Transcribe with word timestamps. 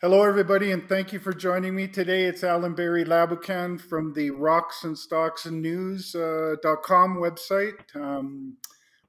Hello, 0.00 0.22
everybody, 0.22 0.70
and 0.70 0.88
thank 0.88 1.12
you 1.12 1.18
for 1.18 1.32
joining 1.32 1.74
me 1.74 1.88
today. 1.88 2.26
It's 2.26 2.44
Alan 2.44 2.76
Barry 2.76 3.04
Laboucan 3.04 3.80
from 3.80 4.12
the 4.12 4.30
Rocks 4.30 4.84
and 4.84 4.96
Stocks 4.96 5.44
and 5.44 5.60
News.com 5.60 7.16
uh, 7.16 7.20
website. 7.20 7.96
Um, 7.96 8.56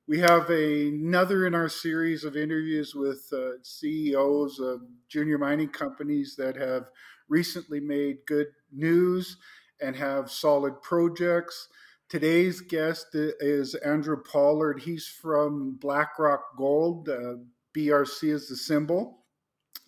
we 0.07 0.17
have 0.17 0.49
a, 0.49 0.88
another 0.88 1.46
in 1.46 1.54
our 1.54 1.70
series 1.70 2.23
of 2.23 2.36
interviews 2.36 2.96
with 2.96 3.29
uh, 3.31 3.62
CEOs 3.62 4.60
of 4.60 4.81
junior 5.07 5.38
mining 5.38 5.70
companies 5.70 6.36
that 6.39 6.55
have 6.55 6.90
recently 7.28 7.79
made 7.79 8.26
good 8.26 8.47
news 8.74 9.37
and 9.79 9.96
have 9.96 10.31
solid 10.31 10.81
projects. 10.81 11.67
Today's 12.10 12.62
guest 12.62 13.10
is 13.13 13.76
Andrew 13.76 14.24
Pollard. 14.24 14.79
He's 14.79 15.06
from 15.06 15.78
Blackrock 15.79 16.58
Gold. 16.58 17.09
Uh, 17.09 17.35
BRC 17.77 18.34
is 18.34 18.49
the 18.49 18.55
symbol 18.55 19.20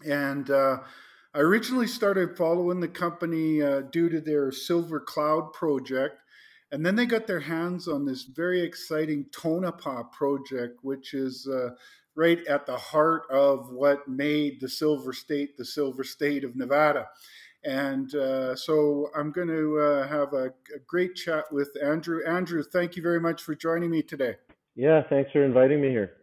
and 0.06 0.50
uh, 0.50 0.80
I 1.34 1.40
originally 1.40 1.88
started 1.88 2.38
following 2.38 2.80
the 2.80 2.88
company 2.88 3.62
uh, 3.62 3.82
due 3.82 4.10
to 4.10 4.20
their 4.20 4.52
Silver 4.52 5.00
Cloud 5.00 5.54
project. 5.54 6.18
And 6.72 6.86
then 6.86 6.96
they 6.96 7.06
got 7.06 7.28
their 7.28 7.42
hands 7.42 7.88
on 7.88 8.06
this 8.06 8.24
very 8.24 8.62
exciting 8.62 9.26
Tonopah 9.32 10.04
project, 10.04 10.80
which 10.84 11.14
is 11.14 11.48
uh, 11.48 11.72
right 12.16 12.46
at 12.48 12.66
the 12.66 12.78
heart 12.78 13.24
of 13.30 13.72
what 13.72 14.08
made 14.08 14.62
the 14.62 14.70
Silver 14.70 15.14
State 15.14 15.58
the 15.58 15.66
Silver 15.66 16.04
State 16.04 16.44
of 16.44 16.56
Nevada. 16.56 17.08
And 17.64 18.14
uh, 18.16 18.56
so 18.56 19.10
I'm 19.16 19.32
going 19.32 19.50
to 19.50 19.80
uh, 19.80 20.08
have 20.08 20.34
a, 20.34 20.46
a, 20.76 20.80
great 20.88 21.14
chat 21.16 21.46
with 21.52 21.70
Andrew. 21.82 22.26
Andrew, 22.26 22.64
thank 22.64 22.96
you 22.96 23.04
very 23.04 23.20
much 23.20 23.44
for 23.44 23.54
joining 23.54 23.92
me 23.92 24.02
today. 24.02 24.36
Yeah, 24.76 25.04
thanks 25.10 25.32
for 25.32 25.44
inviting 25.44 25.80
me 25.80 25.90
here. 25.90 26.14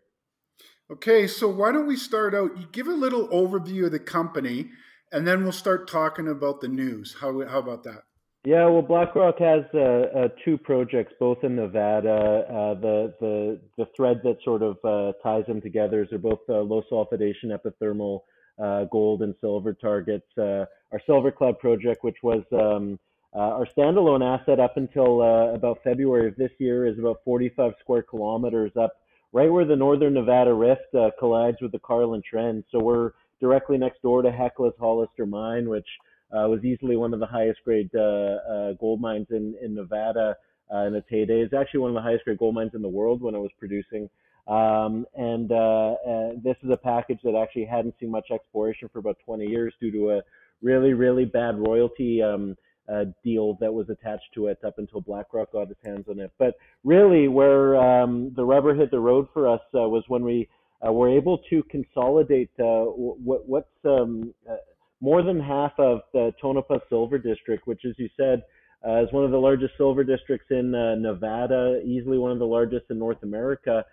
Okay, 0.91 1.27
so 1.27 1.48
why 1.48 1.70
don't 1.70 1.87
we 1.87 1.97
start 1.97 2.34
out? 2.34 2.56
You 2.56 2.66
give 2.73 2.87
a 2.87 2.92
little 2.92 3.29
overview 3.29 3.84
of 3.87 3.92
the 3.92 3.98
company, 3.98 4.70
and 5.12 5.27
then 5.27 5.42
we'll 5.42 5.52
start 5.52 5.91
talking 5.91 6.29
about 6.29 6.62
the 6.62 6.69
news. 6.69 7.16
How 7.20 7.46
how 7.46 7.59
about 7.59 7.84
that? 7.84 8.05
Yeah, 8.46 8.66
well, 8.66 8.80
BlackRock 8.80 9.38
has 9.40 9.65
uh, 9.74 9.79
uh, 9.79 10.29
two 10.43 10.57
projects, 10.57 11.12
both 11.21 11.45
in 11.45 11.57
Nevada. 11.57 12.46
Uh, 12.49 12.74
the 12.80 13.15
the 13.21 13.60
the 13.77 13.87
thread 13.95 14.23
that 14.24 14.38
sort 14.43 14.62
of 14.62 14.79
uh, 14.82 15.12
ties 15.23 15.45
them 15.46 15.60
together 15.60 16.02
is 16.02 16.09
they're 16.09 16.18
both 16.18 16.40
uh, 16.49 16.60
low 16.60 16.82
sulfidation 16.90 17.52
epithermal 17.52 18.21
uh, 18.59 18.84
gold 18.84 19.21
and 19.21 19.34
silver 19.43 19.74
targets. 19.74 20.27
our 20.38 20.68
Silver 21.05 21.30
Cloud 21.30 21.59
project, 21.59 22.02
which 22.02 22.23
was 22.23 22.43
um, 22.55 22.99
our 23.34 23.66
standalone 23.66 24.24
asset 24.24 24.59
up 24.59 24.79
until 24.79 25.21
about 25.55 25.80
February 25.84 26.29
of 26.29 26.37
this 26.37 26.52
year, 26.59 26.87
is 26.87 26.99
about 26.99 27.18
45 27.27 27.74
square 27.80 28.02
kilometers 28.02 28.73
up 28.80 28.95
right 29.32 29.51
where 29.51 29.65
the 29.65 29.76
Northern 29.76 30.15
Nevada 30.15 30.52
Rift 30.54 30.95
uh, 30.95 31.10
collides 31.18 31.59
with 31.60 31.73
the 31.73 31.79
Carlin 31.79 32.23
Trend. 32.29 32.65
So 32.71 32.80
we're 32.80 33.12
directly 33.40 33.79
next 33.79 34.02
door 34.02 34.23
to 34.23 34.30
Hecla's 34.30 34.74
Hollister 34.79 35.26
Mine, 35.26 35.68
which 35.68 35.87
uh, 36.32 36.48
was 36.48 36.65
easily 36.65 36.96
one 36.96 37.15
of 37.15 37.21
the 37.21 37.26
highest 37.26 37.60
grade 37.65 37.90
uh, 37.95 38.01
uh, 38.01 38.73
gold 38.74 39.01
mines 39.01 39.26
in, 39.30 39.54
in 39.62 39.74
Nevada 39.74 40.37
uh, 40.73 40.87
in 40.87 40.95
its 40.95 41.06
heyday. 41.09 41.40
It's 41.40 41.54
actually 41.54 41.80
one 41.80 41.90
of 41.90 41.95
the 41.95 42.02
highest 42.02 42.24
grade 42.24 42.38
gold 42.38 42.54
mines 42.54 42.73
in 42.74 42.82
the 42.82 42.88
world 42.88 43.23
when 43.23 43.34
it 43.34 43.38
was 43.38 43.51
producing. 43.59 44.09
Um, 44.46 45.06
and 45.15 45.52
uh, 45.52 45.95
this 46.43 46.56
is 46.62 46.71
a 46.71 46.76
package 46.76 47.18
that 47.24 47.34
actually 47.34 47.66
hadn't 47.66 47.95
seen 48.01 48.10
much 48.10 48.30
exploration 48.30 48.88
for 48.93 48.99
about 48.99 49.18
20 49.24 49.45
years 49.45 49.74
due 49.79 49.90
to 49.93 50.10
a 50.12 50.23
really, 50.62 50.95
really 50.95 51.26
bad 51.26 51.59
royalty 51.59 52.23
um, 52.23 52.56
uh, 52.92 53.04
deal 53.22 53.56
that 53.60 53.72
was 53.72 53.88
attached 53.90 54.32
to 54.34 54.46
it 54.46 54.58
up 54.64 54.78
until 54.78 55.00
BlackRock 55.00 55.52
got 55.52 55.70
its 55.70 55.80
hands 55.84 56.06
on 56.08 56.20
it. 56.20 56.32
But 56.38 56.54
really, 56.84 57.28
where 57.28 57.76
um, 57.76 58.32
the 58.34 58.44
rubber 58.44 58.74
hit 58.74 58.90
the 58.90 59.00
road 59.00 59.28
for 59.32 59.48
us 59.48 59.60
uh, 59.74 59.88
was 59.88 60.04
when 60.08 60.24
we 60.24 60.48
uh, 60.86 60.92
were 60.92 61.09
able 61.09 61.38
to 61.50 61.62
consolidate 61.64 62.50
uh, 62.59 62.84
what, 62.84 63.46
what's 63.48 63.68
um, 63.84 64.32
uh, 64.48 64.54
more 65.00 65.22
than 65.22 65.38
half 65.38 65.72
of 65.78 66.00
the 66.12 66.32
Tonopah 66.41 66.78
Silver 66.88 67.19
District, 67.19 67.66
which, 67.66 67.82
as 67.84 67.94
you 67.98 68.09
said, 68.16 68.42
uh, 68.86 69.03
is 69.03 69.12
one 69.12 69.25
of 69.25 69.31
the 69.32 69.38
largest 69.38 69.75
silver 69.76 70.04
districts 70.04 70.47
in 70.50 70.70
Nevada, 70.70 71.81
easily 71.84 72.16
one 72.16 72.31
of 72.31 72.38
the 72.38 72.47
largest 72.47 72.84
in 72.91 72.98
North 72.98 73.22
America, 73.22 73.84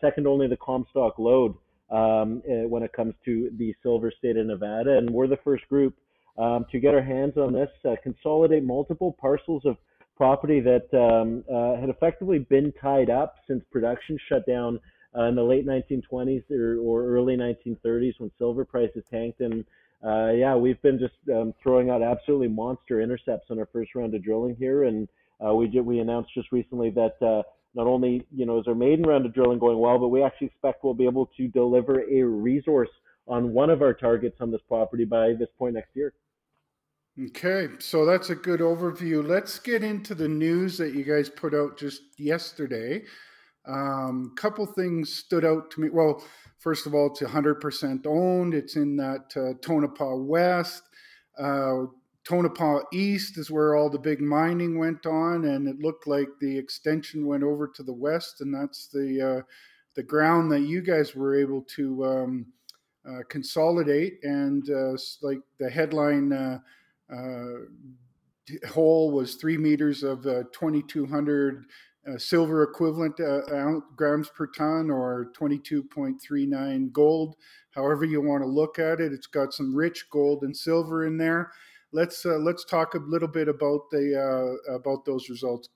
second 0.00 0.26
only 0.26 0.46
the 0.46 0.58
Comstock 0.58 1.18
Lode 1.18 1.54
um, 1.90 2.42
when 2.68 2.82
it 2.82 2.92
comes 2.92 3.14
to 3.24 3.50
the 3.56 3.74
silver 3.82 4.12
state 4.18 4.36
of 4.36 4.46
Nevada. 4.46 4.98
And 4.98 5.10
we're 5.10 5.26
the 5.26 5.38
first 5.42 5.66
group 5.68 5.94
um, 6.40 6.64
to 6.72 6.80
get 6.80 6.94
our 6.94 7.02
hands 7.02 7.36
on 7.36 7.52
this, 7.52 7.68
uh, 7.84 7.96
consolidate 8.02 8.64
multiple 8.64 9.14
parcels 9.20 9.62
of 9.66 9.76
property 10.16 10.60
that 10.60 10.88
um, 10.94 11.44
uh, 11.52 11.78
had 11.80 11.90
effectively 11.90 12.38
been 12.38 12.72
tied 12.80 13.10
up 13.10 13.36
since 13.46 13.62
production 13.70 14.18
shut 14.28 14.46
down 14.46 14.80
uh, 15.16 15.24
in 15.24 15.34
the 15.34 15.42
late 15.42 15.66
1920s 15.66 16.50
or, 16.50 16.78
or, 16.78 17.04
early 17.04 17.36
1930s 17.36 18.12
when 18.18 18.30
silver 18.38 18.64
prices 18.64 19.02
tanked. 19.10 19.40
And 19.40 19.64
uh, 20.06 20.30
yeah, 20.32 20.54
we've 20.54 20.80
been 20.82 20.98
just 20.98 21.14
um, 21.34 21.52
throwing 21.62 21.90
out 21.90 22.02
absolutely 22.02 22.48
monster 22.48 23.00
intercepts 23.00 23.46
on 23.50 23.58
our 23.58 23.68
first 23.72 23.94
round 23.94 24.14
of 24.14 24.22
drilling 24.22 24.56
here. 24.56 24.84
And 24.84 25.08
uh, 25.44 25.54
we 25.54 25.68
did, 25.68 25.84
we 25.84 25.98
announced 25.98 26.30
just 26.34 26.52
recently 26.52 26.90
that 26.90 27.16
uh, 27.20 27.42
not 27.74 27.86
only 27.86 28.26
you 28.34 28.46
know 28.46 28.58
is 28.58 28.66
our 28.66 28.74
maiden 28.74 29.04
round 29.04 29.26
of 29.26 29.34
drilling 29.34 29.58
going 29.58 29.78
well, 29.78 29.98
but 29.98 30.08
we 30.08 30.22
actually 30.22 30.46
expect 30.48 30.84
we'll 30.84 30.94
be 30.94 31.06
able 31.06 31.30
to 31.36 31.48
deliver 31.48 32.02
a 32.02 32.22
resource 32.22 32.90
on 33.26 33.52
one 33.52 33.70
of 33.70 33.82
our 33.82 33.94
targets 33.94 34.36
on 34.40 34.50
this 34.50 34.60
property 34.68 35.04
by 35.04 35.32
this 35.38 35.48
point 35.58 35.74
next 35.74 35.94
year. 35.94 36.12
Okay, 37.18 37.68
so 37.80 38.06
that's 38.06 38.30
a 38.30 38.36
good 38.36 38.60
overview. 38.60 39.26
Let's 39.26 39.58
get 39.58 39.82
into 39.82 40.14
the 40.14 40.28
news 40.28 40.78
that 40.78 40.94
you 40.94 41.02
guys 41.02 41.28
put 41.28 41.54
out 41.54 41.76
just 41.76 42.02
yesterday. 42.18 43.02
A 43.66 43.72
um, 43.72 44.32
couple 44.36 44.64
things 44.64 45.12
stood 45.12 45.44
out 45.44 45.70
to 45.72 45.80
me. 45.80 45.88
Well, 45.90 46.24
first 46.60 46.86
of 46.86 46.94
all, 46.94 47.08
it's 47.08 47.20
100% 47.20 48.06
owned. 48.06 48.54
It's 48.54 48.76
in 48.76 48.96
that 48.96 49.32
uh, 49.36 49.58
Tonopah 49.60 50.16
West. 50.16 50.84
Uh, 51.36 51.86
Tonopah 52.24 52.82
East 52.92 53.38
is 53.38 53.50
where 53.50 53.74
all 53.74 53.90
the 53.90 53.98
big 53.98 54.20
mining 54.20 54.78
went 54.78 55.04
on, 55.04 55.44
and 55.46 55.66
it 55.66 55.80
looked 55.80 56.06
like 56.06 56.28
the 56.40 56.56
extension 56.56 57.26
went 57.26 57.42
over 57.42 57.66
to 57.66 57.82
the 57.82 57.92
west, 57.92 58.40
and 58.40 58.54
that's 58.54 58.86
the 58.86 59.38
uh, 59.38 59.42
the 59.96 60.02
ground 60.02 60.52
that 60.52 60.60
you 60.60 60.80
guys 60.80 61.16
were 61.16 61.34
able 61.34 61.62
to 61.62 62.04
um, 62.04 62.46
uh, 63.08 63.22
consolidate. 63.28 64.20
And 64.22 64.68
uh, 64.70 64.96
like 65.22 65.40
the 65.58 65.68
headline 65.68 66.32
uh, 66.32 66.58
hole 68.68 69.12
was 69.12 69.34
three 69.34 69.56
meters 69.56 70.02
of 70.02 70.26
uh, 70.26 70.42
2200 70.52 71.64
uh, 72.08 72.18
silver 72.18 72.62
equivalent 72.62 73.14
grams 73.96 74.28
per 74.30 74.46
ton 74.46 74.90
or 74.90 75.30
22.39 75.38 76.92
gold. 76.92 77.36
However 77.74 78.04
you 78.04 78.20
want 78.22 78.42
to 78.42 78.48
look 78.48 78.78
at 78.78 79.00
it 79.00 79.12
it's 79.12 79.26
got 79.26 79.52
some 79.52 79.74
rich 79.74 80.06
gold 80.10 80.42
and 80.42 80.56
silver 80.56 81.06
in 81.06 81.18
there. 81.18 81.52
Let's 81.92 82.24
let's 82.24 82.64
talk 82.64 82.94
a 82.94 82.98
little 82.98 83.28
bit 83.28 83.48
about 83.48 83.90
the 83.90 84.58
about 84.68 85.04
those 85.04 85.28
results. 85.28 85.68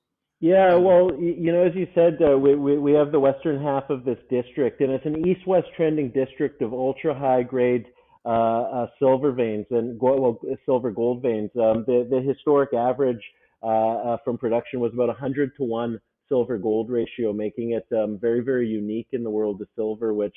Yeah, 0.44 0.74
well, 0.74 1.10
you 1.18 1.52
know, 1.52 1.64
as 1.64 1.74
you 1.74 1.86
said, 1.94 2.18
uh, 2.20 2.36
we, 2.36 2.54
we, 2.54 2.76
we 2.76 2.92
have 2.92 3.12
the 3.12 3.18
western 3.18 3.62
half 3.62 3.88
of 3.88 4.04
this 4.04 4.18
district, 4.28 4.82
and 4.82 4.92
it's 4.92 5.06
an 5.06 5.26
east-west 5.26 5.68
trending 5.74 6.10
district 6.10 6.60
of 6.60 6.74
ultra 6.74 7.18
high 7.18 7.42
grade 7.42 7.86
uh, 8.24 8.28
uh, 8.28 8.86
silver 8.98 9.32
veins 9.32 9.66
and 9.70 9.98
gold, 9.98 10.20
well, 10.20 10.56
silver 10.64 10.90
gold 10.90 11.22
veins. 11.22 11.50
Um, 11.56 11.84
the, 11.86 12.06
the 12.08 12.20
historic 12.20 12.72
average 12.72 13.22
uh, 13.62 14.16
from 14.24 14.38
production 14.38 14.80
was 14.80 14.92
about 14.92 15.08
100 15.08 15.56
to 15.56 15.64
1 15.64 16.00
silver 16.28 16.58
gold 16.58 16.90
ratio, 16.90 17.32
making 17.32 17.72
it 17.72 17.86
um, 17.96 18.18
very, 18.18 18.40
very 18.40 18.66
unique 18.66 19.08
in 19.12 19.22
the 19.22 19.30
world 19.30 19.60
of 19.60 19.68
silver, 19.76 20.14
which, 20.14 20.36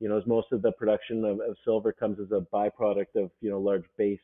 you 0.00 0.08
know, 0.08 0.18
as 0.18 0.26
most 0.26 0.48
of 0.52 0.62
the 0.62 0.72
production 0.72 1.24
of, 1.24 1.40
of 1.40 1.56
silver 1.64 1.92
comes 1.92 2.18
as 2.20 2.30
a 2.32 2.44
byproduct 2.52 3.14
of, 3.16 3.30
you 3.40 3.50
know, 3.50 3.58
large 3.58 3.84
base 3.96 4.20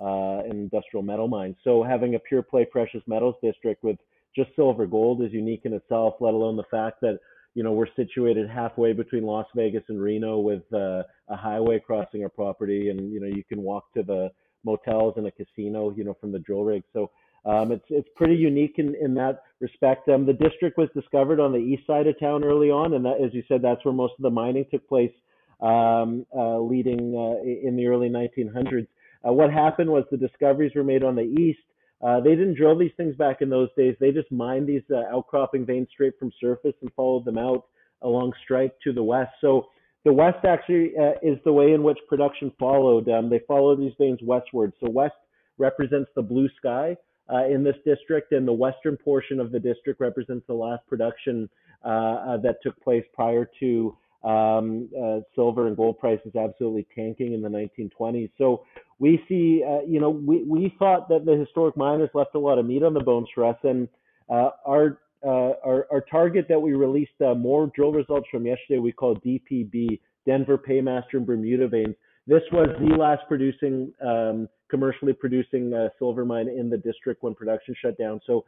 uh, 0.00 0.42
industrial 0.50 1.02
metal 1.02 1.28
mines. 1.28 1.56
So 1.64 1.82
having 1.82 2.14
a 2.14 2.18
pure 2.18 2.42
play 2.42 2.64
precious 2.64 3.02
metals 3.06 3.36
district 3.42 3.84
with 3.84 3.96
just 4.34 4.50
silver 4.56 4.86
gold 4.86 5.22
is 5.22 5.32
unique 5.32 5.62
in 5.64 5.72
itself, 5.74 6.14
let 6.20 6.34
alone 6.34 6.56
the 6.56 6.64
fact 6.70 7.00
that 7.02 7.18
you 7.54 7.62
know, 7.62 7.72
we're 7.72 7.86
situated 7.96 8.48
halfway 8.48 8.92
between 8.92 9.24
Las 9.24 9.46
Vegas 9.54 9.84
and 9.88 10.00
Reno 10.00 10.38
with 10.38 10.62
uh, 10.72 11.02
a 11.28 11.36
highway 11.36 11.78
crossing 11.78 12.22
our 12.22 12.28
property, 12.28 12.90
and 12.90 13.12
you 13.12 13.20
know, 13.20 13.28
you 13.28 13.44
can 13.44 13.62
walk 13.62 13.92
to 13.94 14.02
the 14.02 14.30
motels 14.64 15.14
and 15.16 15.26
a 15.26 15.30
casino, 15.30 15.92
you 15.96 16.04
know, 16.04 16.16
from 16.20 16.32
the 16.32 16.38
drill 16.40 16.64
rig. 16.64 16.82
So 16.92 17.10
um, 17.44 17.72
it's 17.72 17.84
it's 17.90 18.08
pretty 18.16 18.34
unique 18.34 18.74
in, 18.78 18.94
in 19.00 19.14
that 19.14 19.42
respect. 19.60 20.08
Um, 20.08 20.26
the 20.26 20.32
district 20.32 20.78
was 20.78 20.88
discovered 20.94 21.40
on 21.40 21.52
the 21.52 21.58
east 21.58 21.86
side 21.86 22.06
of 22.06 22.18
town 22.18 22.42
early 22.42 22.70
on, 22.70 22.94
and 22.94 23.04
that, 23.04 23.20
as 23.24 23.32
you 23.32 23.42
said, 23.46 23.62
that's 23.62 23.84
where 23.84 23.94
most 23.94 24.14
of 24.18 24.22
the 24.22 24.30
mining 24.30 24.64
took 24.70 24.88
place, 24.88 25.12
um, 25.60 26.26
uh, 26.36 26.58
leading 26.58 27.14
uh, 27.14 27.68
in 27.68 27.76
the 27.76 27.86
early 27.86 28.08
1900s. 28.08 28.86
Uh, 29.26 29.32
what 29.32 29.52
happened 29.52 29.90
was 29.90 30.04
the 30.10 30.16
discoveries 30.16 30.72
were 30.74 30.84
made 30.84 31.04
on 31.04 31.14
the 31.14 31.22
east, 31.22 31.60
uh, 32.04 32.20
they 32.20 32.30
didn't 32.30 32.56
drill 32.56 32.78
these 32.78 32.92
things 32.96 33.16
back 33.16 33.40
in 33.40 33.48
those 33.48 33.70
days. 33.76 33.96
They 33.98 34.12
just 34.12 34.30
mined 34.30 34.68
these 34.68 34.82
uh, 34.90 35.14
outcropping 35.14 35.64
veins 35.64 35.88
straight 35.90 36.18
from 36.18 36.30
surface 36.40 36.74
and 36.82 36.92
followed 36.94 37.24
them 37.24 37.38
out 37.38 37.64
along 38.02 38.32
strike 38.44 38.74
to 38.84 38.92
the 38.92 39.02
west. 39.02 39.32
So 39.40 39.68
the 40.04 40.12
west 40.12 40.44
actually 40.44 40.92
uh, 41.00 41.12
is 41.22 41.38
the 41.44 41.52
way 41.52 41.72
in 41.72 41.82
which 41.82 41.98
production 42.08 42.52
followed. 42.58 43.08
Um, 43.08 43.30
they 43.30 43.40
followed 43.48 43.80
these 43.80 43.94
veins 43.98 44.18
westward. 44.22 44.72
So 44.80 44.90
west 44.90 45.14
represents 45.56 46.10
the 46.14 46.22
blue 46.22 46.48
sky 46.58 46.96
uh, 47.32 47.46
in 47.46 47.64
this 47.64 47.76
district, 47.86 48.32
and 48.32 48.46
the 48.46 48.52
western 48.52 48.98
portion 48.98 49.40
of 49.40 49.50
the 49.50 49.58
district 49.58 49.98
represents 50.00 50.46
the 50.46 50.54
last 50.54 50.86
production 50.86 51.48
uh, 51.84 51.88
uh, 51.88 52.36
that 52.38 52.56
took 52.62 52.78
place 52.82 53.04
prior 53.14 53.48
to 53.60 53.96
um, 54.24 54.88
uh, 54.98 55.20
silver 55.34 55.66
and 55.66 55.76
gold 55.76 55.98
prices 55.98 56.34
absolutely 56.34 56.86
tanking 56.94 57.34
in 57.34 57.42
the 57.42 57.48
1920s. 57.48 58.30
So 58.38 58.64
we 58.98 59.22
see, 59.28 59.62
uh, 59.62 59.80
you 59.86 60.00
know, 60.00 60.10
we, 60.10 60.42
we 60.44 60.74
thought 60.78 61.08
that 61.10 61.26
the 61.26 61.36
historic 61.36 61.76
miners 61.76 62.10
left 62.14 62.34
a 62.34 62.38
lot 62.38 62.58
of 62.58 62.64
meat 62.64 62.82
on 62.82 62.94
the 62.94 63.02
bones 63.02 63.28
for 63.34 63.44
us, 63.44 63.56
and 63.62 63.86
uh, 64.30 64.50
our, 64.66 64.98
uh, 65.24 65.52
our, 65.64 65.86
our 65.92 66.00
target 66.10 66.46
that 66.48 66.60
we 66.60 66.72
released 66.72 67.20
uh, 67.24 67.34
more 67.34 67.70
drill 67.74 67.92
results 67.92 68.26
from 68.30 68.46
yesterday, 68.46 68.78
we 68.78 68.92
call 68.92 69.16
DPB, 69.16 70.00
Denver 70.26 70.56
Paymaster 70.56 71.14
and 71.14 71.26
Bermuda 71.26 71.68
veins. 71.68 71.94
This 72.26 72.42
was 72.50 72.68
the 72.80 72.96
last 72.96 73.22
producing, 73.28 73.92
um, 74.02 74.48
commercially 74.70 75.12
producing 75.12 75.74
uh, 75.74 75.90
silver 75.98 76.24
mine 76.24 76.48
in 76.48 76.70
the 76.70 76.78
district 76.78 77.22
when 77.22 77.34
production 77.34 77.74
shut 77.82 77.98
down. 77.98 78.22
So 78.26 78.46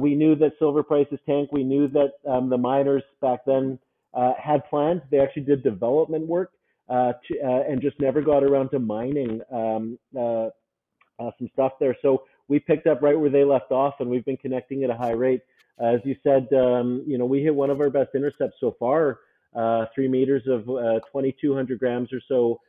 we 0.00 0.14
knew 0.14 0.36
that 0.36 0.52
silver 0.60 0.84
prices 0.84 1.18
tanked. 1.26 1.52
We 1.52 1.64
knew 1.64 1.88
that 1.88 2.12
um, 2.30 2.48
the 2.48 2.58
miners 2.58 3.02
back 3.20 3.40
then 3.44 3.80
uh, 4.14 4.32
had 4.42 4.64
plans. 4.68 5.02
They 5.10 5.18
actually 5.18 5.42
did 5.42 5.62
development 5.62 6.26
work 6.26 6.52
uh, 6.88 7.12
to, 7.26 7.40
uh, 7.40 7.62
and 7.68 7.80
just 7.80 7.98
never 8.00 8.20
got 8.20 8.44
around 8.44 8.70
to 8.70 8.78
mining 8.78 9.40
um, 9.52 9.98
uh, 10.16 10.46
uh, 11.18 11.30
some 11.38 11.48
stuff 11.52 11.72
there. 11.80 11.96
So 12.02 12.24
we 12.48 12.58
picked 12.58 12.86
up 12.86 13.02
right 13.02 13.18
where 13.18 13.30
they 13.30 13.44
left 13.44 13.70
off, 13.70 13.94
and 14.00 14.10
we've 14.10 14.24
been 14.24 14.36
connecting 14.36 14.84
at 14.84 14.90
a 14.90 14.94
high 14.94 15.12
rate. 15.12 15.40
As 15.78 16.00
you 16.04 16.16
said, 16.22 16.48
um, 16.52 17.02
you 17.06 17.18
know, 17.18 17.24
we 17.24 17.42
hit 17.42 17.54
one 17.54 17.70
of 17.70 17.80
our 17.80 17.88
best 17.88 18.10
intercepts 18.14 18.56
so 18.60 18.76
far, 18.78 19.20
uh, 19.56 19.86
three 19.94 20.08
meters 20.08 20.42
of 20.46 20.64
2,200 20.66 21.78
grams 21.78 22.12
or 22.12 22.20
so 22.28 22.60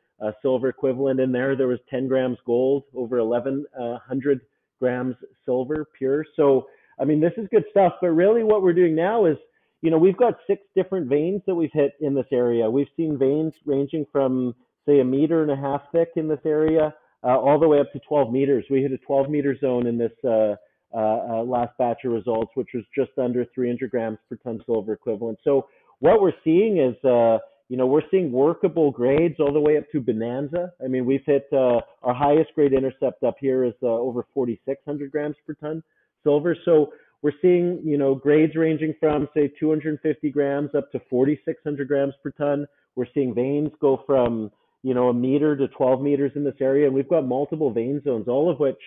silver 0.42 0.70
equivalent 0.70 1.20
in 1.20 1.32
there. 1.32 1.56
There 1.56 1.68
was 1.68 1.80
10 1.90 2.08
grams 2.08 2.38
gold, 2.46 2.84
over 2.96 3.22
1,100 3.24 4.42
grams 4.80 5.16
silver 5.44 5.86
pure. 5.98 6.26
So, 6.36 6.68
I 7.00 7.04
mean, 7.04 7.20
this 7.20 7.34
is 7.36 7.48
good 7.52 7.66
stuff. 7.72 7.96
But 8.00 8.12
really, 8.12 8.44
what 8.44 8.64
we're 8.64 8.74
doing 8.74 8.96
now 8.96 9.26
is 9.26 9.38
you 9.84 9.92
know, 9.92 9.98
we've 9.98 10.18
got 10.18 10.36
six 10.48 10.62
different 10.76 11.10
veins 11.10 11.42
that 11.46 11.54
we've 11.54 11.74
hit 11.74 11.96
in 12.00 12.16
this 12.16 12.26
area. 12.32 12.72
We've 12.72 12.88
seen 12.96 13.18
veins 13.18 13.54
ranging 13.66 14.06
from, 14.14 14.56
say, 14.88 15.02
a 15.02 15.04
meter 15.04 15.42
and 15.42 15.52
a 15.52 15.58
half 15.58 15.82
thick 15.92 16.12
in 16.16 16.30
this 16.30 16.40
area, 16.46 16.96
uh, 17.22 17.38
all 17.38 17.60
the 17.60 17.68
way 17.68 17.82
up 17.82 17.92
to 17.92 18.00
12 18.00 18.32
meters. 18.32 18.64
We 18.72 18.82
hit 18.82 18.94
a 18.94 18.98
12 18.98 19.30
meter 19.30 19.58
zone 19.60 19.86
in 19.86 19.98
this 19.98 20.14
uh, 20.24 20.56
uh, 20.96 20.98
uh, 20.98 21.44
last 21.44 21.78
batch 21.78 22.06
of 22.06 22.14
results, 22.14 22.52
which 22.56 22.70
was 22.74 22.86
just 22.98 23.12
under 23.18 23.46
300 23.54 23.92
grams 23.92 24.20
per 24.30 24.38
ton 24.38 24.62
silver 24.66 24.94
equivalent. 24.94 25.38
So 25.44 25.68
what 26.00 26.22
we're 26.22 26.32
seeing 26.46 26.78
is, 26.78 26.96
uh, 27.04 27.40
you 27.68 27.76
know, 27.76 27.86
we're 27.86 28.10
seeing 28.10 28.32
workable 28.32 28.90
grades 28.90 29.36
all 29.42 29.52
the 29.52 29.60
way 29.60 29.78
up 29.78 29.84
to 29.92 30.00
bonanza. 30.00 30.72
I 30.82 30.88
mean, 30.88 31.06
we've 31.06 31.26
hit 31.26 31.48
uh, 31.52 31.82
our 32.04 32.14
highest 32.14 32.56
grade 32.56 32.72
intercept 32.72 33.22
up 33.24 33.36
here 33.38 33.66
is 33.66 33.74
over 33.82 34.26
4,600 34.34 35.12
grams 35.12 35.36
per 35.46 35.56
ton 35.56 35.84
silver. 36.24 36.56
So 36.64 36.94
we're 37.24 37.32
seeing, 37.42 37.82
you 37.86 37.98
know, 37.98 38.14
grades 38.14 38.56
ranging 38.56 38.94
from 39.00 39.30
say 39.34 39.52
250 39.60 40.30
grams 40.30 40.76
up 40.76 40.92
to 40.92 41.02
4,600 41.10 41.88
grams 41.88 42.14
per 42.22 42.32
ton. 42.32 42.68
We're 42.96 43.08
seeing 43.14 43.34
veins 43.34 43.72
go 43.80 44.04
from, 44.06 44.52
you 44.84 44.94
know, 44.94 45.08
a 45.08 45.14
meter 45.14 45.56
to 45.56 45.70
12 45.70 46.02
meters 46.02 46.34
in 46.36 46.44
this 46.44 46.56
area, 46.60 46.86
and 46.86 46.94
we've 46.94 47.10
got 47.10 47.26
multiple 47.26 47.72
vein 47.72 48.02
zones, 48.04 48.28
all 48.28 48.52
of 48.52 48.60
which 48.60 48.78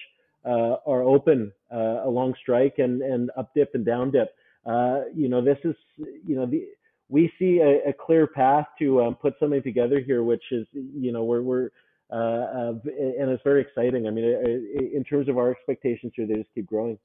uh, 0.44 0.76
are 0.86 1.02
open 1.02 1.50
uh, 1.72 2.04
along 2.04 2.34
strike 2.40 2.74
and 2.76 3.00
and 3.00 3.30
up 3.38 3.52
dip 3.54 3.74
and 3.74 3.86
down 3.86 4.10
dip. 4.10 4.28
Uh, 4.66 5.00
you 5.14 5.28
know, 5.28 5.42
this 5.42 5.58
is, 5.64 5.74
you 5.96 6.36
know, 6.36 6.44
the 6.44 6.68
we 7.08 7.32
see 7.38 7.60
a, 7.60 7.88
a 7.88 7.92
clear 7.92 8.26
path 8.26 8.66
to 8.78 9.02
um, 9.02 9.14
put 9.14 9.34
something 9.40 9.62
together 9.62 10.00
here, 10.04 10.22
which 10.22 10.42
is, 10.50 10.66
you 10.72 11.10
know, 11.10 11.24
we're 11.24 11.42
we're 11.42 11.70
uh, 12.12 12.14
uh, 12.14 12.72
and 12.84 13.30
it's 13.30 13.42
very 13.42 13.62
exciting. 13.62 14.06
I 14.06 14.10
mean, 14.10 14.24
in 14.94 15.04
terms 15.04 15.28
of 15.28 15.38
our 15.38 15.50
expectations 15.50 16.12
here, 16.14 16.26
they 16.26 16.34
just 16.34 16.54
keep 16.54 16.66
growing. 16.66 16.98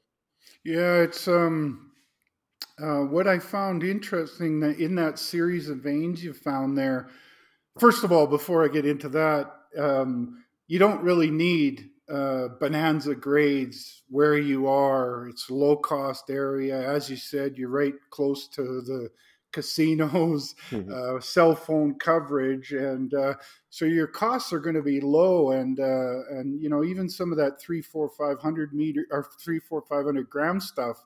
Yeah, 0.63 0.97
it's 1.01 1.27
um, 1.27 1.91
uh, 2.81 3.01
what 3.01 3.27
I 3.27 3.39
found 3.39 3.83
interesting 3.83 4.59
that 4.61 4.79
in 4.79 4.95
that 4.95 5.19
series 5.19 5.69
of 5.69 5.77
veins 5.77 6.23
you 6.23 6.33
found 6.33 6.77
there. 6.77 7.09
First 7.79 8.03
of 8.03 8.11
all, 8.11 8.27
before 8.27 8.63
I 8.63 8.67
get 8.67 8.85
into 8.85 9.09
that, 9.09 9.51
um, 9.77 10.43
you 10.67 10.79
don't 10.79 11.03
really 11.03 11.31
need 11.31 11.89
uh, 12.09 12.49
bonanza 12.59 13.15
grades 13.15 14.03
where 14.09 14.37
you 14.37 14.67
are. 14.67 15.27
It's 15.29 15.49
low 15.49 15.77
cost 15.77 16.29
area, 16.29 16.89
as 16.89 17.09
you 17.09 17.15
said. 17.15 17.57
You're 17.57 17.69
right 17.69 17.93
close 18.09 18.47
to 18.49 18.61
the 18.81 19.09
casinos, 19.51 20.55
mm-hmm. 20.69 20.91
uh, 20.91 21.19
cell 21.19 21.55
phone 21.55 21.95
coverage, 21.95 22.73
and 22.73 23.13
uh, 23.13 23.33
so 23.69 23.85
your 23.85 24.07
costs 24.07 24.51
are 24.53 24.59
going 24.59 24.75
to 24.75 24.81
be 24.81 25.01
low. 25.01 25.51
And 25.51 25.79
uh, 25.79 26.27
and 26.29 26.61
you 26.61 26.69
know 26.69 26.83
even 26.83 27.09
some 27.09 27.31
of 27.31 27.37
that 27.37 27.59
three, 27.59 27.81
four, 27.81 28.09
five 28.09 28.39
hundred 28.39 28.73
meter 28.73 29.05
or 29.11 29.29
three, 29.39 29.59
four, 29.59 29.81
five 29.81 30.05
hundred 30.05 30.29
gram 30.29 30.59
stuff 30.59 31.03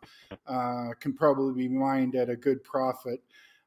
uh, 0.48 0.90
can 1.00 1.14
probably 1.14 1.68
be 1.68 1.74
mined 1.74 2.16
at 2.16 2.30
a 2.30 2.36
good 2.36 2.64
profit. 2.64 3.22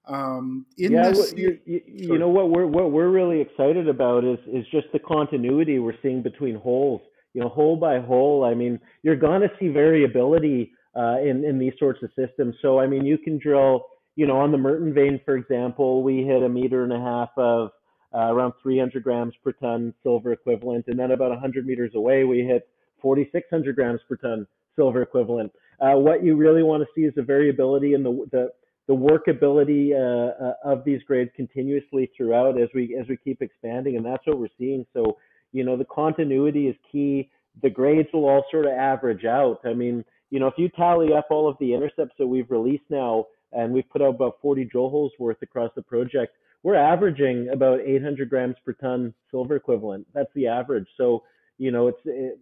Um, 0.07 0.65
yeah, 0.77 1.11
this, 1.11 1.35
you, 1.37 1.59
you, 1.67 1.83
you 1.87 2.19
know 2.19 2.29
what 2.29 2.51
we're 2.51 2.67
what 2.67 2.93
we're 2.93 3.11
really 3.11 3.41
excited 3.41 3.89
about 3.89 4.25
is 4.25 4.39
is 4.51 4.65
just 4.71 4.87
the 4.93 4.99
continuity 4.99 5.79
we're 5.79 5.93
seeing 6.03 6.23
between 6.23 6.57
holes. 6.57 7.03
You 7.35 7.43
know, 7.43 7.51
hole 7.51 7.77
by 7.77 8.01
hole. 8.01 8.45
I 8.45 8.55
mean, 8.55 8.81
you're 9.03 9.17
going 9.17 9.43
to 9.43 9.51
see 9.61 9.69
variability 9.69 10.73
uh, 10.97 11.19
in 11.21 11.45
in 11.45 11.59
these 11.59 11.75
sorts 11.79 12.03
of 12.03 12.11
systems. 12.17 12.55
So 12.63 12.81
I 12.81 12.87
mean, 12.87 13.05
you 13.05 13.19
can 13.19 13.39
drill 13.39 13.85
you 14.19 14.27
know, 14.27 14.39
on 14.39 14.51
the 14.51 14.59
Merton 14.59 14.93
vein, 14.93 15.21
for 15.25 15.37
example, 15.37 16.03
we 16.03 16.25
hit 16.25 16.43
a 16.43 16.49
meter 16.49 16.83
and 16.83 16.93
a 16.93 16.99
half 16.99 17.29
of 17.37 17.71
uh, 18.13 18.33
around 18.33 18.53
300 18.61 19.01
grams 19.05 19.33
per 19.45 19.53
ton 19.53 19.95
silver 20.03 20.33
equivalent, 20.33 20.87
and 20.89 20.99
then 20.99 21.13
about 21.13 21.31
100 21.31 21.65
meters 21.65 21.93
away, 21.95 22.25
we 22.25 22.41
hit 22.41 22.69
4,600 23.01 23.77
grams 23.77 24.01
per 24.09 24.17
ton 24.17 24.45
silver 24.75 25.03
equivalent. 25.03 25.53
Uh, 25.81 25.93
what 25.93 26.25
you 26.25 26.35
really 26.35 26.65
want 26.65 26.83
to 26.83 26.89
see 26.97 27.07
is 27.07 27.15
the 27.15 27.23
variability 27.23 27.95
in 27.95 28.03
the 28.03 28.27
the, 28.33 28.49
the 28.89 28.93
workability 28.93 29.93
uh, 29.93 30.33
uh, 30.45 30.55
of 30.65 30.83
these 30.85 31.01
grades 31.05 31.31
continuously 31.37 32.11
throughout 32.17 32.61
as 32.61 32.69
we 32.75 32.99
as 33.01 33.07
we 33.09 33.17
keep 33.19 33.41
expanding, 33.41 33.97
and 33.97 34.05
that's 34.05 34.27
what 34.27 34.41
we're 34.41 34.49
seeing. 34.59 34.85
So, 34.95 35.17
you 35.53 35.63
know, 35.63 35.77
the 35.77 35.85
continuity 35.85 36.67
is 36.67 36.75
key. 36.91 37.31
The 37.63 37.71
grades 37.71 38.09
will 38.13 38.29
all 38.29 38.45
sort 38.51 38.67
of 38.67 38.73
average 38.73 39.25
out. 39.25 39.61
I 39.65 39.75
mean, 39.75 40.05
you 40.31 40.41
know, 40.41 40.49
if 40.49 40.55
you 40.57 40.69
tally 40.71 41.13
up 41.13 41.29
all 41.31 41.49
of 41.49 41.57
the 41.61 41.73
intercepts 41.73 42.17
that 42.19 42.27
we've 42.27 42.51
released 42.51 42.91
now 42.91 43.27
and 43.53 43.73
we've 43.73 43.89
put 43.91 44.03
out 44.03 44.15
about 44.15 44.39
40 44.43 44.65
drill 44.65 44.91
holes 44.91 45.13
worth 45.19 45.41
across 45.43 45.71
the 45.75 45.83
project. 45.83 46.35
We're 46.63 46.77
averaging 46.77 47.51
about 47.53 47.81
800 47.81 48.29
grams 48.29 48.57
per 48.65 48.73
ton 48.73 49.15
silver 49.31 49.57
equivalent. 49.57 50.07
That's 50.15 50.31
the 50.35 50.49
average. 50.49 50.87
So 50.97 51.23
you 51.57 51.71
know 51.71 51.89
it's 51.89 52.01
it, 52.05 52.39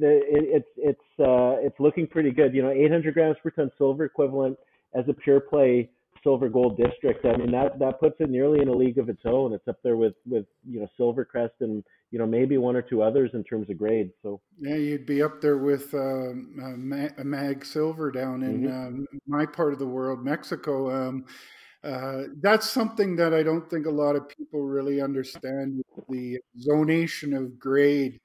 it, 0.00 0.64
it's 0.64 0.68
it's 0.76 1.20
uh, 1.20 1.56
it's 1.60 1.78
looking 1.80 2.06
pretty 2.06 2.30
good. 2.30 2.54
You 2.54 2.62
know, 2.62 2.70
800 2.70 3.14
grams 3.14 3.36
per 3.42 3.50
ton 3.50 3.70
silver 3.78 4.04
equivalent 4.04 4.58
as 4.94 5.04
a 5.08 5.14
pure 5.14 5.40
play 5.40 5.90
silver 6.26 6.48
gold 6.48 6.76
district. 6.76 7.24
I 7.24 7.36
mean 7.36 7.52
that 7.52 7.78
that 7.78 8.00
puts 8.00 8.16
it 8.18 8.30
nearly 8.30 8.60
in 8.60 8.68
a 8.68 8.74
league 8.74 8.98
of 8.98 9.08
its 9.08 9.22
own. 9.24 9.52
It's 9.52 9.68
up 9.68 9.78
there 9.84 9.96
with 9.96 10.14
with 10.26 10.46
you 10.68 10.80
know 10.80 10.88
Silvercrest 10.98 11.60
and 11.60 11.84
you 12.10 12.18
know 12.18 12.26
maybe 12.26 12.58
one 12.58 12.74
or 12.74 12.82
two 12.82 13.00
others 13.00 13.30
in 13.34 13.44
terms 13.44 13.70
of 13.70 13.78
grade. 13.78 14.10
So 14.22 14.40
yeah, 14.58 14.74
you'd 14.74 15.06
be 15.06 15.22
up 15.22 15.40
there 15.40 15.58
with 15.58 15.94
uh, 15.94 16.30
uh, 16.30 17.24
Mag 17.24 17.64
Silver 17.64 18.10
down 18.10 18.42
in 18.42 18.62
mm-hmm. 18.62 18.86
um, 18.86 19.06
my 19.28 19.46
part 19.46 19.72
of 19.72 19.78
the 19.78 19.86
world, 19.86 20.24
Mexico. 20.24 20.90
Um, 20.90 21.24
uh, 21.84 22.24
that's 22.40 22.68
something 22.68 23.14
that 23.14 23.32
I 23.32 23.44
don't 23.44 23.70
think 23.70 23.86
a 23.86 23.90
lot 23.90 24.16
of 24.16 24.28
people 24.28 24.62
really 24.62 25.00
understand 25.00 25.80
the 26.08 26.38
zonation 26.68 27.36
of 27.36 27.56
grade 27.60 28.18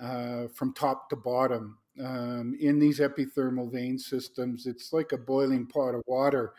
uh, 0.00 0.46
from 0.54 0.72
top 0.74 1.10
to 1.10 1.16
bottom. 1.16 1.78
Um, 2.00 2.56
in 2.60 2.78
these 2.78 3.00
epithermal 3.00 3.70
vein 3.70 3.98
systems, 3.98 4.66
it's 4.66 4.92
like 4.92 5.10
a 5.10 5.18
boiling 5.18 5.66
pot 5.66 5.96
of 5.96 6.02
water 6.06 6.54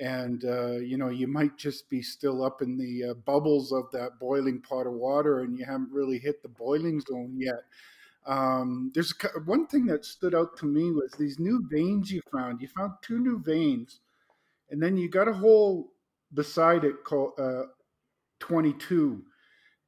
and 0.00 0.44
uh, 0.44 0.72
you 0.72 0.96
know 0.96 1.08
you 1.08 1.26
might 1.26 1.56
just 1.56 1.88
be 1.88 2.02
still 2.02 2.44
up 2.44 2.62
in 2.62 2.76
the 2.76 3.10
uh, 3.10 3.14
bubbles 3.14 3.72
of 3.72 3.90
that 3.92 4.18
boiling 4.18 4.60
pot 4.60 4.86
of 4.86 4.92
water 4.92 5.40
and 5.40 5.56
you 5.58 5.64
haven't 5.64 5.92
really 5.92 6.18
hit 6.18 6.42
the 6.42 6.48
boiling 6.48 7.00
zone 7.00 7.34
yet. 7.36 7.62
Um, 8.26 8.90
there's 8.94 9.14
one 9.44 9.66
thing 9.66 9.86
that 9.86 10.04
stood 10.04 10.34
out 10.34 10.56
to 10.58 10.66
me 10.66 10.90
was 10.90 11.12
these 11.12 11.38
new 11.38 11.62
veins 11.70 12.10
you 12.10 12.22
found. 12.32 12.60
You 12.62 12.68
found 12.68 12.92
two 13.02 13.18
new 13.18 13.38
veins 13.38 14.00
and 14.70 14.82
then 14.82 14.96
you 14.96 15.08
got 15.08 15.28
a 15.28 15.32
hole 15.32 15.92
beside 16.32 16.84
it 16.84 17.04
called 17.04 17.32
uh, 17.38 17.64
22 18.40 19.22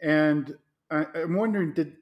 and 0.00 0.54
I, 0.90 1.06
i'm 1.14 1.34
wondering 1.34 1.72
did 1.72 1.94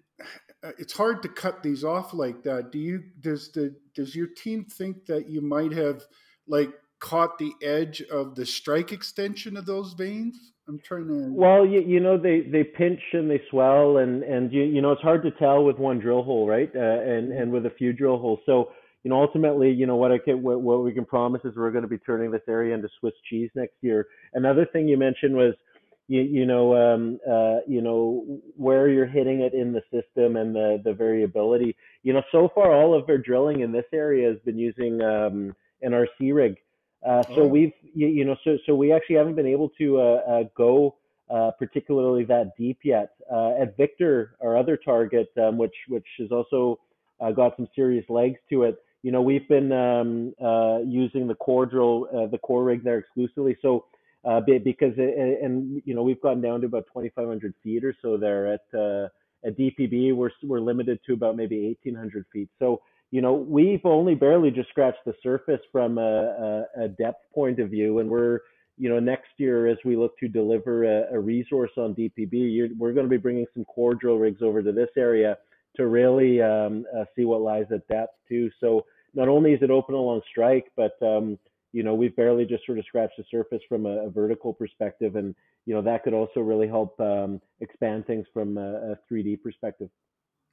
uh, 0.65 0.71
it's 0.79 0.93
hard 0.95 1.23
to 1.23 1.29
cut 1.29 1.63
these 1.63 1.85
off 1.85 2.15
like 2.15 2.43
that. 2.45 2.73
Do 2.73 2.79
you 2.79 3.03
does 3.21 3.53
the 3.53 3.77
does 3.95 4.17
your 4.17 4.29
team 4.29 4.65
think 4.65 5.05
that 5.07 5.29
you 5.29 5.43
might 5.43 5.73
have 5.73 6.03
like 6.47 6.73
caught 7.05 7.37
the 7.39 7.53
edge 7.63 8.01
of 8.11 8.35
the 8.35 8.47
strike 8.47 8.91
extension 8.91 9.59
of 9.59 9.67
those 9.67 9.93
veins? 9.93 10.53
I'm 10.67 10.81
trying 10.83 11.07
to. 11.09 11.31
Well, 11.31 11.67
you, 11.67 11.83
you 11.83 12.01
know 12.01 12.17
they 12.17 12.41
they 12.41 12.65
pinch 12.65 13.01
and 13.13 13.31
they 13.31 13.43
swell 13.51 13.99
and 13.99 14.23
and 14.23 14.51
you 14.51 14.63
you 14.63 14.81
know 14.81 14.93
it's 14.93 15.03
hard 15.03 15.23
to 15.25 15.31
tell 15.33 15.65
with 15.65 15.77
one 15.77 15.99
drill 15.99 16.23
hole, 16.23 16.49
right? 16.49 16.71
Uh, 16.75 16.79
and 16.79 17.31
and 17.31 17.53
with 17.53 17.67
a 17.67 17.71
few 17.71 17.93
drill 17.93 18.19
holes. 18.19 18.41
So 18.47 18.71
you 19.03 19.11
know 19.11 19.21
ultimately 19.21 19.71
you 19.71 19.87
know 19.87 19.97
what 19.97 20.13
I 20.13 20.19
can 20.19 20.43
what, 20.43 20.63
what 20.63 20.83
we 20.83 20.95
can 20.95 21.05
promise 21.05 21.43
is 21.45 21.55
we're 21.57 21.71
going 21.71 21.83
to 21.83 21.89
be 21.89 21.99
turning 21.99 22.31
this 22.31 22.41
area 22.49 22.75
into 22.75 22.89
Swiss 22.99 23.13
cheese 23.29 23.51
next 23.55 23.75
year. 23.83 24.07
Another 24.33 24.67
thing 24.73 24.89
you 24.89 24.97
mentioned 24.97 25.37
was. 25.37 25.55
You, 26.07 26.21
you 26.21 26.45
know 26.45 26.77
um, 26.77 27.19
uh, 27.27 27.61
you 27.67 27.81
know 27.81 28.43
where 28.57 28.91
you're 28.91 29.07
hitting 29.07 29.41
it 29.41 29.55
in 29.55 29.73
the 29.73 29.81
system 29.91 30.37
and 30.37 30.55
the 30.55 30.83
the 30.85 30.93
variability. 30.93 31.75
You 32.03 32.13
know 32.13 32.21
so 32.31 32.51
far 32.55 32.75
all 32.75 32.95
of 32.95 33.09
our 33.09 33.17
drilling 33.17 33.61
in 33.61 33.73
this 33.73 33.87
area 33.91 34.29
has 34.29 34.37
been 34.45 34.59
using 34.59 35.01
um, 35.01 35.57
an 35.81 35.93
RC 35.93 36.35
rig 36.35 36.57
Uh, 37.05 37.23
so 37.35 37.43
Oh, 37.43 37.47
we've, 37.47 37.73
you, 37.95 38.07
you 38.07 38.25
know, 38.25 38.37
so 38.45 38.57
so 38.67 38.75
we 38.75 38.93
actually 38.93 39.17
haven't 39.17 39.35
been 39.35 39.47
able 39.47 39.69
to 39.79 40.01
uh, 40.01 40.03
uh, 40.03 40.43
go 40.57 40.97
uh, 41.31 41.51
particularly 41.59 42.25
that 42.25 42.57
deep 42.57 42.79
yet. 42.85 43.15
Uh, 43.33 43.55
at 43.61 43.77
Victor, 43.77 44.37
our 44.41 44.57
other 44.57 44.77
target, 44.77 45.31
um, 45.43 45.57
which 45.57 45.75
which 45.89 46.07
has 46.19 46.31
also 46.31 46.79
uh, 47.21 47.31
got 47.31 47.57
some 47.57 47.69
serious 47.75 48.05
legs 48.09 48.39
to 48.51 48.65
it. 48.65 48.77
You 49.03 49.13
know, 49.13 49.23
we've 49.23 49.47
been 49.49 49.73
um, 49.73 50.35
uh, 50.43 50.79
using 50.87 51.27
the 51.27 51.35
core 51.35 51.67
drill, 51.67 52.09
uh, 52.15 52.27
the 52.27 52.39
core 52.39 52.65
rig 52.65 52.85
there 52.85 52.99
exclusively. 52.99 53.57
So 53.61 53.87
uh, 54.25 54.41
because 54.41 54.95
it, 54.97 55.43
and 55.43 55.83
you 55.85 55.95
know 55.95 56.03
we've 56.03 56.21
gotten 56.21 56.41
down 56.41 56.61
to 56.61 56.67
about 56.67 56.87
2,500 56.87 57.55
feet 57.63 57.85
or 57.85 57.95
so 58.01 58.17
there 58.17 58.53
at 58.55 58.65
uh, 58.73 59.09
at 59.45 59.59
DPB. 59.59 60.15
We're 60.15 60.31
we're 60.43 60.61
limited 60.61 61.01
to 61.07 61.15
about 61.15 61.37
maybe 61.37 61.77
1,800 61.85 62.27
feet. 62.33 62.49
So 62.59 62.83
you 63.15 63.21
know, 63.21 63.33
we've 63.33 63.87
only 63.87 64.17
barely 64.17 64.51
just 64.51 64.71
scratched 64.71 65.05
the 65.07 65.15
surface 65.23 65.61
from 65.71 65.99
a, 65.99 66.65
a, 66.77 66.85
a 66.87 66.89
depth 66.89 67.23
point 67.33 67.61
of 67.61 67.71
view, 67.71 68.01
and 68.01 68.11
we're, 68.11 68.41
you 68.77 68.89
know, 68.89 68.99
next 68.99 69.29
year 69.37 69.69
as 69.69 69.77
we 69.85 69.95
look 69.95 70.19
to 70.19 70.27
deliver 70.27 70.83
a, 70.83 71.15
a 71.15 71.21
resource 71.21 71.71
on 71.77 71.95
DPB, 71.95 72.71
we're 72.77 72.93
going 72.93 73.07
to 73.07 73.11
be 73.11 73.17
bringing 73.17 73.47
some 73.55 73.65
core 73.67 73.95
drill 73.95 74.17
rigs 74.17 74.43
over 74.43 74.65
to 74.65 74.73
this 74.73 74.89
area 74.99 75.39
to 75.77 75.87
really 75.87 76.43
um, 76.43 76.87
uh, 76.93 77.05
see 77.15 77.25
what 77.25 77.41
lies 77.41 77.67
at 77.73 77.87
depth 77.87 78.15
too. 78.29 78.51
So 78.59 78.85
not 79.15 79.29
only 79.29 79.53
is 79.53 79.63
it 79.63 79.71
open 79.71 79.95
along 79.95 80.23
strike, 80.29 80.73
but 80.77 81.01
um, 81.01 81.39
you 81.73 81.85
know, 81.85 81.95
we've 81.95 82.17
barely 82.17 82.45
just 82.45 82.67
sort 82.67 82.81
of 82.81 82.85
scratched 82.85 83.17
the 83.17 83.25
surface 83.31 83.63
from 83.69 83.87
a, 83.87 84.07
a 84.07 84.11
vertical 84.11 84.53
perspective, 84.53 85.15
and 85.15 85.37
you 85.67 85.75
know 85.75 85.83
that 85.83 86.03
could 86.03 86.15
also 86.15 86.41
really 86.41 86.67
help 86.67 86.99
um, 86.99 87.41
expand 87.61 88.09
things 88.09 88.27
from 88.35 88.59
a, 88.59 88.95
a 88.95 88.99
3D 89.09 89.41
perspective. 89.41 89.89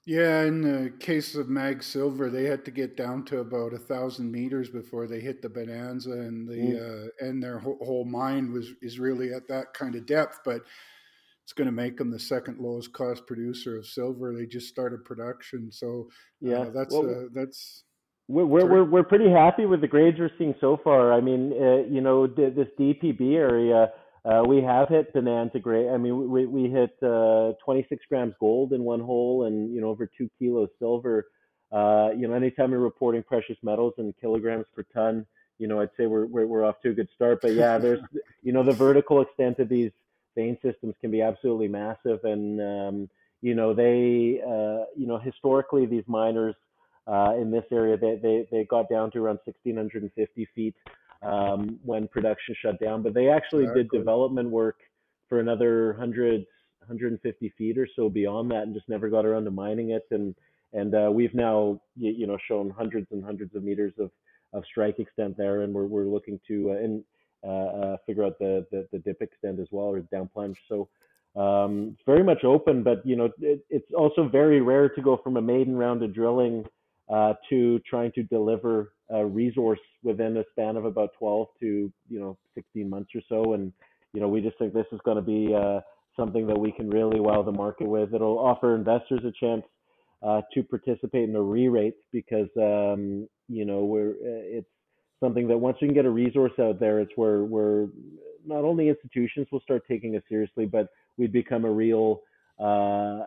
Yeah. 0.05 0.43
In 0.43 0.62
the 0.62 0.91
case 1.00 1.36
of 1.36 1.50
Mag 1.50 1.84
Silver, 1.84 2.29
they 2.29 2.46
had 2.46 2.65
to 2.65 2.72
get 2.72 2.98
down 2.98 3.24
to 3.25 3.39
about 3.39 3.74
a 3.74 3.77
thousand 3.77 4.31
meters 4.31 4.70
before 4.70 5.08
they 5.08 5.20
hit 5.20 5.41
the 5.41 5.50
Bonanza, 5.50 6.12
and 6.12 6.48
Mm. 6.48 6.51
the 6.51 6.79
uh, 7.24 7.25
and 7.27 7.41
their 7.43 7.60
whole, 7.60 7.77
whole 7.81 8.05
mine 8.05 8.51
was 8.51 8.72
is 8.81 9.00
really 9.00 9.34
at 9.34 9.48
that 9.48 9.74
kind 9.74 9.96
of 9.96 10.05
depth. 10.05 10.39
But 10.43 10.62
it's 11.43 11.53
going 11.53 11.65
to 11.67 11.72
make 11.72 11.98
them 11.98 12.12
the 12.12 12.20
second 12.20 12.60
lowest 12.60 12.93
cost 12.93 13.25
producer 13.25 13.77
of 13.77 13.86
silver. 13.86 14.34
They 14.34 14.46
just 14.46 14.67
started 14.70 15.03
production, 15.05 15.72
so 15.72 16.10
Yeah. 16.39 16.60
uh, 16.62 16.70
that's 16.72 16.93
Well, 16.93 17.10
uh, 17.10 17.27
that's 17.34 17.84
We're 18.27 18.46
we're 18.46 18.65
we're 18.65 18.84
we're 18.86 19.03
pretty 19.03 19.29
happy 19.29 19.65
with 19.65 19.81
the 19.81 19.88
grades 19.88 20.17
we're 20.20 20.31
seeing 20.38 20.55
so 20.62 20.77
far. 20.77 21.12
I 21.12 21.20
mean, 21.22 21.51
uh, 21.53 21.84
you 21.89 22.00
know, 22.01 22.27
th- 22.27 22.55
this 22.55 22.70
DPB 22.79 23.36
area, 23.36 23.91
uh, 24.24 24.44
we 24.48 24.62
have 24.62 24.90
hit 24.90 25.13
bonanza 25.13 25.60
grade. 25.60 25.90
I 25.90 25.98
mean, 25.98 26.30
we 26.30 26.46
we 26.46 26.70
hit 26.70 26.96
uh, 27.01 27.54
26 27.63 28.06
grams 28.08 28.34
gold 28.40 28.74
in 28.74 28.84
one 28.84 29.00
hole, 29.00 29.46
and 29.46 29.74
you 29.74 29.82
know, 29.82 29.90
over 29.90 30.06
two 30.06 30.30
kilos 30.38 30.70
silver. 30.80 31.28
Uh, 31.72 32.10
you 32.16 32.28
know, 32.28 32.34
anytime 32.34 32.72
we're 32.72 32.80
reporting 32.80 33.24
precious 33.24 33.58
metals 33.63 33.94
in 33.98 34.13
kilograms 34.20 34.66
per 34.75 34.84
ton, 34.94 35.25
you 35.58 35.68
know, 35.68 35.80
I'd 35.80 35.90
say 35.98 36.06
we're 36.06 36.25
we're 36.25 36.46
we're 36.46 36.66
off 36.66 36.82
to 36.82 36.90
a 36.90 36.94
good 36.94 37.10
start. 37.16 37.42
But 37.42 37.54
yeah, 37.54 37.78
there's 37.78 38.01
you 38.44 38.51
know, 38.51 38.63
the 38.63 38.74
vertical 38.74 39.22
extent 39.22 39.60
of 39.60 39.70
these 39.70 39.92
vein 40.36 40.58
systems 40.62 40.96
can 41.01 41.12
be 41.12 41.22
absolutely 41.22 41.68
massive, 41.68 42.24
and 42.24 42.62
um, 42.62 43.10
you 43.42 43.56
know, 43.56 43.74
they 43.74 44.42
uh, 44.46 44.86
you 44.96 45.08
know, 45.08 45.18
historically 45.18 45.86
these 45.88 46.04
miners 46.08 46.56
uh, 47.08 47.34
in 47.38 47.51
this 47.51 47.66
area. 47.72 47.98
They, 47.98 48.16
they, 48.22 48.48
they 48.51 48.63
got 48.66 48.90
down 48.90 49.12
to 49.12 49.20
around 49.20 49.40
1,650 49.46 50.48
feet 50.56 50.75
um, 51.22 51.80
when 51.84 52.08
production 52.08 52.56
shut 52.62 52.80
down, 52.80 53.04
but 53.04 53.13
they 53.13 53.30
actually 53.30 53.68
did 53.75 53.90
development 53.92 54.50
work 54.50 54.78
for 55.30 55.40
another 55.40 55.92
100, 55.92 56.46
150 56.80 57.54
feet 57.58 57.78
or 57.78 57.88
so 57.96 58.10
beyond 58.10 58.51
that 58.51 58.63
and 58.63 58.74
just 58.74 58.90
never 58.90 59.10
got 59.10 59.25
around 59.25 59.46
to 59.46 59.51
mining 59.51 59.92
it. 59.92 60.06
And, 60.12 60.36
and 60.74 60.96
uh, 60.96 61.10
we've 61.12 61.34
now, 61.34 61.80
you, 61.96 62.12
you 62.12 62.28
know, 62.28 62.38
shown 62.48 62.70
hundreds 62.70 63.08
and 63.12 63.24
hundreds 63.24 63.56
of 63.56 63.63
meters 63.63 63.94
of, 64.00 64.12
of 64.54 64.63
strike 64.70 65.00
extent 65.00 65.38
there, 65.38 65.62
and 65.62 65.74
we're, 65.74 65.86
we're 65.86 66.06
looking 66.06 66.40
to 66.48 66.72
uh, 66.72 66.84
and, 66.84 67.04
uh, 67.44 67.48
uh, 67.48 67.98
figure 68.06 68.24
out 68.24 68.38
the, 68.40 68.66
the, 68.72 68.88
the 68.92 69.00
dip 69.00 69.22
extent 69.22 69.60
as 69.60 69.68
well 69.72 69.88
or 69.88 70.01
down 70.01 70.30
plunge. 70.34 70.58
So 70.68 70.90
um, 71.36 71.92
it's 71.94 72.04
very 72.06 72.24
much 72.24 72.44
open, 72.44 72.84
but 72.84 73.06
you 73.06 73.16
know, 73.16 73.30
it, 73.40 73.63
it's 73.70 73.92
also 73.98 74.28
very 74.28 74.62
rare 74.62 74.90
to 74.90 75.01
go 75.01 75.20
from 75.24 75.38
a 75.38 75.42
maiden 75.42 75.75
round 75.75 76.04
of 76.04 76.13
drilling 76.13 76.66
uh, 77.10 77.34
to 77.50 77.80
trying 77.80 78.12
to 78.13 78.24
deliver 78.24 78.94
a 79.12 79.25
resource 79.25 79.80
within 80.03 80.38
a 80.38 80.44
span 80.51 80.77
of 80.77 80.86
about 80.86 81.10
12 81.20 81.48
to 81.60 81.91
you 82.10 82.20
know 82.20 82.38
16 82.56 82.89
months 82.89 83.12
or 83.15 83.22
so. 83.30 83.53
And 83.53 83.72
you 84.13 84.22
know, 84.22 84.27
we 84.27 84.41
just 84.41 84.58
think 84.58 84.74
this 84.74 84.86
is 84.91 85.00
going 85.06 85.18
to 85.18 85.22
be 85.22 85.53
uh, 85.53 85.82
something 86.18 86.48
that 86.48 86.60
we 86.60 86.72
can 86.72 86.89
really 86.89 87.20
wow 87.20 87.41
the 87.44 87.51
market 87.51 87.88
with. 87.88 88.13
It'll 88.13 88.39
offer 88.39 88.75
investors 88.75 89.22
a 89.25 89.32
chance 89.32 89.63
uh, 90.24 90.41
to 90.53 90.63
participate 90.63 91.30
in 91.30 91.36
a 91.36 91.41
re-rate 91.41 91.96
because 92.12 92.50
um, 92.58 93.27
you 93.48 93.65
know 93.65 93.86
we're 93.86 94.12
uh, 94.12 94.58
it's 94.58 94.70
something 95.22 95.48
that 95.48 95.58
once 95.58 95.77
we 95.82 95.88
can 95.88 95.96
get 95.96 96.06
a 96.06 96.10
resource 96.10 96.53
out 96.60 96.80
there, 96.80 97.00
it's 97.00 97.12
where 97.15 97.44
where 97.44 97.88
not 98.46 98.63
only 98.63 98.89
institutions 98.89 99.48
will 99.51 99.62
start 99.62 99.84
taking 99.88 100.15
us 100.15 100.24
seriously, 100.27 100.65
but 100.65 100.89
we 101.18 101.27
become 101.27 101.65
a 101.65 101.72
real 101.72 102.22
uh, 102.62 103.25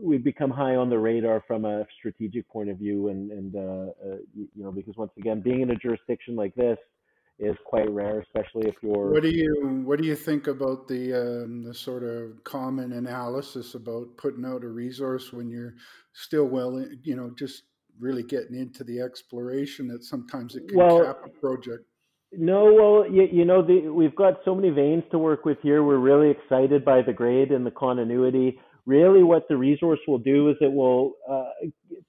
we've 0.00 0.24
become 0.24 0.50
high 0.50 0.76
on 0.76 0.88
the 0.88 0.98
radar 0.98 1.42
from 1.46 1.64
a 1.64 1.86
strategic 1.98 2.48
point 2.48 2.70
of 2.70 2.78
view, 2.78 3.08
and 3.08 3.30
and 3.30 3.54
uh, 3.54 3.58
uh, 3.58 4.16
you, 4.34 4.48
you 4.54 4.64
know 4.64 4.72
because 4.72 4.96
once 4.96 5.12
again, 5.18 5.40
being 5.40 5.60
in 5.60 5.70
a 5.70 5.76
jurisdiction 5.76 6.36
like 6.36 6.54
this 6.54 6.78
is 7.38 7.56
quite 7.64 7.90
rare, 7.90 8.20
especially 8.20 8.68
if 8.68 8.74
you're 8.82 9.10
What 9.10 9.22
do 9.22 9.30
you 9.30 9.82
what 9.84 10.00
do 10.00 10.06
you 10.06 10.16
think 10.16 10.46
about 10.46 10.88
the 10.88 11.12
um, 11.12 11.62
the 11.62 11.74
sort 11.74 12.02
of 12.02 12.42
common 12.44 12.92
analysis 12.92 13.74
about 13.74 14.16
putting 14.16 14.44
out 14.44 14.64
a 14.64 14.68
resource 14.68 15.32
when 15.32 15.50
you're 15.50 15.74
still 16.12 16.46
well, 16.46 16.76
in- 16.76 16.98
you 17.02 17.16
know, 17.16 17.30
just 17.36 17.64
really 17.98 18.22
getting 18.22 18.56
into 18.56 18.84
the 18.84 19.00
exploration 19.00 19.86
that 19.88 20.02
sometimes 20.02 20.56
it 20.56 20.68
can 20.68 20.78
well. 20.78 21.04
cap 21.04 21.18
a 21.24 21.28
project. 21.28 21.84
No, 22.36 22.72
well, 22.72 23.12
you, 23.12 23.28
you 23.30 23.44
know, 23.44 23.60
the, 23.64 23.90
we've 23.90 24.16
got 24.16 24.40
so 24.44 24.54
many 24.54 24.70
veins 24.70 25.04
to 25.10 25.18
work 25.18 25.44
with 25.44 25.58
here. 25.62 25.82
We're 25.84 25.98
really 25.98 26.30
excited 26.30 26.84
by 26.84 27.02
the 27.02 27.12
grade 27.12 27.52
and 27.52 27.66
the 27.66 27.70
continuity. 27.70 28.58
Really, 28.86 29.22
what 29.22 29.46
the 29.48 29.56
resource 29.56 30.00
will 30.08 30.18
do 30.18 30.48
is 30.48 30.56
it 30.60 30.72
will 30.72 31.12
uh, 31.30 31.50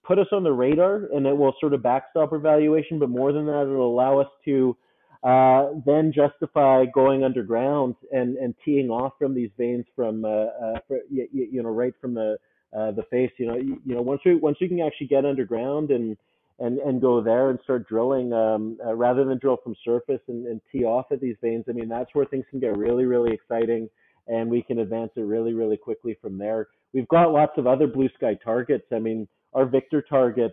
put 0.04 0.18
us 0.20 0.28
on 0.32 0.44
the 0.44 0.52
radar 0.52 1.10
and 1.14 1.26
it 1.28 1.36
will 1.36 1.54
sort 1.60 1.74
of 1.74 1.84
backstop 1.84 2.32
our 2.32 2.40
valuation. 2.40 3.00
But 3.00 3.10
more 3.10 3.34
than 3.34 3.46
that, 3.48 3.64
it'll 3.64 3.94
allow 3.94 4.20
us 4.20 4.30
to 4.46 4.78
uh, 5.24 5.72
then 5.86 6.14
justify 6.14 6.86
going 6.86 7.24
underground 7.24 7.96
and, 8.12 8.38
and 8.38 8.56
teeing 8.64 8.90
off 8.90 9.14
from 9.20 9.36
these 9.36 9.52
veins 9.58 9.86
from, 9.96 10.26
uh, 10.26 10.28
uh, 10.28 10.80
for, 10.88 11.00
you, 11.12 11.28
you 11.32 11.64
know, 11.64 11.70
right 11.70 11.94
from 12.00 12.14
the 12.14 12.38
uh, 12.76 12.92
the 12.92 13.04
face. 13.12 13.32
You 13.38 13.48
know, 13.48 13.56
you, 13.56 13.80
you 13.86 13.96
know, 13.96 14.02
once 14.02 14.22
we 14.26 14.36
once 14.36 14.58
we 14.60 14.68
can 14.68 14.80
actually 14.80 15.08
get 15.08 15.26
underground 15.26 15.92
and 15.92 16.18
and 16.60 16.80
and 16.80 17.02
go 17.02 17.22
there 17.22 17.50
and 17.50 17.60
start 17.64 17.88
drilling 17.88 18.32
um, 18.34 18.78
uh, 18.86 18.94
rather 18.94 19.26
than 19.26 19.38
drill 19.40 19.58
from 19.64 19.76
surface 19.84 20.22
and, 20.28 20.46
and 20.48 20.62
tee 20.72 20.84
off 20.84 21.06
at 21.12 21.20
these 21.20 21.36
veins. 21.42 21.66
I 21.68 21.72
mean, 21.72 21.90
that's 21.90 22.14
where 22.14 22.26
things 22.26 22.46
can 22.50 22.60
get 22.60 22.78
really, 22.78 23.06
really 23.06 23.34
exciting, 23.34 23.90
and 24.28 24.50
we 24.50 24.62
can 24.62 24.80
advance 24.80 25.12
it 25.16 25.22
really, 25.22 25.54
really 25.54 25.78
quickly 25.78 26.18
from 26.22 26.38
there. 26.38 26.68
We've 26.94 27.08
got 27.08 27.32
lots 27.32 27.54
of 27.58 27.66
other 27.66 27.88
blue 27.88 28.10
sky 28.16 28.38
targets. 28.44 28.86
I 28.94 29.00
mean, 29.00 29.28
our 29.54 29.66
Victor 29.66 30.02
target, 30.02 30.52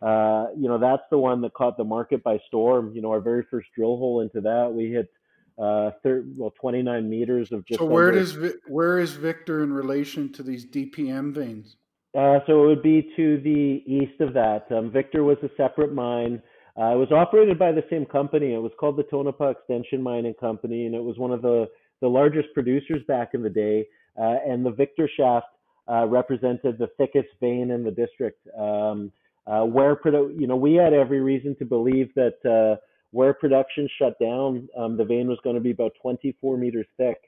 uh, 0.00 0.46
you 0.56 0.68
know, 0.68 0.78
that's 0.78 1.02
the 1.10 1.18
one 1.18 1.42
that 1.42 1.52
caught 1.52 1.76
the 1.76 1.84
market 1.84 2.22
by 2.22 2.38
storm. 2.48 2.92
You 2.94 3.02
know, 3.02 3.10
our 3.10 3.20
very 3.20 3.44
first 3.50 3.68
drill 3.76 3.98
hole 3.98 4.20
into 4.22 4.40
that, 4.40 4.72
we 4.72 4.90
hit 4.90 5.10
uh, 5.58 5.90
thir- 6.02 6.24
well 6.36 6.52
29 6.58 7.08
meters 7.08 7.52
of 7.52 7.66
just 7.66 7.78
So 7.78 7.84
where 7.84 8.10
does 8.10 8.38
where 8.66 8.98
is 8.98 9.12
Victor 9.12 9.62
in 9.62 9.72
relation 9.72 10.32
to 10.32 10.42
these 10.42 10.64
DPM 10.64 11.34
veins? 11.34 11.76
Uh, 12.14 12.40
so 12.46 12.64
it 12.64 12.66
would 12.66 12.82
be 12.82 13.10
to 13.16 13.40
the 13.40 13.82
east 13.86 14.20
of 14.20 14.34
that. 14.34 14.66
Um, 14.70 14.90
Victor 14.90 15.24
was 15.24 15.38
a 15.42 15.48
separate 15.56 15.94
mine. 15.94 16.42
Uh, 16.78 16.92
it 16.92 16.98
was 16.98 17.10
operated 17.10 17.58
by 17.58 17.72
the 17.72 17.84
same 17.90 18.04
company. 18.04 18.54
It 18.54 18.58
was 18.58 18.72
called 18.78 18.96
the 18.96 19.04
Tonopah 19.04 19.50
Extension 19.50 20.02
Mining 20.02 20.34
Company, 20.34 20.86
and 20.86 20.94
it 20.94 21.02
was 21.02 21.18
one 21.18 21.30
of 21.30 21.42
the, 21.42 21.68
the 22.00 22.08
largest 22.08 22.48
producers 22.54 23.02
back 23.08 23.30
in 23.34 23.42
the 23.42 23.50
day. 23.50 23.86
Uh, 24.18 24.36
and 24.46 24.64
the 24.64 24.70
Victor 24.70 25.08
shaft 25.16 25.46
uh, 25.90 26.06
represented 26.06 26.78
the 26.78 26.88
thickest 26.98 27.28
vein 27.40 27.70
in 27.70 27.82
the 27.82 27.90
district. 27.90 28.46
Um, 28.58 29.10
uh, 29.46 29.62
where 29.62 29.96
produ- 29.96 30.38
you 30.38 30.46
know 30.46 30.56
we 30.56 30.74
had 30.74 30.92
every 30.92 31.20
reason 31.20 31.56
to 31.58 31.64
believe 31.64 32.14
that 32.14 32.36
uh, 32.46 32.80
where 33.10 33.34
production 33.34 33.88
shut 33.98 34.18
down, 34.20 34.68
um, 34.76 34.96
the 34.96 35.04
vein 35.04 35.28
was 35.28 35.38
going 35.42 35.56
to 35.56 35.60
be 35.60 35.72
about 35.72 35.92
24 36.00 36.56
meters 36.56 36.86
thick. 36.96 37.18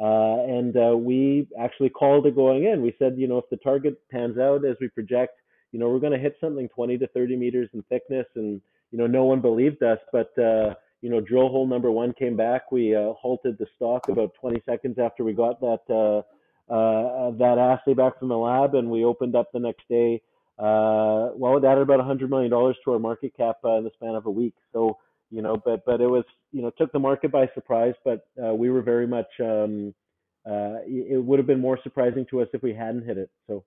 Uh, 0.00 0.44
and 0.44 0.76
uh, 0.76 0.96
we 0.96 1.48
actually 1.58 1.88
called 1.88 2.26
it 2.26 2.34
going 2.36 2.64
in. 2.64 2.82
We 2.82 2.94
said, 2.98 3.16
you 3.16 3.26
know, 3.26 3.38
if 3.38 3.50
the 3.50 3.56
target 3.56 4.00
pans 4.10 4.38
out 4.38 4.64
as 4.64 4.76
we 4.80 4.88
project, 4.88 5.40
you 5.72 5.78
know, 5.78 5.88
we're 5.88 5.98
going 5.98 6.12
to 6.12 6.18
hit 6.18 6.36
something 6.40 6.68
20 6.68 6.98
to 6.98 7.06
30 7.08 7.36
meters 7.36 7.68
in 7.74 7.82
thickness. 7.84 8.26
And, 8.36 8.60
you 8.90 8.98
know, 8.98 9.06
no 9.06 9.24
one 9.24 9.40
believed 9.40 9.82
us. 9.82 9.98
But, 10.12 10.36
uh, 10.38 10.74
you 11.00 11.10
know, 11.10 11.20
drill 11.20 11.48
hole 11.48 11.66
number 11.66 11.90
one 11.90 12.12
came 12.12 12.36
back. 12.36 12.72
We 12.72 12.94
uh, 12.94 13.12
halted 13.12 13.58
the 13.58 13.66
stock 13.76 14.08
about 14.08 14.34
20 14.40 14.62
seconds 14.66 14.98
after 14.98 15.24
we 15.24 15.32
got 15.32 15.60
that 15.60 15.80
uh, 15.88 16.22
uh, 16.72 17.30
that 17.38 17.56
assay 17.58 17.94
back 17.94 18.18
from 18.18 18.28
the 18.28 18.36
lab, 18.36 18.74
and 18.74 18.90
we 18.90 19.04
opened 19.04 19.34
up 19.34 19.50
the 19.52 19.58
next 19.58 19.88
day. 19.88 20.20
Uh, 20.58 21.30
well, 21.34 21.56
it 21.56 21.64
added 21.64 21.82
about 21.82 21.98
100 21.98 22.28
million 22.28 22.50
dollars 22.50 22.76
to 22.84 22.92
our 22.92 22.98
market 22.98 23.34
cap 23.36 23.56
in 23.64 23.84
the 23.84 23.90
span 23.94 24.14
of 24.14 24.26
a 24.26 24.30
week. 24.30 24.54
So, 24.72 24.98
you 25.30 25.42
know, 25.42 25.60
but 25.64 25.84
but 25.84 26.00
it 26.00 26.06
was 26.06 26.24
you 26.52 26.62
know 26.62 26.70
took 26.78 26.92
the 26.92 26.98
market 26.98 27.30
by 27.30 27.48
surprise. 27.54 27.94
But 28.04 28.26
uh, 28.42 28.54
we 28.54 28.70
were 28.70 28.82
very 28.82 29.06
much 29.06 29.28
um, 29.40 29.94
uh, 30.48 30.80
it 30.86 31.22
would 31.22 31.38
have 31.38 31.46
been 31.46 31.60
more 31.60 31.78
surprising 31.82 32.24
to 32.30 32.40
us 32.40 32.48
if 32.52 32.62
we 32.62 32.72
hadn't 32.72 33.04
hit 33.04 33.18
it. 33.18 33.30
So 33.46 33.64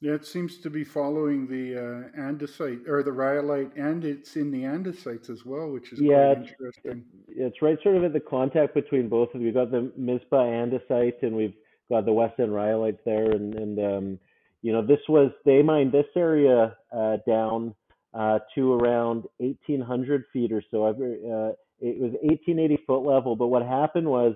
Yeah, 0.00 0.14
it 0.14 0.26
seems 0.26 0.58
to 0.58 0.70
be 0.70 0.84
following 0.84 1.46
the 1.46 1.76
uh, 1.76 2.20
andesite 2.20 2.88
or 2.88 3.02
the 3.02 3.12
rhyolite, 3.12 3.76
and 3.76 4.04
it's 4.04 4.36
in 4.36 4.50
the 4.50 4.62
andesites 4.62 5.28
as 5.28 5.44
well, 5.44 5.70
which 5.70 5.92
is 5.92 6.00
Yeah, 6.00 6.32
it's 6.32 6.50
interesting. 6.50 7.04
it's 7.28 7.60
right 7.60 7.78
sort 7.82 7.96
of 7.96 8.04
at 8.04 8.12
the 8.12 8.20
contact 8.20 8.74
between 8.74 9.08
both 9.08 9.28
of 9.28 9.34
them. 9.34 9.44
We've 9.44 9.54
got 9.54 9.70
the 9.70 9.92
Mizpah 9.96 10.44
andesite 10.44 11.22
and 11.22 11.36
we've 11.36 11.54
got 11.90 12.06
the 12.06 12.12
West 12.12 12.40
End 12.40 12.54
rhyolite 12.54 13.04
there, 13.04 13.30
and 13.30 13.54
and 13.54 13.78
um, 13.78 14.18
you 14.62 14.72
know 14.72 14.84
this 14.86 15.00
was 15.08 15.30
they 15.44 15.62
mined 15.62 15.92
this 15.92 16.06
area 16.16 16.76
uh, 16.90 17.18
down 17.26 17.74
uh, 18.14 18.38
to 18.54 18.72
around 18.74 19.24
1,800 19.38 20.24
feet 20.32 20.52
or 20.52 20.62
so. 20.70 20.86
Uh, 20.86 21.52
it 21.80 22.00
was 22.00 22.12
1880 22.22 22.78
foot 22.86 23.00
level, 23.00 23.36
but 23.36 23.48
what 23.48 23.62
happened 23.62 24.06
was 24.06 24.34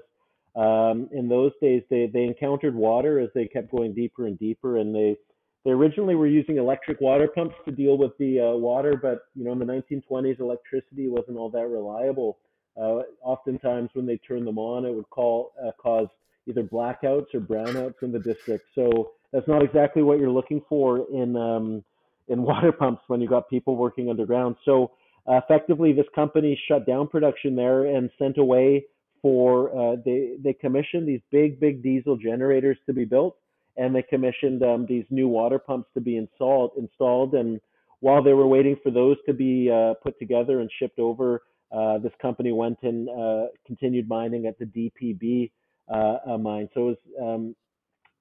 um, 0.56 1.08
in 1.12 1.28
those 1.28 1.52
days 1.62 1.82
they 1.88 2.10
they 2.12 2.24
encountered 2.24 2.74
water 2.74 3.20
as 3.20 3.28
they 3.34 3.46
kept 3.46 3.70
going 3.70 3.94
deeper 3.94 4.26
and 4.26 4.38
deeper, 4.38 4.78
and 4.78 4.94
they 4.94 5.16
they 5.64 5.70
originally 5.70 6.16
were 6.16 6.26
using 6.26 6.56
electric 6.56 7.00
water 7.00 7.28
pumps 7.32 7.54
to 7.64 7.70
deal 7.70 7.96
with 7.96 8.12
the 8.18 8.40
uh, 8.40 8.56
water, 8.56 8.98
but 9.00 9.20
you 9.34 9.44
know 9.44 9.52
in 9.52 9.58
the 9.58 9.64
1920s 9.64 10.40
electricity 10.40 11.08
wasn't 11.08 11.36
all 11.36 11.50
that 11.50 11.68
reliable. 11.68 12.38
Uh, 12.76 13.02
oftentimes 13.22 13.90
when 13.94 14.06
they 14.06 14.16
turned 14.18 14.46
them 14.46 14.58
on, 14.58 14.84
it 14.84 14.92
would 14.92 15.08
call 15.10 15.52
uh, 15.64 15.70
cause 15.80 16.08
either 16.46 16.62
blackouts 16.62 17.26
or 17.34 17.40
brownouts 17.40 18.02
in 18.02 18.10
the 18.10 18.18
district. 18.18 18.64
So 18.74 19.10
that's 19.32 19.46
not 19.46 19.62
exactly 19.62 20.02
what 20.02 20.18
you're 20.18 20.30
looking 20.30 20.62
for 20.68 21.06
in 21.12 21.36
um, 21.36 21.84
in 22.28 22.42
water 22.42 22.72
pumps 22.72 23.02
when 23.08 23.20
you 23.20 23.28
got 23.28 23.48
people 23.48 23.76
working 23.76 24.10
underground. 24.10 24.56
So 24.64 24.92
uh, 25.26 25.40
effectively, 25.44 25.92
this 25.92 26.06
company 26.14 26.58
shut 26.68 26.86
down 26.86 27.08
production 27.08 27.56
there 27.56 27.84
and 27.84 28.10
sent 28.18 28.38
away 28.38 28.84
for 29.20 29.70
uh, 29.76 29.96
they 30.04 30.34
they 30.42 30.52
commissioned 30.52 31.08
these 31.08 31.20
big 31.30 31.58
big 31.58 31.82
diesel 31.82 32.16
generators 32.16 32.78
to 32.86 32.92
be 32.92 33.04
built 33.04 33.36
and 33.78 33.94
they 33.94 34.02
commissioned 34.02 34.62
um, 34.62 34.84
these 34.86 35.04
new 35.08 35.28
water 35.28 35.58
pumps 35.58 35.88
to 35.94 36.00
be 36.00 36.16
installed. 36.16 36.72
Installed, 36.76 37.34
and 37.34 37.60
while 38.00 38.22
they 38.22 38.32
were 38.32 38.46
waiting 38.46 38.76
for 38.82 38.90
those 38.90 39.16
to 39.26 39.32
be 39.32 39.70
uh, 39.70 39.94
put 40.02 40.18
together 40.18 40.60
and 40.60 40.70
shipped 40.78 40.98
over, 40.98 41.42
uh, 41.72 41.98
this 41.98 42.12
company 42.20 42.52
went 42.52 42.78
and 42.82 43.08
uh, 43.08 43.46
continued 43.66 44.08
mining 44.08 44.46
at 44.46 44.58
the 44.58 44.64
DPB 44.64 45.50
uh, 45.88 46.36
mine. 46.36 46.68
So 46.74 46.88
it 46.88 46.98
was, 46.98 46.98
um, 47.22 47.56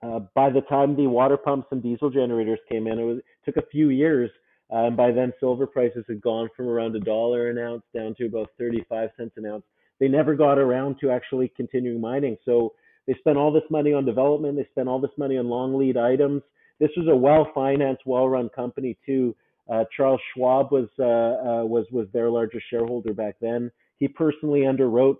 uh, 0.03 0.19
by 0.35 0.49
the 0.49 0.61
time 0.61 0.95
the 0.95 1.07
water 1.07 1.37
pumps 1.37 1.67
and 1.71 1.81
diesel 1.81 2.09
generators 2.09 2.59
came 2.69 2.87
in, 2.87 2.99
it, 2.99 3.03
was, 3.03 3.17
it 3.17 3.25
took 3.45 3.57
a 3.57 3.67
few 3.67 3.89
years. 3.89 4.29
Um, 4.69 4.95
by 4.95 5.11
then, 5.11 5.33
silver 5.39 5.65
prices 5.65 6.03
had 6.07 6.21
gone 6.21 6.49
from 6.55 6.67
around 6.67 6.95
a 6.95 6.99
dollar 6.99 7.49
an 7.49 7.57
ounce 7.57 7.83
down 7.95 8.13
to 8.15 8.25
about 8.25 8.49
35 8.59 9.09
cents 9.17 9.33
an 9.37 9.45
ounce. 9.45 9.63
They 9.99 10.07
never 10.07 10.35
got 10.35 10.59
around 10.59 10.97
to 11.01 11.09
actually 11.09 11.51
continuing 11.55 12.01
mining. 12.01 12.37
So 12.45 12.73
they 13.07 13.15
spent 13.19 13.37
all 13.37 13.51
this 13.51 13.63
money 13.69 13.93
on 13.93 14.05
development. 14.05 14.57
They 14.57 14.67
spent 14.71 14.89
all 14.89 14.99
this 14.99 15.17
money 15.17 15.37
on 15.37 15.47
long 15.47 15.77
lead 15.77 15.97
items. 15.97 16.43
This 16.79 16.91
was 16.97 17.07
a 17.07 17.15
well-financed, 17.15 18.03
well-run 18.05 18.49
company 18.49 18.97
too. 19.05 19.35
Uh, 19.71 19.83
Charles 19.95 20.21
Schwab 20.33 20.71
was 20.71 20.87
uh, 20.99 21.03
uh, 21.03 21.65
was 21.65 21.85
was 21.91 22.07
their 22.13 22.29
largest 22.29 22.65
shareholder 22.69 23.13
back 23.13 23.35
then. 23.41 23.71
He 23.97 24.07
personally 24.07 24.61
underwrote 24.61 25.17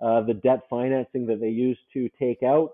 uh, 0.00 0.22
the 0.22 0.34
debt 0.34 0.60
financing 0.70 1.26
that 1.26 1.40
they 1.40 1.48
used 1.48 1.80
to 1.94 2.08
take 2.18 2.42
out 2.42 2.72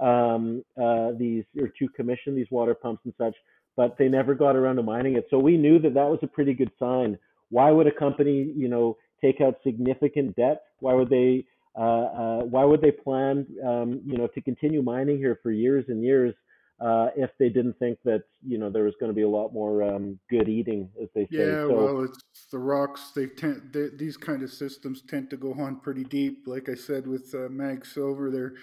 um, 0.00 0.62
uh, 0.80 1.10
these 1.18 1.44
or 1.60 1.68
to 1.78 1.88
commission 1.96 2.34
these 2.34 2.46
water 2.50 2.74
pumps 2.74 3.02
and 3.04 3.14
such, 3.18 3.34
but 3.76 3.96
they 3.98 4.08
never 4.08 4.34
got 4.34 4.56
around 4.56 4.76
to 4.76 4.82
mining 4.82 5.16
it. 5.16 5.26
So 5.30 5.38
we 5.38 5.56
knew 5.56 5.78
that 5.80 5.94
that 5.94 6.08
was 6.08 6.18
a 6.22 6.26
pretty 6.26 6.54
good 6.54 6.70
sign. 6.78 7.18
Why 7.50 7.70
would 7.70 7.86
a 7.86 7.92
company, 7.92 8.52
you 8.56 8.68
know, 8.68 8.96
take 9.20 9.40
out 9.40 9.56
significant 9.64 10.36
debt? 10.36 10.62
Why 10.80 10.94
would 10.94 11.10
they 11.10 11.44
uh, 11.78 11.80
uh, 11.80 12.38
why 12.40 12.64
would 12.64 12.80
they 12.80 12.90
plan, 12.90 13.46
um, 13.64 14.00
you 14.04 14.18
know, 14.18 14.26
to 14.26 14.40
continue 14.40 14.82
mining 14.82 15.16
here 15.16 15.38
for 15.42 15.52
years 15.52 15.84
and 15.88 16.02
years 16.02 16.34
uh, 16.80 17.08
if 17.16 17.30
they 17.38 17.48
didn't 17.48 17.78
think 17.78 17.98
that, 18.04 18.22
you 18.46 18.58
know, 18.58 18.68
there 18.68 18.82
was 18.82 18.94
going 18.98 19.10
to 19.10 19.14
be 19.14 19.22
a 19.22 19.28
lot 19.28 19.52
more 19.52 19.82
um, 19.84 20.18
good 20.28 20.48
eating, 20.48 20.88
as 21.00 21.08
they 21.14 21.22
say? 21.24 21.28
Yeah, 21.30 21.66
so, 21.68 21.76
well, 21.76 22.04
it's 22.04 22.46
the 22.50 22.58
rocks. 22.58 23.12
They 23.14 23.26
tend 23.26 23.76
these 23.96 24.16
kind 24.16 24.42
of 24.42 24.50
systems 24.50 25.02
tend 25.02 25.30
to 25.30 25.36
go 25.36 25.52
on 25.52 25.78
pretty 25.80 26.04
deep. 26.04 26.44
Like 26.46 26.68
I 26.68 26.74
said 26.74 27.06
with 27.06 27.32
uh, 27.32 27.48
Mag 27.48 27.86
Silver, 27.86 28.30
they're 28.30 28.54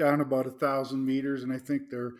down 0.00 0.20
about 0.20 0.46
a 0.46 0.50
thousand 0.50 1.04
meters, 1.04 1.44
and 1.44 1.52
I 1.52 1.58
think 1.58 1.90
they're 1.90 2.14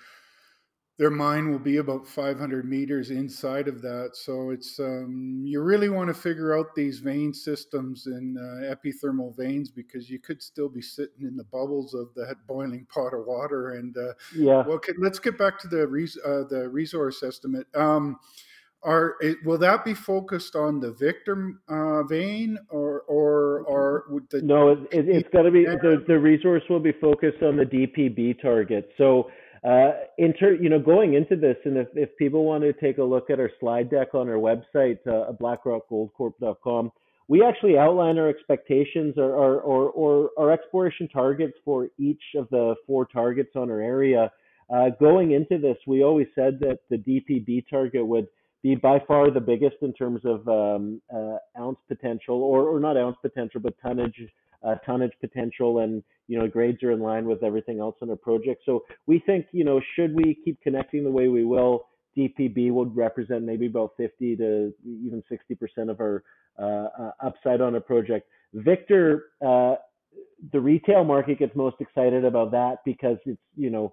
their 1.01 1.11
mine 1.11 1.51
will 1.51 1.59
be 1.59 1.79
about 1.79 2.07
500 2.07 2.69
meters 2.69 3.11
inside 3.11 3.69
of 3.69 3.81
that. 3.81 4.11
So 4.13 4.51
it's 4.51 4.79
um, 4.79 5.41
you 5.47 5.63
really 5.63 5.89
want 5.89 6.09
to 6.09 6.15
figure 6.15 6.55
out 6.55 6.75
these 6.75 6.99
vein 6.99 7.33
systems 7.33 8.05
and 8.05 8.37
uh, 8.37 8.75
epithermal 8.77 9.35
veins 9.35 9.71
because 9.71 10.11
you 10.11 10.19
could 10.19 10.43
still 10.43 10.69
be 10.69 10.83
sitting 10.83 11.23
in 11.23 11.39
the 11.39 11.45
bubbles 11.45 11.95
of 11.95 12.13
that 12.17 12.37
boiling 12.47 12.87
pot 12.93 13.15
of 13.15 13.25
water. 13.25 13.77
And 13.77 13.97
uh, 13.97 14.13
yeah, 14.37 14.63
well, 14.67 14.73
okay, 14.73 14.93
let's 14.99 15.19
get 15.19 15.39
back 15.39 15.59
to 15.61 15.69
the 15.69 15.89
res- 15.89 16.19
uh, 16.23 16.45
the 16.51 16.69
resource 16.69 17.23
estimate. 17.23 17.67
Um, 17.75 18.19
are 18.83 19.17
it, 19.21 19.39
will 19.45 19.59
that 19.59 19.85
be 19.85 19.95
focused 19.95 20.57
on 20.57 20.81
the 20.81 20.93
Victor 20.93 21.55
uh, 21.69 22.03
vein 22.05 22.59
or 22.69 23.01
or 23.03 23.61
or 23.67 24.05
the 24.31 24.43
no? 24.43 24.71
It, 24.71 24.79
it, 24.91 25.09
it's 25.09 25.29
got 25.33 25.43
to 25.43 25.51
be 25.51 25.65
the 25.65 26.03
the 26.07 26.19
resource 26.19 26.63
will 26.69 26.81
be 26.81 26.93
focused 26.93 27.43
on 27.43 27.57
the 27.57 27.65
DPB 27.65 28.41
target. 28.41 28.91
So 28.97 29.31
uh, 29.63 29.91
inter, 30.17 30.55
you 30.55 30.71
know, 30.71 30.79
going 30.79 31.15
into 31.15 31.37
this, 31.37 31.57
and 31.65 31.77
if, 31.77 31.89
if 31.95 32.17
people 32.17 32.45
want 32.45 32.63
to 32.63 32.73
take 32.73 32.99
a 32.99 33.05
look 33.05 33.29
at 33.29 33.39
our 33.39 33.51
slide 33.61 33.91
deck 33.91 34.15
on 34.15 34.29
our 34.29 34.37
website, 34.37 34.99
uh, 35.07 35.33
blackrockgoldcorp.com, 35.33 36.91
we 37.29 37.45
actually 37.45 37.77
outline 37.77 38.19
our 38.19 38.29
expectations 38.29 39.15
or, 39.19 39.35
or, 39.35 39.61
or, 39.61 39.91
or 39.91 40.31
our 40.39 40.51
exploration 40.51 41.09
targets 41.09 41.53
for 41.65 41.89
each 41.99 42.23
of 42.37 42.49
the 42.51 42.75
four 42.87 43.05
targets 43.05 43.51
on 43.55 43.71
our 43.71 43.81
area. 43.81 44.33
Uh, 44.75 44.89
going 44.99 45.33
into 45.33 45.59
this, 45.59 45.77
we 45.87 46.03
always 46.03 46.27
said 46.35 46.59
that 46.61 46.79
the 46.89 46.97
DPB 46.97 47.65
target 47.69 48.07
would 48.07 48.29
be 48.63 48.75
by 48.75 48.99
far 49.07 49.31
the 49.31 49.41
biggest 49.41 49.77
in 49.83 49.93
terms 49.93 50.21
of 50.25 50.47
um, 50.49 51.01
uh, 51.15 51.37
ounce 51.59 51.79
potential, 51.89 52.43
or, 52.43 52.65
or 52.69 52.81
not 52.81 52.97
ounce 52.97 53.17
potential, 53.23 53.61
but 53.61 53.75
tonnage 53.83 54.21
uh, 54.63 54.75
tonnage 54.85 55.13
potential 55.21 55.79
and 55.79 56.03
you 56.29 56.39
know 56.39 56.47
grades 56.47 56.83
are 56.83 56.93
in 56.93 57.01
line 57.01 57.25
with 57.27 57.43
everything 57.43 57.81
else 57.81 57.97
in 58.03 58.11
our 58.11 58.17
project. 58.17 58.63
So 58.67 58.85
we 59.07 59.19
think 59.25 59.47
you 59.53 59.65
know 59.65 59.81
should 59.97 60.15
we 60.15 60.39
keep 60.45 60.61
connecting 60.63 61.05
the 61.05 61.11
way 61.11 61.29
we 61.29 61.45
will, 61.45 61.87
DPB 62.17 62.71
would 62.73 62.95
represent 62.95 63.45
maybe 63.45 63.67
about 63.67 63.93
50 63.97 64.37
to 64.37 64.73
even 64.85 65.23
60 65.29 65.55
percent 65.55 65.91
of 65.91 66.01
our 66.01 66.23
uh, 66.59 66.89
uh, 66.99 67.11
upside 67.23 67.61
on 67.61 67.77
a 67.77 67.81
project. 67.81 68.29
Victor, 68.53 69.27
uh, 69.45 69.77
the 70.53 70.61
retail 70.61 71.05
market 71.05 71.39
gets 71.39 71.55
most 71.55 71.77
excited 71.81 72.25
about 72.25 72.51
that 72.51 72.79
because 72.85 73.17
it's 73.25 73.41
you 73.57 73.71
know 73.71 73.93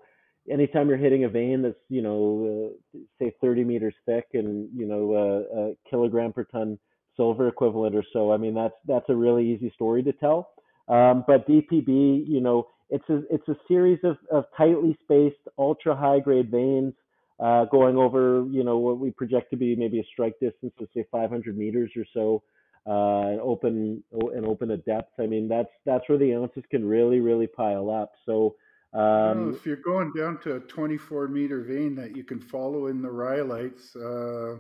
anytime 0.50 0.88
you're 0.88 0.98
hitting 0.98 1.24
a 1.24 1.30
vein 1.30 1.62
that's 1.62 1.76
you 1.90 2.02
know 2.02 2.74
uh, 2.96 3.00
say 3.20 3.34
30 3.42 3.64
meters 3.64 3.94
thick 4.06 4.26
and 4.34 4.70
you 4.76 4.86
know 4.86 5.14
uh, 5.14 5.60
a 5.60 5.90
kilogram 5.90 6.34
per 6.34 6.44
ton 6.46 6.78
silver 7.16 7.48
equivalent 7.48 7.96
or 7.96 8.04
so. 8.14 8.32
I 8.32 8.38
mean 8.38 8.54
that's 8.54 8.76
that's 8.88 9.10
a 9.10 9.16
really 9.16 9.52
easy 9.52 9.72
story 9.76 10.04
to 10.04 10.14
tell. 10.14 10.52
Um, 10.88 11.26
but 11.28 11.48
DPB, 11.48 12.26
you 12.28 12.40
know, 12.40 12.68
it's 12.90 13.08
a 13.10 13.22
it's 13.30 13.48
a 13.50 13.56
series 13.68 14.00
of, 14.04 14.18
of 14.32 14.46
tightly 14.56 14.98
spaced, 15.04 15.36
ultra 15.58 15.96
high 15.96 16.20
grade 16.20 16.50
veins 16.50 16.94
uh, 17.40 17.66
going 17.66 17.98
over, 17.98 18.46
you 18.50 18.64
know, 18.64 18.78
what 18.78 19.00
we 19.00 19.12
project 19.12 19.50
to 19.52 19.58
be 19.58 19.76
maybe 19.76 20.00
a 20.00 20.06
strike 20.14 20.36
distance 20.40 20.74
of 20.80 20.88
say 20.96 21.06
500 21.12 21.58
meters 21.58 21.92
or 21.98 22.06
so, 22.14 22.44
uh, 22.88 23.32
and 23.32 23.42
open 23.42 24.04
and 24.12 24.46
open 24.46 24.72
at 24.72 24.86
depth. 24.86 25.12
I 25.20 25.26
mean, 25.28 25.50
that's 25.50 25.70
that's 25.86 26.08
where 26.08 26.18
the 26.18 26.34
ounces 26.34 26.64
can 26.72 26.86
really 26.86 27.20
really 27.20 27.48
pile 27.48 27.90
up. 27.90 28.14
So. 28.26 28.56
Um, 28.98 29.46
well, 29.46 29.56
if 29.56 29.64
you're 29.64 29.76
going 29.76 30.12
down 30.18 30.40
to 30.40 30.56
a 30.56 30.60
24 30.60 31.28
meter 31.28 31.62
vein 31.62 31.94
that 31.96 32.16
you 32.16 32.24
can 32.24 32.40
follow 32.40 32.88
in 32.88 33.04
the 33.04 33.08
rhyolites, 33.08 33.96
uh, 33.96 34.58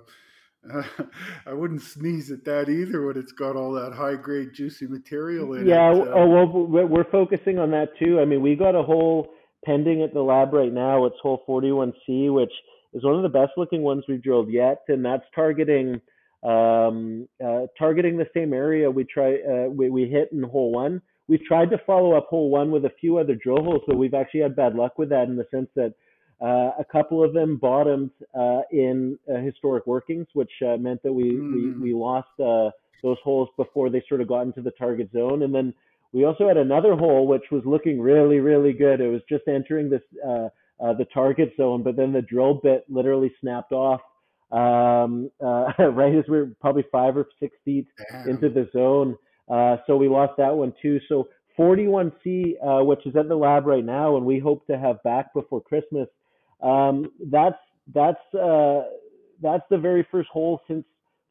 I 1.47 1.54
wouldn't 1.54 1.82
sneeze 1.82 2.30
at 2.30 2.45
that 2.45 2.69
either 2.69 3.04
when 3.08 3.17
it's 3.17 3.32
got 3.32 3.56
all 3.56 3.71
that 3.73 3.93
high 3.93 4.15
grade 4.15 4.50
juicy 4.54 4.86
material 4.86 5.56
in 5.56 5.65
yeah, 5.65 5.91
it. 5.91 5.97
Yeah, 5.97 6.13
oh 6.13 6.28
well, 6.28 6.88
we're 6.88 7.10
focusing 7.10 7.58
on 7.58 7.71
that 7.71 7.97
too. 7.97 8.19
I 8.19 8.26
mean, 8.26 8.43
we 8.43 8.56
got 8.56 8.76
a 8.76 8.84
hole 8.84 9.34
pending 9.65 10.04
at 10.04 10.13
the 10.13 10.21
lab 10.21 10.54
right 10.54 10.71
now. 10.71 11.06
It's 11.06 11.15
hole 11.19 11.43
41C, 11.50 12.32
which 12.32 12.54
is 12.93 13.04
one 13.04 13.15
of 13.15 13.23
the 13.23 13.30
best 13.30 13.54
looking 13.58 13.82
ones 13.82 14.04
we've 14.08 14.21
drilled 14.21 14.52
yet, 14.52 14.84
and 14.88 15.04
that's 15.04 15.26
targeting 15.34 16.00
um, 16.43 17.28
uh, 17.43 17.62
targeting 17.80 18.17
the 18.17 18.28
same 18.36 18.54
area 18.54 18.91
we 18.91 19.04
try 19.04 19.36
uh, 19.36 19.69
we, 19.69 19.89
we 19.89 20.08
hit 20.08 20.30
in 20.32 20.43
hole 20.43 20.71
one. 20.71 21.02
We've 21.28 21.44
tried 21.44 21.70
to 21.72 21.78
follow 21.86 22.16
up 22.16 22.28
hole 22.30 22.50
one 22.50 22.72
with 22.72 22.86
a 22.86 22.92
few 23.02 23.18
other 23.18 23.36
drill 23.36 23.63
holes, 23.63 23.82
but 23.86 23.98
we've 23.98 24.13
actually 24.13 24.42
had 24.42 24.56
bad 24.56 24.76
luck 24.76 24.98
with 24.98 25.10
that 25.10 25.28
in 25.28 25.36
the 25.36 25.46
sense 25.52 25.70
that 25.76 25.94
uh, 26.40 26.72
a 26.80 26.86
couple 26.90 27.24
of 27.24 27.34
them 27.34 27.58
bottomed 27.58 28.12
uh, 28.38 28.62
in 28.72 29.18
uh, 29.30 29.40
historic 29.40 29.86
workings, 29.88 30.28
which 30.34 30.52
uh, 30.66 30.78
meant 30.78 31.02
that 31.04 31.12
we, 31.12 31.32
mm. 31.32 31.54
we, 31.54 31.60
hmm. 31.72 31.82
we 31.82 31.94
lost 31.94 32.30
uh, 32.40 32.70
those 33.04 33.18
holes 33.24 33.50
before 33.58 33.90
they 33.90 34.04
sort 34.08 34.22
of 34.22 34.28
got 34.28 34.42
into 34.42 34.62
the 34.62 34.72
target 34.72 35.10
zone. 35.12 35.44
And 35.44 35.54
then 35.54 35.74
we 36.13 36.26
also 36.26 36.48
had 36.48 36.58
another 36.58 36.96
hole 36.96 37.28
which 37.28 37.44
was 37.52 37.63
looking 37.66 38.00
really, 38.00 38.40
really 38.40 38.72
good. 38.72 39.02
It 39.02 39.10
was 39.10 39.22
just 39.28 39.48
entering 39.48 39.90
this 39.90 40.02
uh, 40.26 40.50
the 40.80 41.08
target 41.12 41.54
zone, 41.58 41.82
but 41.82 41.96
then 41.96 42.13
the 42.13 42.22
drill 42.22 42.54
bit 42.54 42.86
literally 42.88 43.34
snapped 43.42 43.72
off 43.72 44.02
um, 44.52 45.32
right 45.42 46.16
as 46.16 46.24
we 46.30 46.38
are 46.38 46.52
probably 46.62 46.86
five 46.92 47.18
or 47.18 47.28
six 47.40 47.58
feet 47.66 47.88
Damn. 48.12 48.30
into 48.30 48.50
the 48.50 48.70
zone. 48.72 49.18
So 49.50 49.98
we 49.98 50.08
lost 50.08 50.34
that 50.38 50.56
one 50.56 50.74
too. 50.82 51.00
So 51.10 51.30
41C, 51.58 52.86
which 52.86 53.06
is 53.06 53.16
at 53.16 53.28
the 53.28 53.36
lab 53.36 53.66
right 53.66 53.86
now, 53.86 54.18
and 54.18 54.26
we 54.26 54.40
hope 54.40 54.66
to 54.68 54.78
have 54.78 55.02
back 55.04 55.34
before 55.34 55.62
Christmas 55.62 56.08
um, 56.62 57.12
that's 57.32 57.58
that's 57.94 58.34
uh, 58.34 58.84
that's 59.42 59.64
the 59.70 59.78
very 59.78 60.06
first 60.12 60.30
hole 60.30 60.62
since 60.68 60.86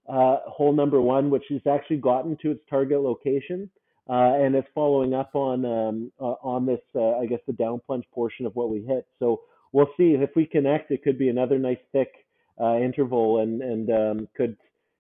uh, 0.09 0.39
hole 0.47 0.73
number 0.73 1.01
one, 1.01 1.31
which 1.31 1.45
has 1.51 1.61
actually 1.69 1.99
gotten 1.99 2.37
to 2.43 2.53
its 2.53 2.61
target 2.71 3.01
location, 3.01 3.69
uh, 4.09 4.35
and 4.35 4.55
it's 4.55 4.69
following 4.75 5.15
up 5.15 5.35
on 5.35 5.65
um, 5.65 6.13
uh, 6.21 6.35
on 6.43 6.67
this, 6.67 6.81
uh, 6.95 7.19
I 7.19 7.27
guess, 7.27 7.41
the 7.47 7.53
down 7.53 7.81
plunge 7.85 8.05
portion 8.13 8.47
of 8.47 8.55
what 8.55 8.71
we 8.71 8.83
hit. 8.83 9.07
So 9.19 9.41
we'll 9.73 9.91
see 9.97 10.15
if 10.15 10.31
we 10.37 10.47
connect. 10.47 10.91
It 10.91 11.03
could 11.03 11.19
be 11.19 11.29
another 11.29 11.59
nice 11.59 11.79
thick 11.93 12.13
uh, 12.61 12.77
interval, 12.77 13.41
and 13.41 13.61
and 13.63 13.91
um, 13.91 14.29
could 14.37 14.57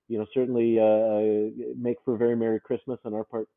you 0.08 0.18
know 0.18 0.26
certainly 0.32 0.78
uh, 0.78 1.74
make 1.76 1.96
for 2.04 2.14
a 2.14 2.18
very 2.18 2.36
merry 2.36 2.60
Christmas 2.60 2.98
on 3.04 3.14
our 3.14 3.24
part. 3.24 3.48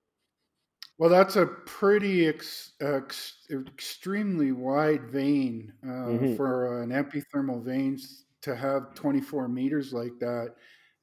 Well, 0.97 1.09
that's 1.09 1.38
a 1.38 1.45
pretty 1.45 2.27
ex, 2.27 2.73
ex, 2.81 3.38
extremely 3.49 4.51
wide 4.51 5.09
vein 5.09 5.71
uh, 5.81 5.88
mm-hmm. 5.88 6.35
for 6.35 6.83
an 6.83 6.89
epithermal 6.89 7.63
vein 7.63 7.97
to 8.41 8.53
have 8.53 8.93
24 8.95 9.47
meters 9.47 9.93
like 9.93 10.19
that 10.19 10.55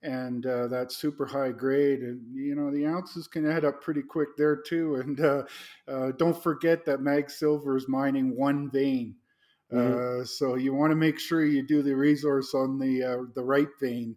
and 0.03 0.47
uh, 0.47 0.69
that's 0.69 0.97
super 0.97 1.27
high 1.27 1.51
grade 1.51 2.01
and 2.01 2.21
you 2.35 2.55
know 2.55 2.71
the 2.71 2.87
ounces 2.87 3.27
can 3.27 3.51
add 3.51 3.65
up 3.65 3.83
pretty 3.83 4.03
quick 4.03 4.29
there 4.37 4.57
too 4.57 4.97
and 4.97 5.21
uh, 5.21 5.43
uh, 5.89 6.13
don't 6.19 6.43
forget 6.43 6.85
that 6.85 7.01
mag 7.01 7.31
silver 7.31 7.77
is 7.77 7.89
mining 7.89 8.37
one 8.37 8.71
vein 8.71 9.15
mm-hmm. 9.73 10.21
Uh, 10.21 10.25
so 10.25 10.55
you 10.55 10.75
want 10.75 10.91
to 10.91 10.97
make 10.97 11.19
sure 11.19 11.45
you 11.45 11.63
do 11.63 11.83
the 11.83 11.95
resource 11.95 12.55
on 12.55 12.79
the 12.79 13.03
uh, 13.03 13.23
the 13.35 13.43
right 13.43 13.69
vein 13.81 14.15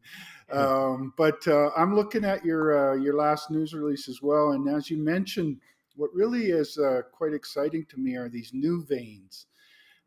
um, 0.52 1.14
but 1.18 1.46
uh, 1.48 1.70
i'm 1.76 1.96
looking 1.96 2.24
at 2.24 2.46
your 2.46 2.98
your 2.98 3.16
last 3.16 3.50
news 3.52 3.74
release 3.74 4.08
as 4.08 4.22
well 4.22 4.52
and 4.52 4.68
as 4.70 4.90
you 4.90 4.98
mentioned 4.98 5.58
what 5.96 6.14
really 6.14 6.52
is 6.52 6.80
quite 7.12 7.34
exciting 7.34 7.86
to 7.90 7.98
me 7.98 8.16
are 8.16 8.30
these 8.30 8.52
new 8.54 8.86
veins 8.86 9.48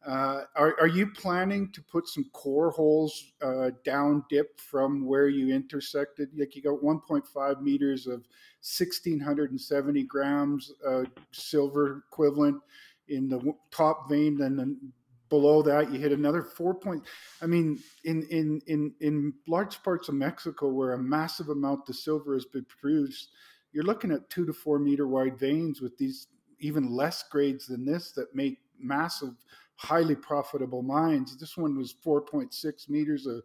uh, 0.07 0.43
are, 0.57 0.75
are 0.81 0.89
you 0.89 1.07
planning 1.07 1.71
to 1.71 1.81
put 1.83 2.09
some 2.09 2.25
core 2.33 2.71
holes 2.71 3.33
uh, 3.41 3.71
down 3.85 4.25
dip 4.29 4.59
from 4.61 5.07
where 5.07 5.29
you 5.29 5.55
intersected? 5.55 6.29
Like 6.37 6.57
you 6.57 6.63
got 6.63 6.83
1.5 6.83 7.63
meters 7.63 8.07
of 8.07 8.25
1670 8.63 10.03
grams 10.05 10.73
uh, 10.87 11.05
silver 11.31 12.03
equivalent 12.09 12.61
in 13.09 13.29
the 13.29 13.55
top 13.71 14.09
vein, 14.09 14.41
and 14.41 14.59
then 14.59 14.93
below 15.33 15.63
that 15.63 15.91
you 15.91 15.99
hit 15.99 16.13
another 16.13 16.43
four 16.43 16.75
point. 16.75 17.03
I 17.41 17.47
mean, 17.47 17.79
in 18.05 18.23
in 18.25 18.61
in 18.67 18.93
in 19.01 19.33
large 19.49 19.83
parts 19.83 20.11
of 20.11 20.15
Mexico 20.15 20.69
where 20.69 20.93
a 20.93 21.03
massive 21.03 21.49
amount 21.49 21.89
of 21.89 21.97
silver 21.97 22.35
has 22.35 22.45
been 22.45 22.67
produced, 22.67 23.31
you're 23.73 23.83
looking 23.83 24.13
at 24.13 24.29
two 24.29 24.45
to 24.45 24.53
four 24.53 24.79
meter 24.79 25.09
wide 25.09 25.39
veins 25.39 25.81
with 25.81 25.97
these 25.97 26.27
even 26.61 26.93
less 26.93 27.25
grades 27.31 27.67
than 27.67 27.87
this 27.87 28.13
that 28.13 28.35
make 28.35 28.59
massive 28.79 29.35
highly 29.77 30.15
profitable 30.15 30.83
mines. 30.83 31.35
This 31.39 31.57
one 31.57 31.79
was 31.79 31.95
4.6 32.05 32.91
meters 32.91 33.27
of 33.27 33.37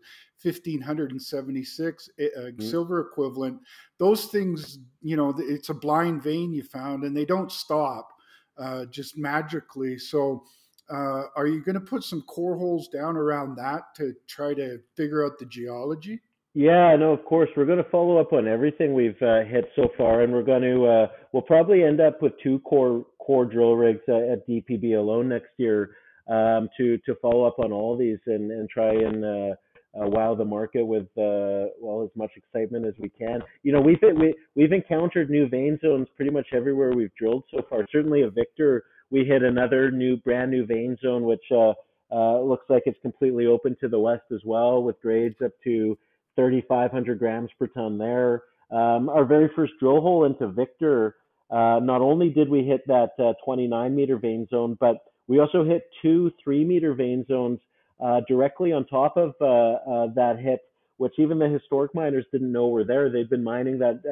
1576 0.44 2.10
uh, 2.20 2.24
mm-hmm. 2.24 2.62
silver 2.62 3.00
equivalent. 3.00 3.62
Those 3.98 4.26
things, 4.26 4.80
you 5.02 5.16
know, 5.16 5.34
it's 5.40 5.70
a 5.70 5.74
blind 5.74 6.22
vein 6.22 6.54
you 6.54 6.64
found, 6.64 7.06
and 7.06 7.16
they 7.16 7.26
don't 7.26 7.52
stop 7.52 8.10
uh, 8.58 8.86
just 8.86 9.18
magically. 9.18 9.98
So, 9.98 10.44
uh, 10.90 11.24
are 11.36 11.48
you 11.48 11.64
going 11.64 11.76
to 11.76 11.82
put 11.82 12.04
some 12.04 12.22
core 12.24 12.58
holes 12.58 12.88
down 12.88 13.18
around 13.18 13.56
that 13.58 13.96
to 13.96 14.14
try 14.28 14.54
to 14.54 14.80
figure 14.96 15.26
out 15.26 15.38
the 15.40 15.46
geology? 15.46 16.22
Yeah, 16.54 16.96
no, 16.96 17.14
of 17.14 17.24
course. 17.26 17.50
We're 17.56 17.66
going 17.66 17.84
to 17.84 17.90
follow 17.92 18.18
up 18.18 18.34
on 18.34 18.48
everything 18.48 18.94
we've 18.94 19.22
uh, 19.22 19.44
hit 19.44 19.70
so 19.76 19.90
far, 19.98 20.22
and 20.22 20.34
we're 20.34 20.44
going 20.44 20.64
to 20.64 20.86
uh, 20.86 21.08
we'll 21.32 21.44
probably 21.44 21.84
end 21.84 22.02
up 22.02 22.22
with 22.22 22.34
two 22.42 22.60
core 22.60 23.06
core 23.20 23.46
drill 23.46 23.76
rigs 23.76 24.02
uh, 24.10 24.34
at 24.34 24.48
DPB 24.48 24.98
alone 24.98 25.30
next 25.30 25.52
year 25.58 25.92
um, 26.28 26.70
to 26.78 26.98
to 27.00 27.16
follow 27.22 27.44
up 27.44 27.60
on 27.60 27.72
all 27.72 27.96
these 27.96 28.18
and 28.26 28.50
and 28.52 28.70
try 28.70 28.92
and 28.92 29.24
uh, 29.24 29.54
uh, 30.00 30.08
wow 30.08 30.36
the 30.36 30.46
market 30.46 30.84
with 30.84 31.08
uh, 31.18 31.70
well 31.80 32.04
as 32.04 32.10
much 32.16 32.32
excitement 32.36 32.86
as 32.86 32.94
we 33.00 33.10
can. 33.10 33.42
You 33.64 33.74
know, 33.74 33.82
we've 33.82 34.00
we, 34.02 34.34
we've 34.56 34.72
encountered 34.72 35.30
new 35.30 35.48
vein 35.48 35.78
zones 35.82 36.08
pretty 36.16 36.32
much 36.32 36.48
everywhere 36.54 36.92
we've 36.94 37.14
drilled 37.20 37.44
so 37.52 37.62
far. 37.70 37.86
Certainly, 37.92 38.24
a 38.24 38.30
Victor, 38.30 38.86
we 39.10 39.24
hit 39.26 39.44
another 39.44 39.92
new 39.92 40.18
brand 40.18 40.52
new 40.52 40.66
vein 40.66 40.98
zone, 41.02 41.24
which 41.24 41.44
uh, 41.52 41.74
uh, 42.12 42.40
looks 42.42 42.66
like 42.70 42.84
it's 42.86 43.00
completely 43.02 43.46
open 43.46 43.76
to 43.82 43.88
the 43.88 44.00
west 44.00 44.24
as 44.34 44.42
well, 44.46 44.84
with 44.84 45.02
grades 45.02 45.36
up 45.44 45.52
to 45.64 45.98
3,500 46.36 47.20
grams 47.20 47.50
per 47.58 47.68
ton 47.68 47.98
there. 47.98 48.44
Um, 48.72 49.10
our 49.10 49.26
very 49.26 49.50
first 49.56 49.74
drill 49.80 50.02
hole 50.02 50.26
into 50.26 50.48
Victor, 50.48 51.16
uh, 51.50 51.80
not 51.82 52.02
only 52.02 52.30
did 52.30 52.50
we 52.50 52.64
hit 52.64 52.86
that 52.88 53.12
uh, 53.20 53.34
29 53.44 53.96
meter 53.96 54.18
vein 54.18 54.48
zone, 54.50 54.78
but 54.80 54.98
we 55.28 55.40
also 55.40 55.64
hit 55.64 55.84
two 56.02 56.32
three 56.44 56.64
meter 56.64 56.94
vein 56.94 57.26
zones 57.28 57.60
uh, 58.04 58.22
directly 58.28 58.74
on 58.74 58.86
top 58.86 59.18
of 59.18 59.30
uh, 59.42 60.14
that 60.16 60.38
hit, 60.42 60.62
which 60.98 61.14
even 61.18 61.40
the 61.40 61.48
historic 61.48 61.94
miners 61.96 62.26
didn't 62.32 62.52
know 62.52 62.68
were 62.68 62.84
there. 62.84 63.10
They'd 63.10 63.30
been 63.30 63.44
mining 63.44 63.80
that 63.80 64.04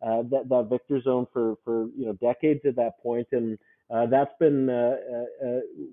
that, 0.00 0.48
that 0.48 0.66
Victor 0.70 1.00
zone 1.02 1.26
for 1.32 1.56
for 1.64 1.88
you 1.96 2.06
know 2.06 2.12
decades 2.14 2.60
at 2.64 2.76
that 2.76 3.02
point, 3.02 3.26
and 3.32 3.58
uh, 3.90 4.06
that's 4.06 4.32
been 4.38 4.66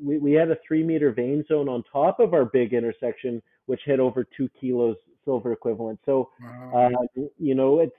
we 0.04 0.18
we 0.18 0.34
had 0.34 0.52
a 0.52 0.58
three 0.68 0.84
meter 0.84 1.12
vein 1.12 1.44
zone 1.48 1.70
on 1.70 1.84
top 1.92 2.20
of 2.20 2.34
our 2.34 2.46
big 2.46 2.74
intersection, 2.74 3.42
which 3.66 3.82
hit 3.86 4.00
over 4.00 4.24
two 4.24 4.50
kilos 4.60 4.98
silver 5.24 5.52
equivalent. 5.52 6.00
So 6.06 6.30
wow. 6.42 6.92
you 7.40 7.56
know 7.56 7.80
it's 7.80 7.96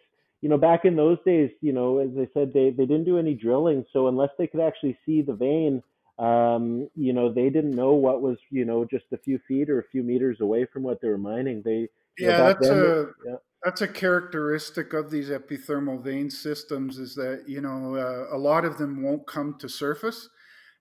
you 0.47 0.51
know, 0.51 0.59
back 0.59 0.85
in 0.85 0.97
those 0.97 1.19
days, 1.25 1.51
you 1.61 1.73
know, 1.73 1.99
as 1.99 2.11
I 2.17 2.29
said, 2.35 2.53
they, 2.53 2.71
they 2.71 2.87
didn't 2.87 3.05
do 3.05 3.19
any 3.19 3.35
drilling. 3.35 3.85
So 3.93 4.09
unless 4.09 4.31
they 4.39 4.47
could 4.47 4.61
actually 4.61 4.99
see 5.07 5.23
the 5.23 5.33
vein, 5.33 5.83
um, 6.19 6.89
you 6.95 7.13
know, 7.13 7.33
they 7.33 7.51
didn't 7.51 7.75
know 7.75 7.95
what 7.95 8.23
was, 8.23 8.37
you 8.51 8.65
know, 8.65 8.85
just 8.85 9.07
a 9.13 9.19
few 9.19 9.41
feet 9.49 9.71
or 9.71 9.81
a 9.81 9.89
few 9.91 10.03
meters 10.03 10.41
away 10.41 10.67
from 10.67 10.83
what 10.83 11.01
they 11.01 11.09
were 11.09 11.19
mining. 11.19 11.63
They, 11.65 11.89
yeah, 12.19 12.37
know, 12.37 12.45
that's 12.45 12.69
then, 12.69 12.79
a 12.79 13.07
yeah. 13.27 13.37
That's 13.65 13.81
a 13.83 13.89
characteristic 13.89 14.93
of 14.93 15.11
these 15.11 15.31
epithermal 15.31 16.03
vein 16.03 16.31
systems 16.31 16.99
is 16.99 17.15
that 17.15 17.45
you 17.47 17.61
know 17.61 17.95
uh, 17.97 18.37
a 18.37 18.39
lot 18.39 18.65
of 18.65 18.79
them 18.79 19.03
won't 19.03 19.27
come 19.27 19.57
to 19.59 19.69
surface. 19.69 20.29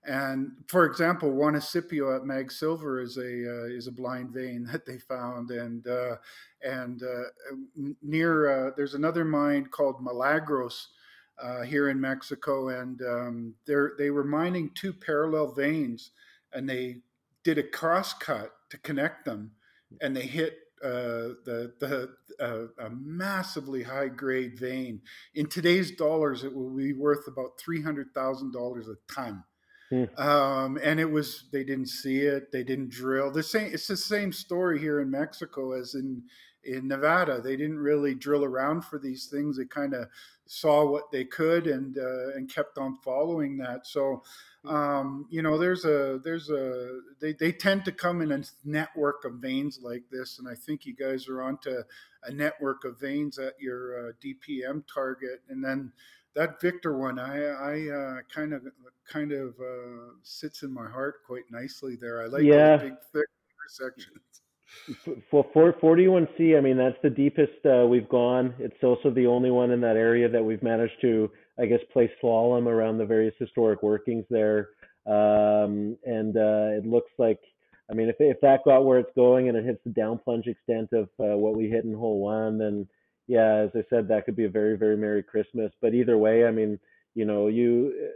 And 0.08 0.52
for 0.68 0.84
example, 0.84 1.32
Juanicipio 1.32 2.14
at 2.14 2.24
Mag 2.24 2.52
Silver 2.52 3.00
is 3.00 3.16
a 3.16 3.22
uh, 3.22 3.66
is 3.66 3.88
a 3.88 3.92
blind 3.92 4.30
vein 4.30 4.68
that 4.72 4.86
they 4.86 4.98
found, 4.98 5.50
and 5.50 5.86
uh, 5.86 6.16
and 6.62 7.02
uh, 7.02 7.54
near 8.02 8.68
uh, 8.68 8.70
there's 8.76 8.94
another 8.94 9.24
mine 9.24 9.66
called 9.66 10.02
Milagros 10.02 10.88
uh, 11.42 11.62
here 11.62 11.90
in 11.90 12.00
Mexico, 12.00 12.68
and 12.68 13.02
um, 13.02 13.54
they 13.66 14.10
were 14.10 14.24
mining 14.24 14.70
two 14.74 14.92
parallel 14.92 15.52
veins, 15.52 16.12
and 16.52 16.68
they 16.68 16.98
did 17.42 17.58
a 17.58 17.62
cross 17.62 18.14
cut 18.14 18.52
to 18.70 18.78
connect 18.78 19.24
them, 19.24 19.50
and 20.00 20.16
they 20.16 20.26
hit 20.26 20.58
uh, 20.82 21.34
the 21.44 21.72
the 21.80 22.10
uh, 22.40 22.84
a 22.84 22.90
massively 22.90 23.82
high 23.82 24.08
grade 24.08 24.58
vein. 24.58 25.00
In 25.34 25.46
today's 25.46 25.92
dollars, 25.92 26.44
it 26.44 26.54
will 26.54 26.74
be 26.74 26.92
worth 26.92 27.26
about 27.26 27.58
three 27.58 27.82
hundred 27.82 28.12
thousand 28.14 28.52
dollars 28.52 28.88
a 28.88 28.96
ton. 29.12 29.44
Mm. 29.92 30.18
Um, 30.18 30.78
and 30.82 30.98
it 30.98 31.10
was 31.10 31.44
they 31.52 31.64
didn't 31.64 31.88
see 31.88 32.20
it, 32.20 32.50
they 32.52 32.64
didn't 32.64 32.90
drill. 32.90 33.30
The 33.30 33.42
same 33.42 33.72
it's 33.72 33.86
the 33.86 33.96
same 33.96 34.32
story 34.32 34.78
here 34.78 35.00
in 35.00 35.10
Mexico 35.10 35.72
as 35.72 35.94
in 35.94 36.22
in 36.66 36.88
Nevada. 36.88 37.40
They 37.40 37.56
didn't 37.56 37.78
really 37.78 38.14
drill 38.14 38.44
around 38.44 38.82
for 38.82 38.98
these 38.98 39.26
things. 39.26 39.56
They 39.56 39.64
kind 39.64 39.94
of 39.94 40.08
saw 40.46 40.84
what 40.84 41.10
they 41.10 41.24
could 41.24 41.66
and 41.66 41.98
uh, 41.98 42.34
and 42.34 42.52
kept 42.52 42.78
on 42.78 42.98
following 43.02 43.56
that. 43.58 43.86
So, 43.86 44.22
um, 44.64 45.26
you 45.30 45.42
know, 45.42 45.58
there's 45.58 45.84
a 45.84 46.20
there's 46.22 46.50
a 46.50 47.00
they, 47.20 47.32
they 47.32 47.52
tend 47.52 47.84
to 47.84 47.92
come 47.92 48.22
in 48.22 48.32
a 48.32 48.42
network 48.64 49.24
of 49.24 49.34
veins 49.34 49.80
like 49.82 50.04
this, 50.10 50.38
and 50.38 50.48
I 50.48 50.54
think 50.54 50.86
you 50.86 50.94
guys 50.94 51.28
are 51.28 51.42
onto 51.42 51.82
a 52.24 52.32
network 52.32 52.84
of 52.84 52.98
veins 53.00 53.38
at 53.38 53.54
your 53.60 54.08
uh, 54.08 54.12
DPM 54.22 54.84
target, 54.92 55.42
and 55.48 55.64
then 55.64 55.92
that 56.34 56.60
Victor 56.60 56.96
one, 56.96 57.18
I 57.18 57.44
I 57.46 57.88
uh, 57.90 58.16
kind 58.32 58.52
of 58.52 58.62
kind 59.08 59.32
of 59.32 59.54
uh, 59.60 60.12
sits 60.22 60.62
in 60.62 60.72
my 60.72 60.88
heart 60.88 61.16
quite 61.26 61.44
nicely 61.50 61.96
there. 61.96 62.22
I 62.22 62.26
like 62.26 62.44
yeah. 62.44 62.76
big 62.76 62.94
thick 63.12 63.28
intersections. 63.58 64.42
For, 65.30 65.44
for 65.52 65.72
41C, 65.74 66.56
I 66.56 66.60
mean, 66.60 66.76
that's 66.76 66.96
the 67.02 67.10
deepest 67.10 67.64
uh, 67.64 67.86
we've 67.86 68.08
gone. 68.08 68.54
It's 68.58 68.82
also 68.82 69.10
the 69.10 69.26
only 69.26 69.50
one 69.50 69.70
in 69.70 69.80
that 69.80 69.96
area 69.96 70.28
that 70.28 70.44
we've 70.44 70.62
managed 70.62 71.00
to, 71.00 71.30
I 71.58 71.66
guess, 71.66 71.80
play 71.92 72.10
slalom 72.22 72.66
around 72.66 72.98
the 72.98 73.04
various 73.04 73.34
historic 73.38 73.82
workings 73.82 74.24
there. 74.30 74.70
Um, 75.06 75.96
and 76.04 76.36
uh, 76.36 76.78
it 76.78 76.86
looks 76.86 77.10
like, 77.18 77.40
I 77.90 77.94
mean, 77.94 78.08
if, 78.08 78.16
if 78.20 78.40
that 78.42 78.64
got 78.64 78.84
where 78.84 78.98
it's 78.98 79.14
going 79.14 79.48
and 79.48 79.56
it 79.56 79.64
hits 79.64 79.80
the 79.84 79.90
down 79.90 80.18
plunge 80.18 80.46
extent 80.46 80.90
of 80.92 81.08
uh, 81.20 81.36
what 81.36 81.56
we 81.56 81.68
hit 81.68 81.84
in 81.84 81.94
hole 81.94 82.20
one, 82.20 82.58
then 82.58 82.86
yeah, 83.28 83.64
as 83.64 83.70
I 83.74 83.84
said, 83.90 84.08
that 84.08 84.24
could 84.24 84.36
be 84.36 84.44
a 84.44 84.50
very, 84.50 84.76
very 84.76 84.96
Merry 84.96 85.22
Christmas. 85.22 85.72
But 85.80 85.94
either 85.94 86.16
way, 86.18 86.46
I 86.46 86.50
mean, 86.50 86.78
you 87.14 87.24
know, 87.24 87.48
you 87.48 88.10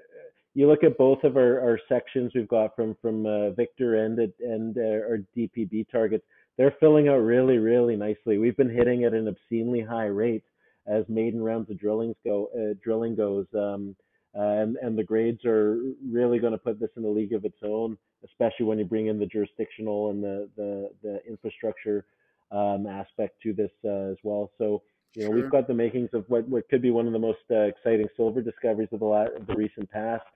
you 0.55 0.69
look 0.69 0.85
at 0.85 0.99
both 0.99 1.23
of 1.25 1.37
our, 1.37 1.61
our 1.61 1.79
sections 1.89 2.33
we've 2.35 2.49
got 2.49 2.75
from 2.77 2.97
from 3.01 3.27
uh, 3.27 3.51
Victor 3.51 4.05
and 4.05 4.19
and 4.41 4.77
uh, 4.77 4.81
our 4.81 5.19
DPB 5.37 5.91
targets 5.91 6.25
they're 6.61 6.77
filling 6.79 7.09
out 7.09 7.21
really, 7.21 7.57
really 7.57 7.97
nicely. 7.97 8.37
We've 8.37 8.57
been 8.57 8.69
hitting 8.69 9.05
at 9.05 9.15
an 9.15 9.29
obscenely 9.29 9.81
high 9.81 10.09
rate 10.09 10.45
as 10.87 11.07
maiden 11.09 11.43
rounds 11.43 11.71
of 11.71 11.81
drillings 11.81 12.17
go. 12.23 12.51
Uh, 12.55 12.75
drilling 12.85 13.17
goes. 13.17 13.47
Um, 13.55 13.97
uh, 14.37 14.43
and 14.43 14.77
and 14.77 14.97
the 14.97 15.03
grades 15.03 15.43
are 15.47 15.81
really 16.07 16.39
going 16.39 16.53
to 16.53 16.59
put 16.59 16.79
this 16.79 16.91
in 16.99 17.05
a 17.05 17.09
league 17.09 17.33
of 17.33 17.47
its 17.47 17.57
own, 17.65 17.97
especially 18.27 18.67
when 18.67 18.79
you 18.79 18.85
bring 18.85 19.07
in 19.07 19.19
the 19.19 19.25
jurisdictional 19.25 20.11
and 20.11 20.23
the 20.23 20.51
the, 20.57 20.91
the 21.03 21.27
infrastructure 21.27 22.05
um, 22.53 22.87
aspect 22.87 23.41
to 23.43 23.55
this 23.55 23.71
uh, 23.87 24.11
as 24.11 24.19
well. 24.23 24.51
So 24.59 24.83
you 25.15 25.23
know 25.23 25.31
sure. 25.31 25.37
we've 25.37 25.51
got 25.51 25.67
the 25.67 25.73
makings 25.73 26.11
of 26.13 26.27
what 26.29 26.47
what 26.47 26.69
could 26.69 26.83
be 26.83 26.91
one 26.91 27.07
of 27.07 27.15
the 27.15 27.19
most 27.19 27.39
uh, 27.51 27.61
exciting 27.61 28.09
silver 28.19 28.43
discoveries 28.43 28.91
of 28.93 29.01
the 29.01 29.07
la- 29.07 29.35
of 29.35 29.47
the 29.47 29.55
recent 29.55 29.91
past. 29.91 30.27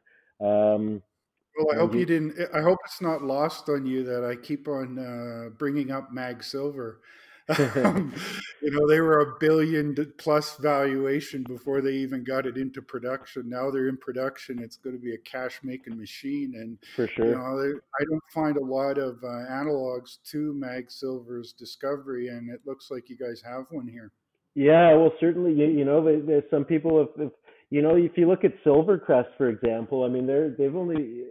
Um, 0.40 1.02
well, 1.56 1.74
I 1.74 1.78
hope 1.78 1.94
you 1.94 2.04
didn't. 2.04 2.36
I 2.52 2.60
hope 2.60 2.78
it's 2.84 3.00
not 3.00 3.22
lost 3.22 3.68
on 3.68 3.86
you 3.86 4.04
that 4.04 4.24
I 4.24 4.36
keep 4.36 4.66
on 4.68 4.98
uh, 4.98 5.50
bringing 5.56 5.90
up 5.90 6.12
Mag 6.12 6.42
Silver. 6.42 7.00
um, 7.58 8.14
you 8.62 8.70
know, 8.70 8.88
they 8.88 9.00
were 9.00 9.20
a 9.20 9.38
billion 9.38 9.94
plus 10.16 10.56
valuation 10.56 11.42
before 11.42 11.82
they 11.82 11.92
even 11.92 12.24
got 12.24 12.46
it 12.46 12.56
into 12.56 12.80
production. 12.80 13.50
Now 13.50 13.70
they're 13.70 13.88
in 13.88 13.98
production. 13.98 14.60
It's 14.60 14.78
going 14.78 14.96
to 14.96 15.02
be 15.02 15.12
a 15.12 15.18
cash 15.18 15.60
making 15.62 15.98
machine. 15.98 16.54
And 16.56 16.78
for 16.96 17.06
sure, 17.06 17.26
you 17.26 17.34
know, 17.34 17.62
they, 17.62 17.68
I 17.68 18.04
don't 18.08 18.22
find 18.32 18.56
a 18.56 18.64
lot 18.64 18.96
of 18.96 19.22
uh, 19.22 19.50
analogs 19.50 20.16
to 20.30 20.54
Mag 20.54 20.90
Silver's 20.90 21.52
discovery, 21.52 22.28
and 22.28 22.48
it 22.48 22.62
looks 22.64 22.90
like 22.90 23.10
you 23.10 23.16
guys 23.16 23.42
have 23.44 23.66
one 23.68 23.86
here. 23.86 24.10
Yeah, 24.54 24.94
well, 24.94 25.12
certainly, 25.20 25.52
you, 25.52 25.66
you 25.66 25.84
know, 25.84 26.02
there's 26.02 26.44
some 26.48 26.64
people 26.64 26.98
have, 26.98 27.20
have, 27.20 27.32
you 27.70 27.82
know, 27.82 27.96
if 27.96 28.12
you 28.16 28.28
look 28.28 28.44
at 28.44 28.52
Silvercrest, 28.64 29.36
for 29.36 29.48
example, 29.48 30.04
I 30.04 30.08
mean, 30.08 30.26
they're 30.26 30.54
they've 30.56 30.74
only 30.74 31.24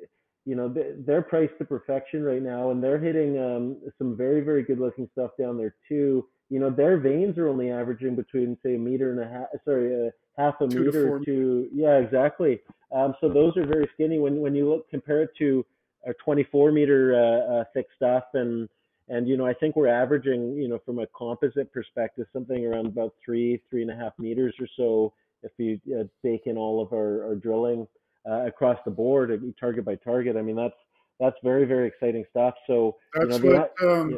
you 0.46 0.56
know 0.56 0.74
they're 1.06 1.22
priced 1.22 1.58
to 1.58 1.66
perfection 1.66 2.24
right 2.24 2.42
now 2.42 2.72
and 2.72 2.84
they're 2.84 3.00
hitting 3.00 3.38
um, 3.40 3.78
some 3.98 4.18
very 4.18 4.42
very 4.42 4.64
good 4.64 4.80
looking 4.80 5.10
stuff 5.12 5.32
down 5.40 5.58
there 5.58 5.76
too. 5.88 6.26
You 6.50 6.60
know 6.60 6.70
their 6.70 6.98
veins 6.98 7.38
are 7.38 7.48
only 7.48 7.72
averaging 7.72 8.16
between 8.16 8.58
say 8.64 8.76
a 8.76 8.80
meter 8.80 9.12
and 9.12 9.20
a 9.22 9.28
half 9.28 9.48
sorry 9.66 10.08
a 10.08 10.12
half 10.38 10.56
a 10.62 10.68
Two 10.68 10.86
meter 10.86 11.20
to, 11.20 11.26
to 11.26 11.70
yeah 11.74 11.98
exactly. 11.98 12.60
Um, 12.92 13.16
so 13.22 13.30
those 13.30 13.56
are 13.58 13.66
very 13.66 13.90
skinny 13.94 14.20
when 14.20 14.40
when 14.42 14.54
you 14.54 14.70
look 14.70 14.90
compare 14.90 15.24
it 15.24 15.32
to 15.40 15.66
a 16.06 16.14
24 16.14 16.72
meter 16.72 17.16
uh, 17.16 17.54
uh, 17.54 17.64
thick 17.74 17.88
stuff 17.96 18.24
and 18.34 18.68
and 19.10 19.28
you 19.28 19.38
know 19.38 19.46
i 19.46 19.54
think 19.54 19.76
we're 19.76 19.88
averaging 19.88 20.54
you 20.54 20.68
know 20.68 20.80
from 20.86 21.00
a 21.00 21.08
composite 21.08 21.72
perspective 21.72 22.26
something 22.34 22.66
around 22.66 22.86
about 22.88 23.14
three 23.24 23.62
three 23.70 23.82
and 23.82 23.92
a 23.92 23.96
half 23.96 24.14
meters 24.18 24.54
or 24.60 24.68
so 24.76 25.14
if 25.44 25.52
you 25.58 25.80
uh, 25.98 26.04
bake 26.24 26.44
in 26.46 26.58
all 26.58 26.82
of 26.82 26.92
our, 26.94 27.26
our 27.26 27.36
drilling 27.36 27.88
uh, 28.30 28.46
across 28.46 28.78
the 28.86 28.92
board, 28.92 29.32
uh, 29.32 29.38
target 29.60 29.86
by 29.86 29.96
target. 29.96 30.38
I 30.38 30.42
mean, 30.42 30.56
that's 30.56 30.76
that's 31.20 31.38
very 31.44 31.66
very 31.66 31.88
exciting 31.88 32.26
stuff. 32.30 32.56
So 32.68 32.98
that's 33.14 33.40
you 33.40 33.52
know, 33.52 33.70
what 33.80 33.90
um, 33.90 34.18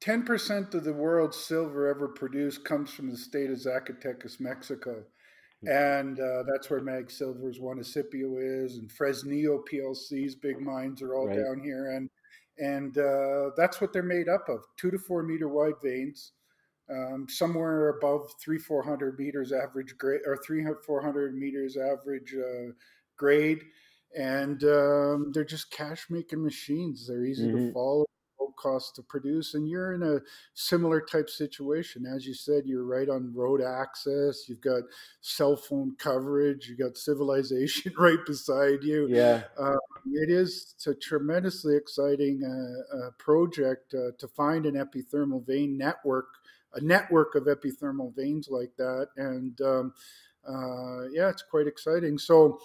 ten 0.00 0.22
percent 0.22 0.74
of 0.74 0.84
the 0.84 0.92
world's 0.92 1.36
silver 1.36 1.88
ever 1.88 2.08
produced 2.08 2.64
comes 2.64 2.90
from 2.90 3.10
the 3.10 3.16
state 3.16 3.50
of 3.50 3.58
Zacatecas, 3.58 4.40
Mexico. 4.40 5.02
Hmm. 5.62 5.68
And 5.68 6.20
uh, 6.20 6.42
that's 6.52 6.68
where 6.68 6.80
Mag 6.80 7.10
Silver's 7.10 7.58
Juanicipio 7.58 8.64
is, 8.64 8.76
and 8.76 8.90
Fresnillo 8.90 9.60
PLC's 9.72 10.34
big 10.34 10.60
mines 10.60 11.02
are 11.02 11.14
all 11.14 11.28
right. 11.28 11.36
down 11.36 11.60
here, 11.62 11.92
and 11.92 12.10
and 12.58 12.96
uh, 12.98 13.50
that's 13.56 13.80
what 13.80 13.92
they're 13.92 14.02
made 14.02 14.28
up 14.28 14.48
of: 14.48 14.64
two 14.76 14.90
to 14.90 14.98
four 14.98 15.22
meter 15.22 15.48
wide 15.48 15.80
veins, 15.82 16.32
um, 16.90 17.26
somewhere 17.28 17.90
above 17.90 18.32
three 18.40 18.58
four 18.58 18.82
hundred 18.82 19.18
meters 19.18 19.52
average 19.52 19.96
grade 19.98 20.20
or 20.26 20.36
three 20.36 20.64
four 20.86 21.02
hundred 21.02 21.34
meters 21.34 21.76
average 21.76 22.34
uh, 22.34 22.72
grade, 23.16 23.62
and 24.16 24.62
um, 24.64 25.32
they're 25.32 25.44
just 25.44 25.70
cash 25.70 26.06
making 26.10 26.42
machines. 26.42 27.06
They're 27.06 27.24
easy 27.24 27.48
mm-hmm. 27.48 27.68
to 27.68 27.72
follow, 27.72 28.04
low 28.40 28.52
cost 28.56 28.94
to 28.96 29.02
produce, 29.02 29.54
and 29.54 29.68
you're 29.68 29.94
in 29.94 30.04
a 30.04 30.20
similar 30.54 31.00
type 31.00 31.28
situation. 31.28 32.06
As 32.06 32.24
you 32.24 32.34
said, 32.34 32.62
you're 32.66 32.84
right 32.84 33.08
on 33.08 33.34
road 33.34 33.62
access. 33.62 34.48
You've 34.48 34.60
got 34.60 34.82
cell 35.22 35.56
phone 35.56 35.96
coverage. 35.98 36.68
You've 36.68 36.78
got 36.78 36.96
civilization 36.96 37.94
right 37.98 38.24
beside 38.24 38.84
you. 38.84 39.08
Yeah, 39.08 39.42
uh, 39.58 39.76
it 40.12 40.30
is 40.30 40.76
a 40.86 40.94
tremendously 40.94 41.76
exciting 41.76 42.42
uh, 42.44 42.96
uh, 42.96 43.10
project 43.18 43.92
uh, 43.92 44.12
to 44.18 44.28
find 44.28 44.66
an 44.66 44.74
epithermal 44.74 45.44
vein 45.44 45.76
network 45.76 46.26
a 46.74 46.80
network 46.80 47.34
of 47.34 47.44
epithermal 47.44 48.14
veins 48.14 48.48
like 48.50 48.72
that. 48.76 49.08
And 49.16 49.60
um, 49.60 49.94
uh, 50.48 51.08
yeah, 51.12 51.28
it's 51.28 51.42
quite 51.42 51.66
exciting. 51.66 52.18
So 52.18 52.60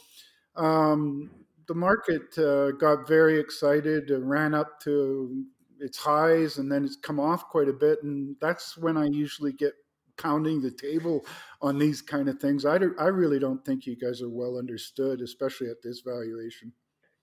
um, 0.56 1.32
the 1.68 1.76
market 1.76 2.38
uh, 2.38 2.72
got 2.72 3.08
very 3.08 3.40
excited, 3.40 4.10
ran 4.10 4.54
up 4.54 4.80
to 4.82 5.46
its 5.80 5.98
highs, 5.98 6.58
and 6.58 6.72
then 6.72 6.84
it's 6.84 6.98
come 6.98 7.20
off 7.20 7.50
quite 7.50 7.70
a 7.70 7.74
bit. 7.74 8.04
And 8.04 8.36
that's 8.42 8.78
when 8.78 8.98
I 8.98 9.08
usually 9.08 9.54
get 9.54 9.74
pounding 10.18 10.62
the 10.62 10.72
table 10.72 11.26
on 11.62 11.80
these 11.80 12.02
kind 12.02 12.30
of 12.30 12.40
things. 12.40 12.66
I, 12.66 12.78
do, 12.78 12.94
I 13.00 13.06
really 13.06 13.40
don't 13.40 13.64
think 13.66 13.86
you 13.86 13.96
guys 13.96 14.22
are 14.22 14.30
well 14.30 14.58
understood, 14.58 15.22
especially 15.22 15.70
at 15.70 15.82
this 15.82 16.02
valuation. 16.06 16.72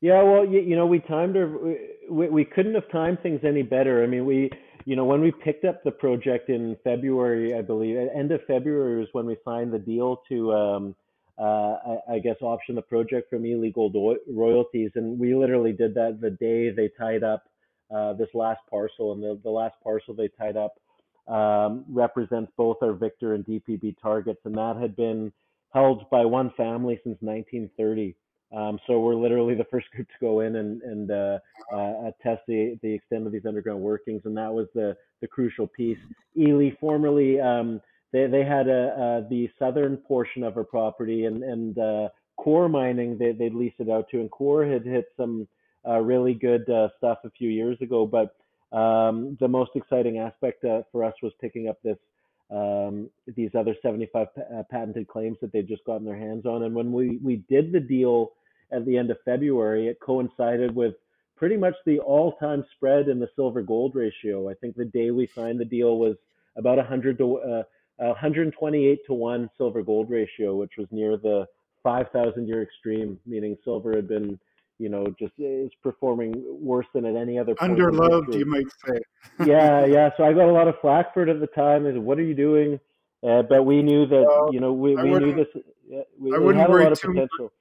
Yeah, 0.01 0.23
well, 0.23 0.45
you, 0.45 0.61
you 0.61 0.77
know, 0.77 0.87
we 0.87 1.01
timed 1.01 1.37
our, 1.37 1.49
we, 2.11 2.29
we 2.29 2.45
couldn't 2.45 2.75
have 2.75 2.88
timed 2.91 3.21
things 3.21 3.41
any 3.45 3.62
better. 3.62 4.03
I 4.03 4.07
mean, 4.07 4.25
we 4.25 4.51
you 4.88 4.96
know, 4.96 5.05
when 5.05 5.20
we 5.20 5.31
picked 5.31 5.66
up 5.66 5.85
the 5.85 5.90
project 5.90 6.48
in 6.48 6.74
February, 6.83 7.55
I 7.55 7.61
believe, 7.61 7.98
end 7.98 8.33
of 8.33 8.40
February 8.46 8.98
was 8.98 9.09
when 9.12 9.27
we 9.27 9.37
signed 9.44 9.70
the 9.70 9.79
deal 9.79 10.22
to, 10.31 10.53
um, 10.55 10.94
uh, 11.38 11.42
I, 11.42 11.98
I, 12.12 12.18
guess, 12.20 12.37
option 12.40 12.74
the 12.74 12.81
project 12.81 13.29
from 13.29 13.44
Ely 13.44 13.68
Gold 13.68 13.94
royalties. 14.27 14.90
And 14.94 15.18
we 15.18 15.35
literally 15.35 15.72
did 15.72 15.92
that 15.96 16.22
the 16.22 16.31
day 16.31 16.70
they 16.70 16.88
tied 16.98 17.22
up 17.22 17.44
uh, 17.94 18.14
this 18.14 18.31
last 18.33 18.61
parcel. 18.70 19.12
And 19.12 19.22
the, 19.22 19.38
the 19.44 19.51
last 19.51 19.74
parcel 19.85 20.14
they 20.14 20.29
tied 20.29 20.57
up 20.57 20.81
um, 21.31 21.85
represents 21.90 22.51
both 22.57 22.79
our 22.81 22.94
Victor 22.94 23.35
and 23.35 23.44
DPB 23.44 23.94
targets. 24.01 24.40
And 24.46 24.55
that 24.55 24.79
had 24.81 24.96
been 24.96 25.35
held 25.74 26.09
by 26.09 26.24
one 26.24 26.51
family 26.57 26.94
since 27.05 27.18
1930. 27.20 28.16
Um, 28.57 28.79
so 28.87 29.01
we're 29.01 29.15
literally 29.15 29.55
the 29.55 29.67
first 29.71 29.91
group 29.95 30.09
to 30.09 30.15
go 30.21 30.41
in 30.41 30.57
and, 30.57 30.83
and 30.83 31.11
uh, 31.11 31.39
uh, 31.73 32.11
test 32.23 32.43
the, 32.49 32.79
the 32.83 32.93
extent 32.93 33.27
of 33.27 33.33
these 33.33 33.47
underground 33.47 33.81
workings, 33.81 34.23
and 34.25 34.37
that 34.37 34.53
was 34.53 34.67
the, 34.75 34.97
the 35.21 35.27
crucial 35.27 35.67
piece. 35.67 35.99
Ely, 36.37 36.71
formerly, 36.81 37.41
um, 37.41 37.81
they, 38.13 38.27
they 38.27 38.45
had 38.45 38.69
a, 38.69 39.23
a, 39.27 39.29
the 39.29 39.49
southern 39.59 39.97
portion 39.97 40.43
of 40.43 40.57
our 40.57 40.65
property, 40.65 41.27
and, 41.27 41.43
and 41.43 41.79
uh, 41.79 42.09
Core 42.37 42.69
Mining, 42.69 43.19
they, 43.19 43.33
they 43.33 43.51
leased 43.51 43.81
it 43.81 43.91
out 43.91 44.07
to, 44.11 44.21
and 44.21 44.31
Core 44.31 44.65
had 44.65 44.85
hit 44.85 45.07
some 45.17 45.47
uh, 45.87 45.99
really 45.99 46.35
good 46.35 46.69
uh, 46.71 46.89
stuff 46.97 47.19
a 47.25 47.31
few 47.31 47.51
years 47.51 47.77
ago, 47.81 48.07
but 48.07 48.35
um, 48.77 49.37
the 49.41 49.49
most 49.49 49.71
exciting 49.75 50.19
aspect 50.19 50.65
uh, 50.65 50.83
for 50.93 51.05
us 51.05 51.15
was 51.23 51.33
picking 51.41 51.69
up 51.69 51.79
this 51.83 51.97
um, 52.51 53.11
these 53.37 53.51
other 53.55 53.77
75 53.83 54.27
uh, 54.39 54.63
patented 54.71 55.07
claims 55.07 55.37
that 55.43 55.53
they've 55.53 55.69
just 55.69 55.85
gotten 55.85 56.07
their 56.07 56.17
hands 56.17 56.47
on. 56.47 56.63
And 56.63 56.75
when 56.75 56.93
we, 56.93 57.19
we 57.23 57.45
did 57.49 57.73
the 57.73 57.81
deal 57.81 58.33
at 58.70 58.85
the 58.85 58.96
end 58.96 59.11
of 59.11 59.18
February, 59.24 59.88
it 59.88 60.00
coincided 60.00 60.74
with 60.74 60.94
pretty 61.37 61.57
much 61.57 61.74
the 61.87 62.00
all-time 62.00 62.64
spread 62.74 63.09
in 63.09 63.20
the 63.20 63.28
silver 63.37 63.62
gold 63.62 63.94
ratio. 63.94 64.48
I 64.50 64.54
think 64.54 64.76
the 64.76 64.85
day 64.85 65.11
we 65.11 65.26
signed 65.26 65.61
the 65.61 65.64
deal 65.64 65.98
was 65.98 66.16
about 66.57 66.76
100 66.76 67.18
to 67.18 67.38
uh, 67.38 67.62
128 67.98 69.07
to 69.07 69.14
1 69.14 69.50
silver 69.57 69.83
gold 69.83 70.11
ratio, 70.11 70.57
which 70.57 70.72
was 70.76 70.87
near 70.90 71.16
the 71.16 71.46
5,000 71.83 72.46
year 72.46 72.62
extreme, 72.62 73.18
meaning 73.26 73.57
silver 73.64 73.94
had 73.94 74.09
been, 74.09 74.38
you 74.78 74.88
know, 74.88 75.07
just 75.18 75.33
is 75.38 75.70
performing 75.83 76.35
worse 76.46 76.87
than 76.92 77.04
at 77.04 77.16
any 77.16 77.38
other 77.38 77.54
point. 77.54 77.72
Underloved, 77.72 78.37
you 78.37 78.46
might 78.46 78.66
say. 78.87 78.98
yeah, 79.46 79.85
yeah. 79.85 80.11
So 80.16 80.24
I 80.24 80.33
got 80.33 80.48
a 80.48 80.52
lot 80.52 80.68
of 80.68 80.74
flack 80.81 81.14
for 81.14 81.22
it 81.22 81.28
at 81.28 81.40
the 81.40 81.46
time. 81.48 81.87
I 81.87 81.90
said, 81.90 81.98
what 81.98 82.18
are 82.18 82.24
you 82.24 82.35
doing? 82.35 82.81
Uh, 83.26 83.42
but 83.42 83.64
we 83.64 83.83
knew 83.83 84.07
that, 84.07 84.48
you 84.52 84.61
know, 84.61 84.72
we, 84.72 84.94
we 84.94 85.11
knew 85.11 85.35
this. 85.35 85.48
Uh, 85.57 86.02
we, 86.20 86.33
I 86.33 86.38
wouldn't 86.38 86.61
had 86.61 86.70
a 86.70 86.72
lot 86.72 86.92
of 86.92 87.00
potential. 87.00 87.52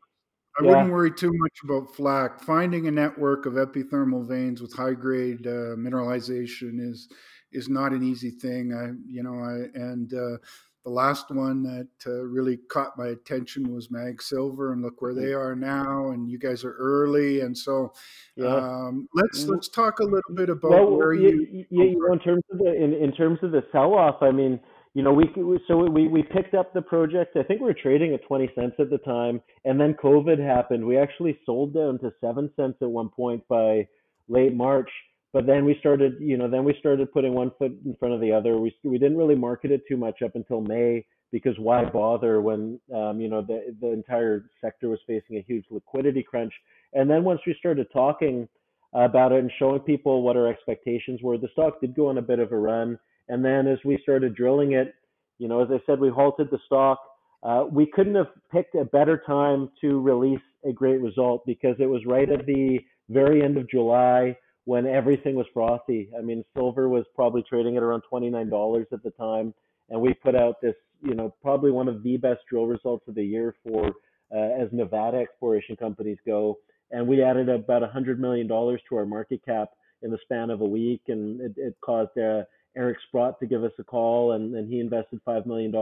I 0.59 0.63
yeah. 0.63 0.69
wouldn't 0.69 0.91
worry 0.91 1.11
too 1.11 1.31
much 1.33 1.59
about 1.63 1.95
flack. 1.95 2.41
Finding 2.41 2.87
a 2.87 2.91
network 2.91 3.45
of 3.45 3.53
epithermal 3.53 4.27
veins 4.27 4.61
with 4.61 4.73
high 4.73 4.93
grade 4.93 5.45
uh, 5.45 5.75
mineralization 5.75 6.79
is 6.79 7.09
is 7.51 7.69
not 7.69 7.93
an 7.93 8.03
easy 8.03 8.31
thing. 8.31 8.73
I, 8.73 8.91
you 9.07 9.23
know, 9.23 9.35
I 9.35 9.69
and 9.77 10.13
uh, 10.13 10.37
the 10.83 10.91
last 10.91 11.29
one 11.31 11.63
that 11.63 11.89
uh, 12.05 12.23
really 12.23 12.57
caught 12.69 12.97
my 12.97 13.07
attention 13.07 13.73
was 13.73 13.91
Mag 13.91 14.21
Silver, 14.21 14.73
and 14.73 14.81
look 14.81 15.01
where 15.01 15.13
they 15.13 15.33
mm-hmm. 15.33 15.39
are 15.39 15.55
now. 15.55 16.11
And 16.11 16.29
you 16.29 16.39
guys 16.39 16.63
are 16.63 16.73
early, 16.73 17.41
and 17.41 17.55
so 17.55 17.93
yeah. 18.35 18.47
um, 18.47 19.07
let's 19.13 19.41
mm-hmm. 19.41 19.51
let's 19.51 19.67
talk 19.67 19.99
a 19.99 20.03
little 20.03 20.33
bit 20.33 20.49
about 20.49 20.71
well, 20.71 20.97
where 20.97 21.13
you, 21.13 21.45
you, 21.51 21.65
you 21.69 21.99
know, 21.99 22.13
in 22.13 22.19
terms 22.19 22.43
of 22.51 22.57
the 22.57 22.73
in, 22.73 22.93
in 22.93 23.11
terms 23.11 23.39
of 23.43 23.51
the 23.51 23.63
sell 23.71 23.93
off. 23.93 24.21
I 24.21 24.31
mean 24.31 24.59
you 24.97 25.03
know, 25.03 25.13
we 25.13 25.29
so 25.67 25.77
we 25.77 26.07
we 26.07 26.23
picked 26.23 26.55
up 26.55 26.73
the 26.73 26.81
project. 26.81 27.37
I 27.37 27.43
think 27.43 27.61
we 27.61 27.67
were 27.67 27.75
trading 27.75 28.15
at 28.15 28.27
20 28.27 28.49
cents 28.55 28.77
at 28.79 28.89
the 28.89 28.97
time, 28.97 29.43
and 29.63 29.79
then 29.79 29.93
COVID 29.93 30.43
happened. 30.43 30.83
We 30.83 30.97
actually 30.97 31.37
sold 31.45 31.75
down 31.75 31.99
to 31.99 32.11
seven 32.19 32.49
cents 32.55 32.79
at 32.81 32.89
one 32.89 33.09
point 33.09 33.47
by 33.47 33.87
late 34.27 34.55
March. 34.55 34.89
But 35.33 35.45
then 35.45 35.65
we 35.65 35.77
started, 35.79 36.15
you 36.19 36.35
know, 36.35 36.49
then 36.49 36.63
we 36.63 36.75
started 36.79 37.13
putting 37.13 37.35
one 37.35 37.51
foot 37.59 37.77
in 37.85 37.95
front 37.99 38.15
of 38.15 38.21
the 38.21 38.31
other. 38.31 38.57
We 38.57 38.75
we 38.83 38.97
didn't 38.97 39.19
really 39.19 39.35
market 39.35 39.69
it 39.69 39.83
too 39.87 39.97
much 39.97 40.23
up 40.23 40.33
until 40.33 40.61
May 40.61 41.05
because 41.31 41.53
why 41.59 41.85
bother 41.85 42.41
when 42.41 42.79
um, 42.91 43.21
you 43.21 43.29
know 43.29 43.43
the 43.43 43.75
the 43.79 43.91
entire 43.91 44.49
sector 44.61 44.89
was 44.89 44.99
facing 45.05 45.37
a 45.37 45.45
huge 45.47 45.65
liquidity 45.69 46.23
crunch. 46.23 46.53
And 46.93 47.07
then 47.07 47.23
once 47.23 47.41
we 47.45 47.55
started 47.59 47.85
talking 47.93 48.49
about 48.93 49.31
it 49.31 49.41
and 49.41 49.51
showing 49.59 49.81
people 49.81 50.23
what 50.23 50.35
our 50.35 50.47
expectations 50.47 51.19
were, 51.21 51.37
the 51.37 51.49
stock 51.53 51.81
did 51.81 51.95
go 51.95 52.07
on 52.07 52.17
a 52.17 52.21
bit 52.23 52.39
of 52.39 52.51
a 52.51 52.57
run 52.57 52.97
and 53.29 53.43
then 53.43 53.67
as 53.67 53.79
we 53.85 53.99
started 54.03 54.35
drilling 54.35 54.73
it, 54.73 54.93
you 55.37 55.47
know, 55.47 55.61
as 55.61 55.69
I 55.71 55.79
said, 55.85 55.99
we 55.99 56.09
halted 56.09 56.49
the 56.51 56.59
stock. 56.65 56.99
uh, 57.43 57.65
we 57.71 57.85
couldn't 57.85 58.15
have 58.15 58.29
picked 58.51 58.75
a 58.75 58.85
better 58.85 59.21
time 59.25 59.69
to 59.81 59.99
release 60.01 60.41
a 60.65 60.73
great 60.73 60.99
result 61.01 61.45
because 61.45 61.75
it 61.79 61.85
was 61.85 62.01
right 62.05 62.29
at 62.29 62.45
the 62.45 62.79
very 63.09 63.43
end 63.43 63.57
of 63.57 63.69
July 63.69 64.35
when 64.65 64.85
everything 64.85 65.35
was 65.35 65.45
frothy. 65.53 66.09
I 66.17 66.21
mean, 66.21 66.43
silver 66.53 66.89
was 66.89 67.05
probably 67.15 67.43
trading 67.43 67.77
at 67.77 67.83
around 67.83 68.03
$29 68.11 68.85
at 68.91 69.03
the 69.03 69.11
time, 69.11 69.53
and 69.89 70.01
we 70.01 70.13
put 70.13 70.35
out 70.35 70.55
this, 70.61 70.75
you 71.01 71.13
know, 71.13 71.33
probably 71.41 71.71
one 71.71 71.87
of 71.87 72.03
the 72.03 72.17
best 72.17 72.41
drill 72.49 72.65
results 72.65 73.07
of 73.07 73.15
the 73.15 73.23
year 73.23 73.55
for 73.63 73.93
uh, 74.35 74.61
as 74.61 74.67
Nevada 74.71 75.17
exploration 75.17 75.75
companies 75.75 76.17
go. 76.25 76.57
And 76.91 77.07
we 77.07 77.23
added 77.23 77.49
about 77.49 77.81
$100 77.81 78.17
million 78.17 78.47
to 78.47 78.79
our 78.93 79.05
market 79.05 79.41
cap 79.45 79.69
in 80.01 80.11
the 80.11 80.17
span 80.23 80.49
of 80.49 80.61
a 80.61 80.65
week, 80.65 81.01
and 81.07 81.39
it, 81.39 81.53
it 81.57 81.75
caused 81.81 82.17
uh, 82.17 82.41
Eric 82.77 82.97
Sprott 83.07 83.39
to 83.39 83.45
give 83.45 83.63
us 83.63 83.71
a 83.79 83.83
call, 83.83 84.33
and, 84.33 84.55
and 84.55 84.71
he 84.71 84.79
invested 84.79 85.19
$5 85.27 85.45
million 85.45 85.73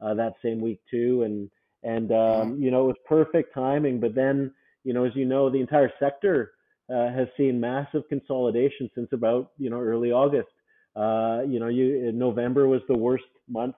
uh, 0.00 0.14
that 0.14 0.34
same 0.42 0.60
week 0.60 0.80
too. 0.90 1.22
And 1.24 1.50
and 1.82 2.12
um, 2.12 2.60
you 2.60 2.70
know 2.70 2.84
it 2.84 2.88
was 2.88 2.96
perfect 3.06 3.54
timing. 3.54 4.00
But 4.00 4.14
then 4.14 4.52
you 4.84 4.92
know 4.92 5.04
as 5.04 5.12
you 5.14 5.24
know 5.24 5.50
the 5.50 5.60
entire 5.60 5.92
sector 5.98 6.52
uh, 6.92 7.10
has 7.12 7.28
seen 7.36 7.60
massive 7.60 8.02
consolidation 8.08 8.90
since 8.94 9.08
about 9.12 9.52
you 9.58 9.70
know 9.70 9.80
early 9.80 10.12
August. 10.12 10.48
Uh, 10.96 11.42
you 11.46 11.60
know 11.60 11.68
you 11.68 12.12
November 12.12 12.68
was 12.68 12.82
the 12.88 12.96
worst 12.96 13.24
month 13.48 13.76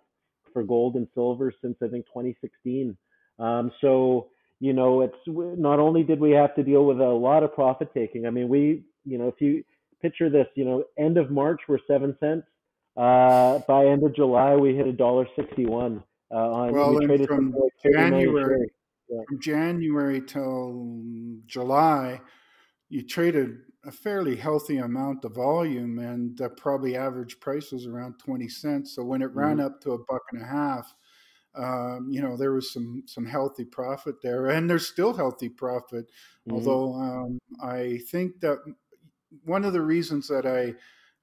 for 0.52 0.62
gold 0.62 0.96
and 0.96 1.06
silver 1.14 1.52
since 1.62 1.76
I 1.82 1.88
think 1.88 2.06
2016. 2.06 2.96
Um, 3.38 3.70
so 3.80 4.28
you 4.60 4.72
know 4.72 5.02
it's 5.02 5.16
not 5.26 5.78
only 5.78 6.02
did 6.02 6.20
we 6.20 6.32
have 6.32 6.54
to 6.56 6.62
deal 6.62 6.84
with 6.84 7.00
a 7.00 7.04
lot 7.04 7.42
of 7.42 7.54
profit 7.54 7.92
taking. 7.94 8.26
I 8.26 8.30
mean 8.30 8.48
we 8.48 8.84
you 9.04 9.18
know 9.18 9.28
if 9.28 9.40
you 9.40 9.64
picture 10.02 10.28
this, 10.28 10.48
you 10.56 10.64
know 10.64 10.84
end 10.98 11.16
of 11.16 11.30
March 11.30 11.60
we're 11.68 11.78
seven 11.86 12.16
cents. 12.20 12.46
Uh, 12.94 13.60
by 13.60 13.86
end 13.86 14.04
of 14.04 14.14
July, 14.14 14.54
we 14.54 14.74
hit 14.74 14.86
a 14.86 14.92
dollar 14.92 15.26
sixty-one. 15.34 16.02
Uh, 16.30 16.50
on, 16.50 16.72
well, 16.72 16.94
we 16.94 17.06
traded 17.06 17.28
from 17.28 17.54
January, 17.82 18.70
yeah. 19.08 19.20
from 19.28 19.40
January 19.40 20.20
till 20.20 21.02
July, 21.46 22.20
you 22.88 23.06
traded 23.06 23.58
a 23.84 23.90
fairly 23.90 24.36
healthy 24.36 24.78
amount 24.78 25.24
of 25.24 25.34
volume, 25.34 25.98
and 25.98 26.40
uh, 26.40 26.48
probably 26.50 26.96
average 26.96 27.40
price 27.40 27.72
was 27.72 27.86
around 27.86 28.14
twenty 28.18 28.48
cents. 28.48 28.94
So 28.94 29.02
when 29.02 29.22
it 29.22 29.34
ran 29.34 29.56
mm-hmm. 29.56 29.66
up 29.66 29.80
to 29.82 29.92
a 29.92 29.98
buck 29.98 30.22
and 30.32 30.42
a 30.42 30.46
half, 30.46 30.94
um, 31.54 32.08
you 32.10 32.20
know 32.22 32.36
there 32.36 32.52
was 32.52 32.72
some 32.72 33.02
some 33.06 33.26
healthy 33.26 33.64
profit 33.64 34.16
there, 34.22 34.48
and 34.48 34.68
there's 34.68 34.86
still 34.86 35.14
healthy 35.14 35.48
profit. 35.48 36.06
Mm-hmm. 36.46 36.52
Although 36.52 36.94
um, 36.94 37.38
I 37.62 38.00
think 38.10 38.40
that 38.40 38.58
one 39.44 39.64
of 39.64 39.72
the 39.72 39.82
reasons 39.82 40.28
that 40.28 40.46
I 40.46 40.74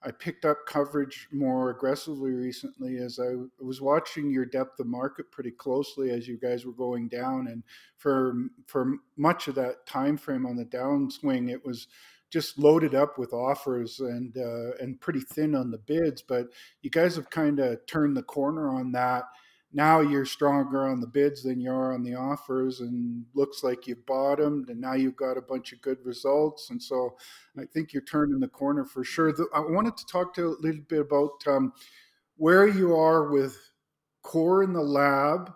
I 0.02 0.12
picked 0.12 0.46
up 0.46 0.60
coverage 0.66 1.28
more 1.32 1.72
aggressively 1.72 2.32
recently 2.32 2.98
as 3.00 3.20
I 3.20 3.36
was 3.62 3.82
watching 3.82 4.32
your 4.32 4.46
depth 4.46 4.80
of 4.80 4.88
market 4.88 5.30
pretty 5.30 5.52
closely 5.52 6.12
as 6.12 6.26
you 6.26 6.38
guys 6.38 6.66
were 6.66 6.72
going 6.72 7.10
down, 7.10 7.48
and 7.48 7.64
for 7.98 8.34
for 8.66 8.94
much 9.18 9.48
of 9.48 9.56
that 9.56 9.86
time 9.86 10.18
frame 10.18 10.46
on 10.46 10.56
the 10.56 10.66
downswing, 10.66 11.52
it 11.52 11.66
was 11.66 11.88
just 12.30 12.60
loaded 12.60 12.96
up 12.96 13.18
with 13.18 13.34
offers 13.34 14.00
and 14.00 14.38
uh, 14.38 14.72
and 14.80 15.02
pretty 15.02 15.22
thin 15.22 15.54
on 15.54 15.72
the 15.72 15.78
bids. 15.78 16.22
But 16.22 16.48
you 16.82 16.90
guys 16.90 17.16
have 17.18 17.30
kind 17.30 17.60
of 17.60 17.86
turned 17.86 18.16
the 18.16 18.24
corner 18.24 18.70
on 18.70 18.94
that 18.94 19.26
now 19.72 20.00
you're 20.02 20.26
stronger 20.26 20.88
on 20.88 21.00
the 21.00 21.08
bids 21.08 21.44
than 21.44 21.62
you 21.62 21.72
are 21.72 21.94
on 21.94 22.04
the 22.04 22.16
offers 22.16 22.80
and 22.80 23.24
looks 23.36 23.64
like 23.64 23.86
you've 23.86 24.06
bottomed 24.08 24.70
and 24.70 24.82
now 24.82 24.94
you've 24.94 25.16
got 25.16 25.38
a 25.38 25.42
bunch 25.42 25.74
of 25.74 25.82
good 25.82 26.00
results. 26.04 26.72
And 26.72 26.82
so 26.82 27.18
i 27.58 27.66
think 27.66 27.94
you're 27.94 28.02
turning 28.04 28.40
the 28.40 28.48
corner 28.48 28.84
for 28.84 29.04
sure. 29.04 29.34
I 29.54 29.60
wanted 29.60 29.96
to 29.98 30.06
talk 30.08 30.34
to 30.36 30.48
a 30.48 30.62
little 30.62 30.82
bit 30.88 31.02
about 31.02 31.44
um, 31.46 31.74
where 32.38 32.68
you 32.68 32.96
are 32.96 33.30
with 33.30 33.58
core 34.24 34.64
in 34.64 34.74
the 34.74 34.82
lab 34.82 35.54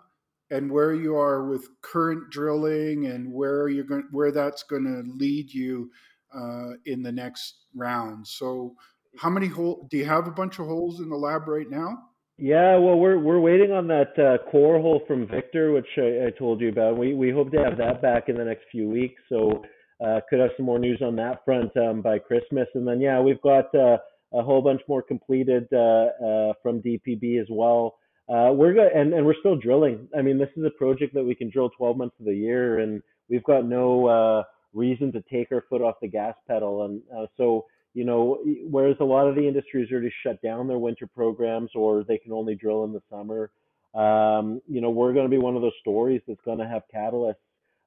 and 0.50 0.70
where 0.70 0.94
you 0.94 1.16
are 1.16 1.46
with 1.48 1.68
current 1.80 2.30
drilling 2.30 3.06
and 3.06 3.32
where 3.32 3.68
you're 3.68 3.84
going 3.84 4.06
where 4.12 4.30
that's 4.30 4.62
going 4.62 4.84
to 4.84 5.10
lead 5.16 5.52
you 5.52 5.90
uh, 6.32 6.74
in 6.86 7.02
the 7.02 7.10
next 7.10 7.64
round. 7.74 8.26
So 8.26 8.76
how 9.18 9.30
many 9.30 9.48
hole 9.48 9.88
do 9.90 9.96
you 9.96 10.04
have 10.04 10.28
a 10.28 10.32
bunch 10.32 10.60
of 10.60 10.66
holes 10.66 11.00
in 11.00 11.08
the 11.08 11.16
lab 11.16 11.48
right 11.48 11.68
now 11.68 11.98
yeah, 12.36 12.76
well, 12.78 12.98
we're 12.98 13.18
we're 13.18 13.38
waiting 13.38 13.70
on 13.70 13.86
that 13.88 14.18
uh, 14.18 14.50
core 14.50 14.80
hole 14.80 15.02
from 15.06 15.26
Victor, 15.28 15.72
which 15.72 15.86
I, 15.96 16.26
I, 16.26 16.30
told 16.36 16.60
you 16.60 16.68
about. 16.68 16.98
We 16.98 17.14
we 17.14 17.30
hope 17.30 17.52
to 17.52 17.62
have 17.62 17.78
that 17.78 18.02
back 18.02 18.28
in 18.28 18.36
the 18.36 18.44
next 18.44 18.64
few 18.72 18.88
weeks, 18.88 19.22
so 19.28 19.62
uh, 20.04 20.18
could 20.28 20.40
have 20.40 20.50
some 20.56 20.66
more 20.66 20.80
news 20.80 21.00
on 21.00 21.14
that 21.16 21.44
front 21.44 21.70
um, 21.76 22.02
by 22.02 22.18
Christmas. 22.18 22.66
And 22.74 22.86
then 22.86 23.00
yeah, 23.00 23.20
we've 23.20 23.40
got 23.42 23.72
uh, 23.72 23.98
a 24.32 24.42
whole 24.42 24.62
bunch 24.62 24.80
more 24.88 25.00
completed 25.00 25.68
uh, 25.72 25.76
uh, 25.76 26.52
from 26.60 26.82
DPB 26.82 27.40
as 27.40 27.46
well. 27.50 27.94
Uh, 28.28 28.50
we're 28.52 28.74
good, 28.74 28.90
and 28.92 29.14
and 29.14 29.24
we're 29.24 29.38
still 29.38 29.56
drilling. 29.56 30.08
I 30.16 30.20
mean, 30.22 30.36
this 30.36 30.50
is 30.56 30.64
a 30.64 30.76
project 30.76 31.14
that 31.14 31.24
we 31.24 31.36
can 31.36 31.50
drill 31.50 31.70
12 31.70 31.96
months 31.96 32.16
of 32.18 32.26
the 32.26 32.34
year, 32.34 32.80
and 32.80 33.00
we've 33.30 33.44
got 33.44 33.64
no 33.64 34.44
reason 34.72 35.12
to 35.12 35.22
take 35.32 35.52
our 35.52 35.62
foot 35.70 35.82
off 35.82 35.94
the 36.02 36.08
gas 36.08 36.34
pedal. 36.48 36.84
And 36.84 37.28
so 37.36 37.66
you 37.94 38.04
know, 38.04 38.40
whereas 38.68 38.96
a 39.00 39.04
lot 39.04 39.28
of 39.28 39.36
the 39.36 39.46
industries 39.46 39.90
are 39.90 39.94
already 39.94 40.12
shut 40.22 40.42
down 40.42 40.66
their 40.66 40.78
winter 40.78 41.06
programs 41.06 41.70
or 41.74 42.02
they 42.02 42.18
can 42.18 42.32
only 42.32 42.56
drill 42.56 42.84
in 42.84 42.92
the 42.92 43.02
summer. 43.08 43.50
Um, 43.94 44.60
you 44.68 44.80
know, 44.80 44.90
we're 44.90 45.12
going 45.12 45.26
to 45.26 45.30
be 45.30 45.38
one 45.38 45.54
of 45.54 45.62
those 45.62 45.72
stories 45.80 46.20
that's 46.26 46.40
going 46.44 46.58
to 46.58 46.66
have 46.66 46.82
catalysts, 46.92 47.34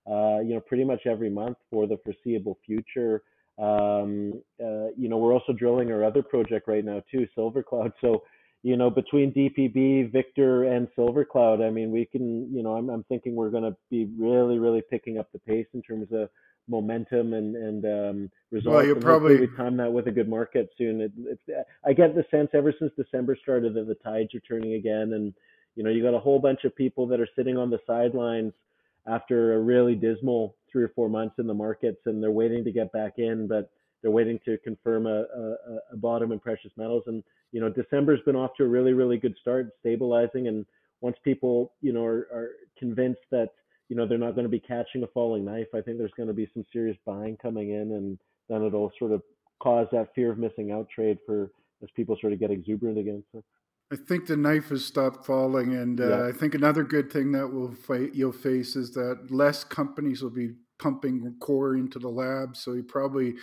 uh, 0.09 0.39
you 0.39 0.53
know, 0.53 0.61
pretty 0.61 0.85
much 0.85 1.01
every 1.05 1.29
month 1.29 1.57
for 1.69 1.85
the 1.85 1.97
foreseeable 2.05 2.57
future. 2.65 3.21
Um, 3.59 4.41
uh, 4.63 4.87
you 4.95 5.09
know, 5.09 5.17
we're 5.17 5.33
also 5.33 5.51
drilling 5.51 5.91
our 5.91 6.05
other 6.05 6.23
project 6.23 6.69
right 6.69 6.85
now 6.85 7.03
too, 7.11 7.27
Silver 7.35 7.61
Cloud. 7.61 7.91
So, 7.99 8.23
you 8.63 8.77
know, 8.77 8.89
between 8.89 9.33
DPB, 9.33 10.11
Victor, 10.11 10.63
and 10.63 10.87
Silver 10.95 11.25
Cloud, 11.25 11.61
I 11.61 11.69
mean, 11.69 11.91
we 11.91 12.05
can, 12.05 12.53
you 12.53 12.63
know, 12.63 12.75
I'm, 12.75 12.89
I'm 12.89 13.03
thinking 13.05 13.35
we're 13.35 13.49
going 13.49 13.63
to 13.63 13.75
be 13.89 14.09
really, 14.17 14.57
really 14.57 14.81
picking 14.89 15.17
up 15.17 15.29
the 15.33 15.39
pace 15.39 15.67
in 15.73 15.81
terms 15.81 16.07
of 16.13 16.29
momentum 16.67 17.33
and 17.33 17.55
and 17.55 17.85
um, 17.85 18.31
results. 18.51 18.75
Well, 18.75 18.85
you 18.85 18.93
and 18.93 19.03
probably 19.03 19.39
we 19.39 19.47
time 19.55 19.77
that 19.77 19.91
with 19.91 20.07
a 20.07 20.11
good 20.11 20.29
market 20.29 20.69
soon. 20.77 21.01
It, 21.01 21.11
it's 21.17 21.67
I 21.85 21.93
get 21.93 22.15
the 22.15 22.25
sense 22.29 22.49
ever 22.53 22.73
since 22.77 22.91
December 22.95 23.37
started 23.41 23.73
that 23.75 23.87
the 23.87 23.95
tides 23.95 24.33
are 24.35 24.39
turning 24.41 24.73
again, 24.73 25.13
and 25.13 25.33
you 25.75 25.83
know 25.83 25.89
you 25.89 26.03
got 26.03 26.13
a 26.13 26.19
whole 26.19 26.39
bunch 26.39 26.63
of 26.63 26.75
people 26.75 27.07
that 27.07 27.19
are 27.19 27.27
sitting 27.35 27.57
on 27.57 27.69
the 27.69 27.79
sidelines 27.87 28.53
after 29.07 29.53
a 29.53 29.59
really 29.59 29.95
dismal 29.95 30.55
three 30.71 30.83
or 30.83 30.89
four 30.89 31.09
months 31.09 31.35
in 31.39 31.47
the 31.47 31.53
markets, 31.53 32.01
and 32.05 32.21
they're 32.21 32.31
waiting 32.31 32.63
to 32.65 32.71
get 32.71 32.91
back 32.91 33.13
in, 33.17 33.47
but 33.47 33.71
they're 34.01 34.11
waiting 34.11 34.39
to 34.45 34.57
confirm 34.59 35.07
a, 35.07 35.21
a, 35.21 35.55
a 35.93 35.97
bottom 35.97 36.31
in 36.31 36.39
precious 36.39 36.71
metals. 36.77 37.03
And 37.07 37.23
you 37.51 37.61
know 37.61 37.69
December's 37.69 38.21
been 38.25 38.35
off 38.35 38.51
to 38.57 38.63
a 38.63 38.67
really 38.67 38.93
really 38.93 39.17
good 39.17 39.35
start, 39.39 39.69
stabilizing, 39.79 40.47
and 40.47 40.65
once 41.01 41.17
people 41.23 41.73
you 41.81 41.93
know 41.93 42.03
are, 42.03 42.27
are 42.33 42.49
convinced 42.77 43.21
that 43.31 43.49
you 43.89 43.95
know 43.95 44.07
they're 44.07 44.17
not 44.17 44.35
going 44.35 44.45
to 44.45 44.49
be 44.49 44.59
catching 44.59 45.03
a 45.03 45.07
falling 45.07 45.45
knife. 45.45 45.67
I 45.73 45.81
think 45.81 45.97
there's 45.97 46.11
going 46.17 46.27
to 46.27 46.33
be 46.33 46.49
some 46.53 46.65
serious 46.71 46.97
buying 47.05 47.37
coming 47.37 47.71
in, 47.71 47.93
and 47.93 48.19
then 48.49 48.63
it'll 48.63 48.91
sort 48.99 49.11
of 49.11 49.21
cause 49.61 49.87
that 49.91 50.09
fear 50.13 50.31
of 50.31 50.37
missing 50.37 50.71
out 50.71 50.87
trade 50.93 51.17
for 51.25 51.51
as 51.83 51.89
people 51.95 52.17
sort 52.19 52.33
of 52.33 52.39
get 52.39 52.51
exuberant 52.51 52.97
again. 52.97 53.23
So. 53.31 53.43
I 53.91 53.95
think 53.95 54.27
the 54.27 54.35
knife 54.35 54.69
has 54.69 54.85
stopped 54.85 55.25
falling, 55.25 55.73
and 55.73 56.01
uh, 56.01 56.09
yeah. 56.09 56.27
I 56.27 56.31
think 56.33 56.53
another 56.53 56.83
good 56.83 57.11
thing 57.11 57.31
that 57.31 57.47
will 57.47 57.73
fight 57.73 58.13
you'll 58.13 58.33
face 58.33 58.75
is 58.75 58.93
that 58.93 59.27
less 59.29 59.63
companies 59.63 60.21
will 60.21 60.29
be 60.29 60.55
pumping 60.77 61.35
core 61.39 61.75
into 61.75 61.97
the 61.97 62.09
lab, 62.09 62.57
so 62.57 62.73
you 62.73 62.83
probably 62.83 63.35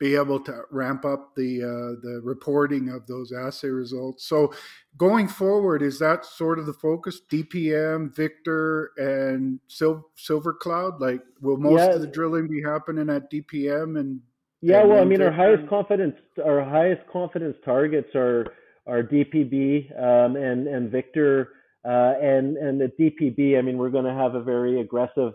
be 0.00 0.16
able 0.16 0.40
to 0.40 0.62
ramp 0.70 1.04
up 1.04 1.36
the 1.36 1.62
uh, 1.62 2.00
the 2.02 2.20
reporting 2.24 2.88
of 2.88 3.06
those 3.06 3.32
assay 3.32 3.68
results. 3.68 4.24
So 4.24 4.52
going 4.96 5.28
forward, 5.28 5.82
is 5.82 5.98
that 5.98 6.24
sort 6.24 6.58
of 6.58 6.66
the 6.66 6.72
focus? 6.72 7.20
DPM, 7.30 8.16
Victor, 8.16 8.92
and 8.96 9.60
Sil- 9.68 10.08
Silver 10.16 10.54
Cloud. 10.54 11.00
Like, 11.00 11.20
will 11.42 11.58
most 11.58 11.80
yeah. 11.80 11.94
of 11.94 12.00
the 12.00 12.06
drilling 12.06 12.48
be 12.48 12.62
happening 12.62 13.10
at 13.10 13.30
DPM 13.30 14.00
and? 14.00 14.20
Yeah, 14.62 14.80
and 14.80 14.90
well, 14.90 15.00
I 15.00 15.04
mean, 15.04 15.22
our 15.22 15.32
highest 15.32 15.68
confidence 15.68 16.16
our 16.44 16.64
highest 16.64 17.02
confidence 17.12 17.56
targets 17.64 18.14
are 18.14 18.46
are 18.86 19.02
DPB 19.02 19.92
um, 20.02 20.36
and 20.36 20.66
and 20.66 20.90
Victor. 20.90 21.50
Uh, 21.82 22.12
and 22.20 22.58
and 22.58 22.78
the 22.78 22.92
DPB, 23.00 23.58
I 23.58 23.62
mean, 23.62 23.78
we're 23.78 23.88
going 23.88 24.04
to 24.04 24.12
have 24.12 24.34
a 24.34 24.42
very 24.42 24.82
aggressive 24.82 25.32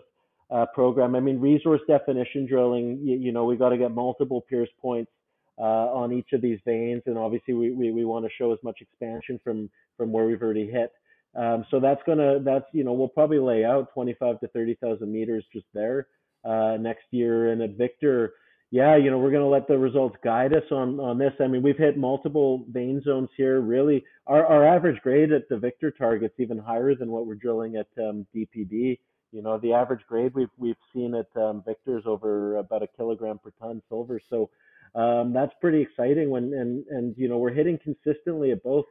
uh, 0.50 0.66
program. 0.74 1.14
I 1.14 1.20
mean, 1.20 1.40
resource 1.40 1.80
definition 1.88 2.46
drilling, 2.46 3.00
you, 3.02 3.16
you 3.16 3.32
know, 3.32 3.44
we 3.44 3.56
got 3.56 3.70
to 3.70 3.78
get 3.78 3.92
multiple 3.92 4.40
pierce 4.40 4.68
points 4.80 5.10
uh, 5.58 5.62
on 5.62 6.12
each 6.12 6.32
of 6.32 6.42
these 6.42 6.58
veins, 6.64 7.02
and 7.06 7.16
obviously 7.16 7.54
we, 7.54 7.70
we, 7.72 7.90
we 7.90 8.04
want 8.04 8.24
to 8.24 8.30
show 8.36 8.52
as 8.52 8.58
much 8.62 8.78
expansion 8.80 9.40
from 9.42 9.70
from 9.96 10.12
where 10.12 10.26
we've 10.26 10.42
already 10.42 10.70
hit. 10.70 10.92
Um, 11.34 11.64
so 11.70 11.80
that's 11.80 12.00
gonna 12.06 12.40
that's 12.40 12.66
you 12.72 12.84
know 12.84 12.92
we'll 12.92 13.08
probably 13.08 13.38
lay 13.38 13.64
out 13.64 13.92
25 13.94 14.40
to 14.40 14.48
30,000 14.48 15.10
meters 15.10 15.44
just 15.52 15.66
there 15.74 16.08
uh, 16.44 16.76
next 16.78 17.04
year, 17.10 17.52
and 17.52 17.62
at 17.62 17.76
Victor, 17.76 18.34
yeah, 18.70 18.96
you 18.96 19.10
know 19.10 19.18
we're 19.18 19.30
gonna 19.30 19.48
let 19.48 19.66
the 19.66 19.78
results 19.78 20.16
guide 20.22 20.52
us 20.52 20.64
on 20.70 21.00
on 21.00 21.18
this. 21.18 21.32
I 21.40 21.46
mean 21.46 21.62
we've 21.62 21.78
hit 21.78 21.96
multiple 21.96 22.64
vein 22.70 23.02
zones 23.02 23.30
here. 23.36 23.60
Really, 23.60 24.04
our 24.26 24.44
our 24.46 24.66
average 24.66 25.00
grade 25.02 25.32
at 25.32 25.48
the 25.48 25.58
Victor 25.58 25.90
target's 25.90 26.38
even 26.38 26.58
higher 26.58 26.94
than 26.94 27.10
what 27.10 27.26
we're 27.26 27.34
drilling 27.34 27.76
at 27.76 27.88
um, 27.98 28.26
DPB. 28.34 28.98
You 29.36 29.42
know, 29.42 29.58
the 29.58 29.74
average 29.74 30.00
grade 30.08 30.32
we've 30.34 30.48
we've 30.56 30.82
seen 30.94 31.14
at 31.14 31.28
um, 31.40 31.62
Victor's 31.66 32.04
over 32.06 32.56
about 32.56 32.82
a 32.82 32.88
kilogram 32.96 33.38
per 33.38 33.50
ton 33.60 33.82
silver. 33.90 34.18
So 34.30 34.48
um, 34.94 35.34
that's 35.34 35.52
pretty 35.60 35.82
exciting. 35.82 36.30
When 36.30 36.54
and 36.54 36.86
and 36.88 37.14
you 37.18 37.28
know 37.28 37.36
we're 37.36 37.52
hitting 37.52 37.78
consistently 37.84 38.52
at 38.52 38.62
both. 38.62 38.86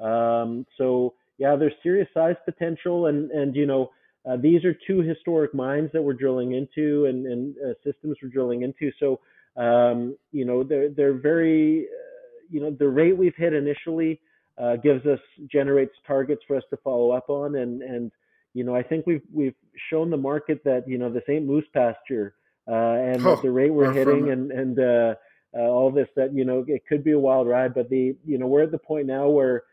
Um, 0.00 0.66
so 0.76 1.14
yeah, 1.38 1.54
there's 1.54 1.74
serious 1.84 2.08
size 2.12 2.34
potential, 2.44 3.06
and 3.06 3.30
and 3.30 3.54
you 3.54 3.66
know 3.66 3.90
uh, 4.28 4.36
these 4.36 4.64
are 4.64 4.74
two 4.86 5.00
historic 5.00 5.54
mines 5.54 5.90
that 5.92 6.02
we're 6.02 6.14
drilling 6.14 6.54
into 6.54 7.06
and, 7.06 7.26
and 7.26 7.54
uh, 7.58 7.74
systems 7.84 8.16
we're 8.22 8.30
drilling 8.30 8.62
into. 8.62 8.90
So, 8.98 9.20
um, 9.56 10.16
you 10.32 10.44
know, 10.44 10.62
they're, 10.62 10.88
they're 10.88 11.18
very, 11.18 11.80
uh, 11.84 12.46
you 12.50 12.60
know, 12.60 12.70
the 12.70 12.88
rate 12.88 13.16
we've 13.16 13.36
hit 13.36 13.52
initially 13.52 14.20
uh, 14.56 14.76
gives 14.76 15.04
us, 15.04 15.18
generates 15.52 15.92
targets 16.06 16.42
for 16.46 16.56
us 16.56 16.62
to 16.70 16.78
follow 16.78 17.10
up 17.10 17.28
on. 17.28 17.56
And, 17.56 17.82
and, 17.82 18.10
you 18.54 18.64
know, 18.64 18.74
I 18.74 18.82
think 18.82 19.06
we've, 19.06 19.22
we've 19.32 19.54
shown 19.90 20.10
the 20.10 20.16
market 20.16 20.62
that, 20.64 20.88
you 20.88 20.98
know, 20.98 21.10
this 21.10 21.24
ain't 21.28 21.46
moose 21.46 21.66
pasture 21.74 22.34
uh, 22.68 22.72
and 22.72 23.26
oh, 23.26 23.40
the 23.42 23.50
rate 23.50 23.72
we're 23.72 23.92
hitting 23.92 24.30
and, 24.30 24.50
and 24.50 24.78
uh, 24.78 25.14
all 25.54 25.90
this 25.90 26.08
that, 26.16 26.32
you 26.32 26.44
know, 26.44 26.64
it 26.66 26.86
could 26.88 27.04
be 27.04 27.12
a 27.12 27.18
wild 27.18 27.46
ride, 27.46 27.74
but 27.74 27.90
the, 27.90 28.16
you 28.24 28.38
know, 28.38 28.46
we're 28.46 28.62
at 28.62 28.70
the 28.70 28.78
point 28.78 29.06
now 29.06 29.28
where, 29.28 29.64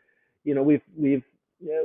you 0.44 0.54
know, 0.54 0.62
we've, 0.62 0.82
we've, 0.96 1.22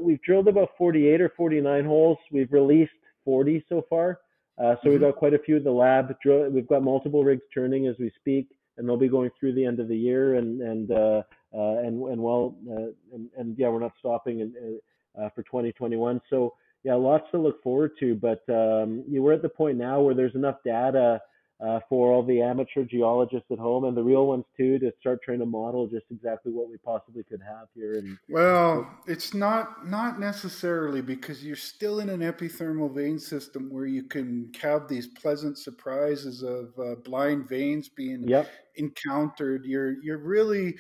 we've 0.02 0.22
drilled 0.24 0.48
about 0.48 0.70
48 0.78 1.22
or 1.22 1.32
49 1.38 1.86
holes. 1.86 2.18
We've 2.32 2.52
released 2.52 2.92
40 3.26 3.64
so 3.70 3.86
far. 3.90 4.20
Uh, 4.58 4.62
so 4.62 4.66
mm-hmm. 4.66 4.90
we've 4.90 5.02
got 5.02 5.16
quite 5.16 5.34
a 5.34 5.40
few 5.40 5.58
in 5.58 5.64
the 5.64 5.72
lab. 5.72 6.16
Drill, 6.22 6.50
we've 6.50 6.68
got 6.68 6.82
multiple 6.82 7.24
rigs 7.24 7.44
turning 7.54 7.88
as 7.88 7.96
we 8.00 8.12
speak, 8.16 8.48
and 8.78 8.88
they'll 8.88 8.98
be 8.98 9.08
going 9.08 9.30
through 9.40 9.54
the 9.54 9.66
end 9.66 9.80
of 9.80 9.88
the 9.88 9.98
year. 9.98 10.36
And 10.36 10.62
and 10.62 10.92
uh, 10.92 11.22
uh, 11.54 11.78
and 11.78 12.02
and 12.10 12.22
well, 12.22 12.56
uh, 12.70 12.92
and, 13.14 13.30
and 13.38 13.58
yeah, 13.58 13.70
we're 13.70 13.80
not 13.80 13.94
stopping 14.00 14.40
in, 14.40 14.80
uh, 15.18 15.26
uh, 15.26 15.30
for 15.36 15.44
2021. 15.44 16.22
So 16.30 16.56
yeah, 16.88 16.94
lots 16.94 17.30
to 17.32 17.38
look 17.38 17.62
forward 17.62 17.92
to. 18.00 18.16
But 18.16 18.44
um, 18.48 19.04
you 19.10 19.22
we're 19.22 19.34
at 19.34 19.42
the 19.42 19.50
point 19.50 19.78
now 19.78 20.00
where 20.00 20.16
there's 20.16 20.36
enough 20.36 20.56
data 20.64 21.20
uh, 21.60 21.82
for 21.90 22.14
all 22.14 22.24
the 22.24 22.42
amateur 22.42 22.86
geologists 22.86 23.52
at 23.52 23.60
home 23.60 23.84
and 23.84 23.98
the 23.98 24.02
real 24.02 24.28
ones 24.28 24.46
too 24.56 24.80
to 24.80 24.94
start 24.98 25.22
trying 25.22 25.40
to 25.40 25.46
model 25.46 25.86
just 25.88 26.06
exactly 26.12 26.54
what 26.54 26.70
we 26.70 26.78
possibly 26.78 27.24
could 27.24 27.42
have 27.42 27.68
here. 27.76 27.96
And 27.96 28.18
well, 28.30 28.90
it's 29.06 29.34
not 29.34 29.86
not 29.86 30.18
necessarily 30.18 31.02
because 31.02 31.44
you're 31.44 31.58
still 31.58 32.00
in 32.00 32.08
an 32.08 32.22
epithermal 32.22 32.96
vein 32.96 33.20
system 33.20 33.70
where 33.70 33.88
you 33.88 34.04
can 34.04 34.50
have 34.62 34.88
these 34.88 35.08
pleasant 35.08 35.58
surprises 35.58 36.42
of 36.42 36.70
uh, 36.80 36.96
blind 37.04 37.50
veins 37.50 37.90
being 37.90 38.26
yep. 38.26 38.50
encountered. 38.76 39.66
You're 39.66 40.02
you're 40.02 40.20
really 40.20 40.78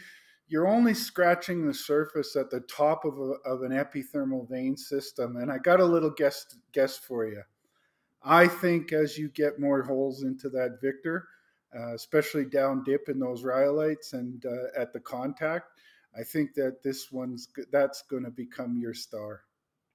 you're 0.48 0.68
only 0.68 0.93
scratching 0.93 1.66
the 1.66 1.74
surface 1.74 2.36
at 2.36 2.50
the 2.50 2.62
top 2.62 3.06
of, 3.06 3.18
a, 3.20 3.34
of 3.50 3.64
an 3.64 3.72
epithermal 3.72 4.50
vein 4.50 4.78
system. 4.78 5.38
And 5.38 5.52
I 5.52 5.58
got 5.58 5.80
a 5.80 5.86
little 5.86 6.10
guess 6.10 6.45
guess 6.74 6.98
for 6.98 7.26
you. 7.26 7.41
I 8.24 8.48
think 8.48 8.93
as 8.93 9.18
you 9.18 9.30
get 9.30 9.60
more 9.60 9.84
holes 9.84 10.24
into 10.24 10.50
that 10.50 10.80
Victor, 10.82 11.28
uh, 11.78 11.93
especially 11.93 12.45
down 12.45 12.84
dip 12.84 13.10
in 13.10 13.20
those 13.20 13.43
rhyolites 13.43 14.14
and 14.14 14.43
uh, 14.45 14.80
at 14.82 14.93
the 14.93 15.00
contact, 15.00 15.72
I 16.18 16.24
think 16.24 16.54
that 16.56 16.82
this 16.84 17.12
one's 17.12 17.48
that's 17.72 18.02
going 18.04 18.24
to 18.24 18.32
become 18.32 18.78
your 18.78 18.93
star. 18.93 19.41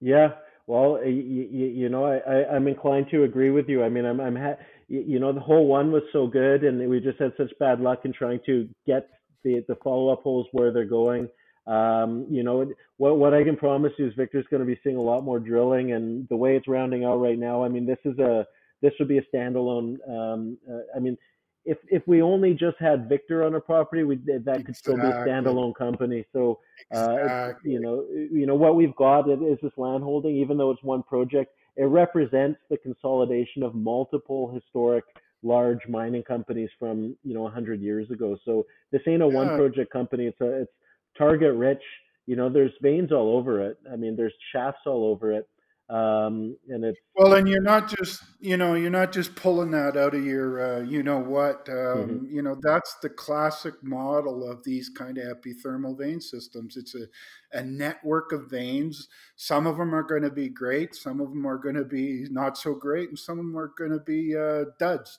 Yeah, 0.01 0.33
well, 0.67 1.01
you, 1.05 1.13
you 1.13 1.89
know, 1.89 2.05
I, 2.05 2.19
I 2.19 2.57
am 2.57 2.69
inclined 2.69 3.07
to 3.11 3.25
agree 3.25 3.51
with 3.51 3.69
you. 3.69 3.83
I 3.83 3.89
mean, 3.89 4.05
I'm 4.05 4.21
I'm 4.21 4.37
ha- 4.37 4.59
you 4.89 5.19
know 5.19 5.33
the 5.33 5.41
whole 5.41 5.67
one 5.67 5.91
was 5.91 6.03
so 6.13 6.27
good, 6.27 6.65
and 6.65 6.89
we 6.89 7.01
just 7.01 7.19
had 7.19 7.33
such 7.37 7.51
bad 7.59 7.81
luck 7.81 8.01
in 8.05 8.13
trying 8.13 8.41
to 8.47 8.69
get 8.87 9.09
the 9.45 9.65
the 9.69 9.77
follow 9.77 10.13
up 10.13 10.23
holes 10.23 10.47
where 10.53 10.73
they're 10.73 10.85
going. 10.85 11.29
Um, 11.67 12.27
you 12.29 12.43
know, 12.43 12.73
what 12.97 13.19
what 13.19 13.35
I 13.35 13.45
can 13.45 13.57
promise 13.57 13.93
you 13.99 14.07
is 14.07 14.15
Victor's 14.15 14.47
going 14.51 14.61
to 14.61 14.67
be 14.67 14.81
seeing 14.83 14.97
a 14.97 15.03
lot 15.03 15.23
more 15.23 15.39
drilling, 15.39 15.93
and 15.93 16.29
the 16.29 16.37
way 16.37 16.57
it's 16.57 16.69
rounding 16.69 17.05
out 17.05 17.21
right 17.21 17.39
now, 17.39 17.65
I 17.65 17.69
mean, 17.69 17.87
this 17.87 17.99
is 18.05 18.19
a 18.19 18.47
this 18.81 18.93
would 18.99 19.09
be 19.09 19.19
a 19.19 19.23
standalone. 19.35 19.97
Um, 20.09 20.59
uh, 20.69 20.81
I 20.97 20.99
mean, 20.99 21.17
if 21.65 21.79
if 21.89 22.03
we 22.07 22.21
only 22.21 22.55
just 22.55 22.77
had 22.81 23.09
Victor 23.09 23.45
on 23.45 23.55
a 23.55 23.61
property, 23.61 24.03
we 24.03 24.17
that 24.17 24.37
exactly. 24.37 24.65
could 24.65 24.77
still 24.77 24.97
be 24.97 25.03
a 25.03 25.13
standalone 25.13 25.75
company. 25.75 26.25
So, 26.33 26.59
uh, 26.95 27.17
exactly. 27.21 27.71
you 27.71 27.81
know, 27.81 28.05
you 28.11 28.47
know 28.47 28.57
what 28.57 28.75
we've 28.75 28.97
got 28.97 29.31
is 29.31 29.59
this 29.63 29.73
land 29.77 30.03
holding, 30.03 30.37
even 30.37 30.59
though 30.59 30.73
it's 30.73 30.83
one 30.83 31.05
project, 31.05 31.53
it 31.77 31.85
represents 31.85 32.59
the 32.71 32.77
consolidation 32.77 33.63
of 33.63 33.75
multiple 33.75 34.53
historic 34.53 35.05
large 35.43 35.81
mining 35.89 36.23
companies 36.23 36.71
from 36.79 37.17
you 37.25 37.35
know 37.35 37.43
100 37.43 37.81
years 37.81 38.11
ago. 38.11 38.37
So 38.45 38.67
this 38.91 39.03
ain't 39.07 39.23
a 39.23 39.27
yeah. 39.27 39.33
one 39.33 39.49
project 39.57 39.93
company. 39.93 40.27
It's 40.27 40.41
a 40.41 40.63
it's 40.63 40.73
target 41.17 41.55
rich. 41.55 41.83
You 42.27 42.37
know, 42.37 42.49
there's 42.49 42.73
veins 42.81 43.13
all 43.13 43.37
over 43.37 43.61
it. 43.61 43.79
I 43.93 43.97
mean, 43.97 44.17
there's 44.17 44.35
shafts 44.53 44.83
all 44.87 45.05
over 45.05 45.33
it. 45.33 45.49
Um, 45.93 46.57
and 46.71 46.85
it's 46.85 46.99
well, 47.17 47.35
and 47.35 47.47
you're 47.47 47.61
not 47.61 47.87
just, 47.87 48.23
you 48.41 48.57
know, 48.57 48.75
you're 48.75 48.89
not 48.89 49.13
just 49.13 49.35
pulling 49.35 49.73
that 49.73 49.95
out 49.95 50.15
of 50.15 50.25
your, 50.25 50.79
uh, 50.79 50.81
you 50.81 51.03
know 51.03 51.19
what, 51.19 51.69
um, 51.69 51.75
mm-hmm. 51.75 52.35
you 52.35 52.41
know, 52.41 52.57
that's 52.63 52.97
the 53.03 53.11
classic 53.11 53.75
model 53.83 54.51
of 54.51 54.65
these 54.65 54.89
kind 54.89 55.19
of 55.19 55.37
epithermal 55.37 55.99
vein 55.99 56.19
systems. 56.19 56.79
It's 56.79 56.95
a, 56.95 57.07
a 57.53 57.63
network 57.63 58.33
of 58.33 58.49
veins. 58.49 59.09
Some 59.37 59.67
of 59.67 59.77
them 59.77 59.95
are 59.95 60.03
going 60.03 60.23
to 60.23 60.31
be 60.31 60.49
great. 60.49 60.95
Some 60.95 61.21
of 61.21 61.29
them 61.29 61.47
are 61.47 61.59
going 61.59 61.75
to 61.75 61.85
be 61.85 62.27
not 62.31 62.57
so 62.57 62.75
great, 62.75 63.11
and 63.11 63.19
some 63.19 63.39
of 63.39 63.45
them 63.45 63.59
are 63.59 63.75
going 63.77 63.93
to 63.93 64.01
be 64.01 64.35
uh, 64.35 64.71
duds. 64.79 65.19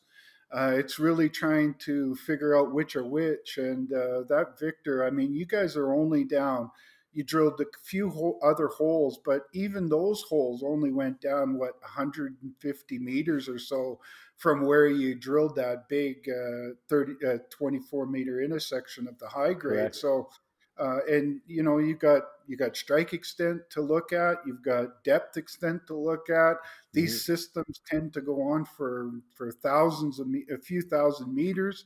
Uh, 0.54 0.74
it's 0.76 1.00
really 1.00 1.30
trying 1.30 1.74
to 1.80 2.16
figure 2.16 2.58
out 2.58 2.74
which 2.74 2.96
are 2.96 3.04
which. 3.04 3.58
And 3.58 3.92
uh, 3.92 4.24
that 4.30 4.60
Victor, 4.60 5.06
I 5.06 5.10
mean, 5.10 5.34
you 5.34 5.46
guys 5.46 5.76
are 5.76 5.94
only 5.94 6.24
down. 6.24 6.70
You 7.12 7.24
drilled 7.24 7.60
a 7.60 7.66
few 7.84 8.10
ho- 8.10 8.40
other 8.44 8.68
holes, 8.68 9.20
but 9.26 9.44
even 9.54 9.90
those 9.90 10.22
holes 10.24 10.64
only 10.64 10.92
went 10.92 11.22
down, 11.22 11.58
what, 11.58 11.80
150 11.82 13.00
meters 13.00 13.50
or 13.50 13.60
so 13.60 14.00
from 14.38 14.66
where 14.66 14.88
you 14.88 15.16
drilled 15.16 15.56
that 15.56 15.88
big 15.90 16.28
uh, 16.30 16.74
30, 16.90 17.14
uh, 17.26 17.38
24 17.50 18.08
meter 18.08 18.42
intersection 18.42 19.08
of 19.08 19.18
the 19.20 19.28
high 19.28 19.54
grade. 19.54 19.80
Correct. 19.80 19.96
So 19.96 20.30
uh, 20.80 21.00
and 21.10 21.40
you 21.48 21.64
know 21.64 21.78
you 21.78 21.96
got 21.96 22.24
you 22.48 22.58
got 22.58 22.76
strike 22.76 23.14
extent 23.14 23.62
to 23.70 23.82
look 23.82 24.12
at 24.12 24.38
you've 24.46 24.64
got 24.64 25.04
depth 25.04 25.38
extent 25.38 25.86
to 25.88 25.96
look 25.96 26.30
at. 26.30 26.58
These 26.92 27.12
mm-hmm. 27.12 27.34
systems 27.34 27.82
tend 27.86 28.14
to 28.14 28.22
go 28.22 28.42
on 28.42 28.66
for 28.66 29.12
for 29.34 29.52
thousands 29.52 30.20
of 30.20 30.28
me- 30.28 30.46
a 30.54 30.58
few 30.58 30.82
thousand 30.82 31.34
meters. 31.34 31.86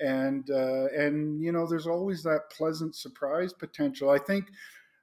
And 0.00 0.48
uh, 0.50 0.86
and 0.96 1.42
you 1.42 1.50
know 1.50 1.66
there's 1.66 1.88
always 1.88 2.22
that 2.22 2.50
pleasant 2.50 2.94
surprise 2.94 3.52
potential. 3.52 4.10
I 4.10 4.18
think 4.18 4.46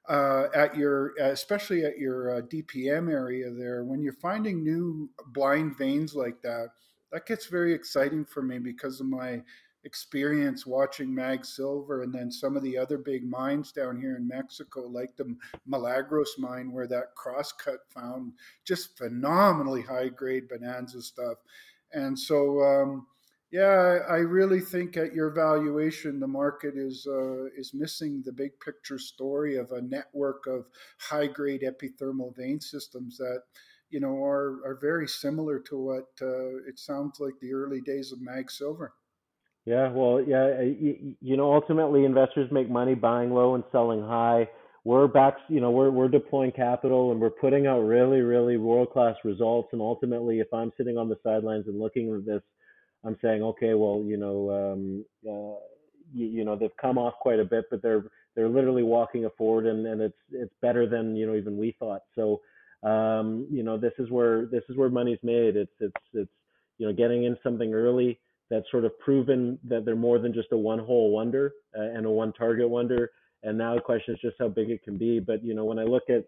uh, 0.08 0.44
at 0.54 0.76
your 0.76 1.12
especially 1.20 1.84
at 1.84 1.98
your 1.98 2.36
uh, 2.36 2.40
dpm 2.42 3.10
area 3.10 3.50
there 3.50 3.84
when 3.84 4.02
you're 4.02 4.12
finding 4.12 4.62
new 4.62 5.10
blind 5.32 5.76
veins 5.76 6.14
like 6.14 6.40
that 6.42 6.68
that 7.10 7.26
gets 7.26 7.46
very 7.46 7.72
exciting 7.72 8.24
for 8.24 8.42
me 8.42 8.58
because 8.58 9.00
of 9.00 9.06
my 9.06 9.42
experience 9.86 10.66
watching 10.66 11.14
Mag 11.14 11.46
Silver 11.46 12.02
and 12.02 12.12
then 12.12 12.30
some 12.30 12.56
of 12.56 12.62
the 12.64 12.76
other 12.76 12.98
big 12.98 13.24
mines 13.24 13.70
down 13.70 13.98
here 13.98 14.16
in 14.16 14.26
Mexico, 14.26 14.80
like 14.80 15.16
the 15.16 15.34
Milagros 15.64 16.34
mine, 16.38 16.72
where 16.72 16.88
that 16.88 17.14
crosscut 17.14 17.78
found 17.94 18.32
just 18.64 18.98
phenomenally 18.98 19.82
high 19.82 20.08
grade 20.08 20.48
bonanza 20.48 21.00
stuff. 21.00 21.38
And 21.92 22.18
so, 22.18 22.60
um, 22.62 23.06
yeah, 23.52 24.00
I 24.10 24.16
really 24.16 24.60
think 24.60 24.96
at 24.96 25.14
your 25.14 25.30
valuation, 25.30 26.18
the 26.18 26.26
market 26.26 26.74
is 26.76 27.06
uh, 27.08 27.44
is 27.56 27.72
missing 27.72 28.22
the 28.26 28.32
big 28.32 28.58
picture 28.58 28.98
story 28.98 29.56
of 29.56 29.70
a 29.70 29.82
network 29.82 30.46
of 30.48 30.66
high 30.98 31.28
grade 31.28 31.62
epithermal 31.62 32.34
vein 32.36 32.60
systems 32.60 33.16
that 33.18 33.42
you 33.90 34.00
know 34.00 34.16
are 34.22 34.60
are 34.66 34.78
very 34.82 35.06
similar 35.06 35.60
to 35.60 35.78
what 35.78 36.08
uh, 36.20 36.56
it 36.68 36.76
sounds 36.76 37.20
like 37.20 37.34
the 37.40 37.54
early 37.54 37.80
days 37.80 38.10
of 38.10 38.20
Mag 38.20 38.50
Silver. 38.50 38.92
Yeah, 39.66 39.90
well, 39.92 40.22
yeah, 40.24 40.60
you, 40.60 41.16
you 41.20 41.36
know, 41.36 41.52
ultimately 41.52 42.04
investors 42.04 42.48
make 42.52 42.70
money 42.70 42.94
buying 42.94 43.32
low 43.32 43.56
and 43.56 43.64
selling 43.72 44.00
high. 44.00 44.48
We're 44.84 45.08
back, 45.08 45.38
you 45.48 45.60
know, 45.60 45.72
we're 45.72 45.90
we're 45.90 46.08
deploying 46.08 46.52
capital 46.52 47.10
and 47.10 47.20
we're 47.20 47.30
putting 47.30 47.66
out 47.66 47.80
really, 47.80 48.20
really 48.20 48.56
world 48.58 48.92
class 48.92 49.16
results. 49.24 49.70
And 49.72 49.82
ultimately, 49.82 50.38
if 50.38 50.46
I'm 50.54 50.72
sitting 50.76 50.96
on 50.96 51.08
the 51.08 51.16
sidelines 51.24 51.64
and 51.66 51.80
looking 51.80 52.14
at 52.14 52.24
this, 52.24 52.42
I'm 53.04 53.16
saying, 53.20 53.42
okay, 53.42 53.74
well, 53.74 54.04
you 54.06 54.16
know, 54.16 54.50
um, 54.72 55.04
uh, 55.28 55.58
you, 56.14 56.26
you 56.26 56.44
know, 56.44 56.54
they've 56.54 56.76
come 56.80 56.96
off 56.96 57.14
quite 57.20 57.40
a 57.40 57.44
bit, 57.44 57.64
but 57.68 57.82
they're 57.82 58.04
they're 58.36 58.48
literally 58.48 58.84
walking 58.84 59.24
it 59.24 59.32
forward, 59.36 59.66
and 59.66 59.84
and 59.84 60.00
it's 60.00 60.18
it's 60.30 60.54
better 60.62 60.88
than 60.88 61.16
you 61.16 61.26
know 61.26 61.34
even 61.34 61.56
we 61.56 61.74
thought. 61.80 62.02
So, 62.14 62.40
um, 62.88 63.48
you 63.50 63.64
know, 63.64 63.76
this 63.76 63.94
is 63.98 64.08
where 64.12 64.46
this 64.46 64.62
is 64.68 64.76
where 64.76 64.90
money's 64.90 65.18
made. 65.24 65.56
It's 65.56 65.74
it's 65.80 66.04
it's 66.14 66.30
you 66.78 66.86
know 66.86 66.92
getting 66.92 67.24
in 67.24 67.36
something 67.42 67.74
early 67.74 68.20
that's 68.50 68.70
sort 68.70 68.84
of 68.84 68.98
proven 68.98 69.58
that 69.64 69.84
they're 69.84 69.96
more 69.96 70.18
than 70.18 70.32
just 70.32 70.48
a 70.52 70.56
one 70.56 70.78
hole 70.78 71.10
wonder 71.10 71.52
uh, 71.76 71.82
and 71.82 72.06
a 72.06 72.10
one 72.10 72.32
target 72.32 72.68
wonder. 72.68 73.10
And 73.42 73.58
now 73.58 73.74
the 73.74 73.80
question 73.80 74.14
is 74.14 74.20
just 74.20 74.36
how 74.38 74.48
big 74.48 74.70
it 74.70 74.82
can 74.82 74.96
be. 74.96 75.20
But 75.20 75.44
you 75.44 75.54
know, 75.54 75.64
when 75.64 75.78
I 75.78 75.84
look 75.84 76.08
at, 76.08 76.24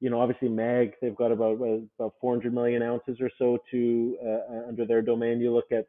you 0.00 0.10
know, 0.10 0.20
obviously 0.20 0.48
Mag, 0.48 0.94
they've 1.00 1.16
got 1.16 1.32
about 1.32 1.60
uh, 1.60 1.78
about 1.98 2.14
400 2.20 2.52
million 2.52 2.82
ounces 2.82 3.18
or 3.20 3.30
so 3.38 3.58
to 3.70 4.16
uh, 4.24 4.28
uh, 4.28 4.68
under 4.68 4.84
their 4.84 5.02
domain. 5.02 5.40
You 5.40 5.54
look 5.54 5.72
at 5.72 5.86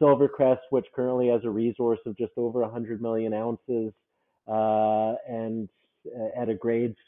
Silvercrest, 0.00 0.60
which 0.70 0.86
currently 0.94 1.28
has 1.28 1.42
a 1.44 1.50
resource 1.50 2.00
of 2.04 2.16
just 2.16 2.32
over 2.36 2.60
100 2.60 3.00
million 3.00 3.32
ounces, 3.32 3.92
uh, 4.48 5.14
and 5.28 5.68
uh, 6.06 6.40
at 6.40 6.48
a 6.48 6.54
grades 6.54 6.98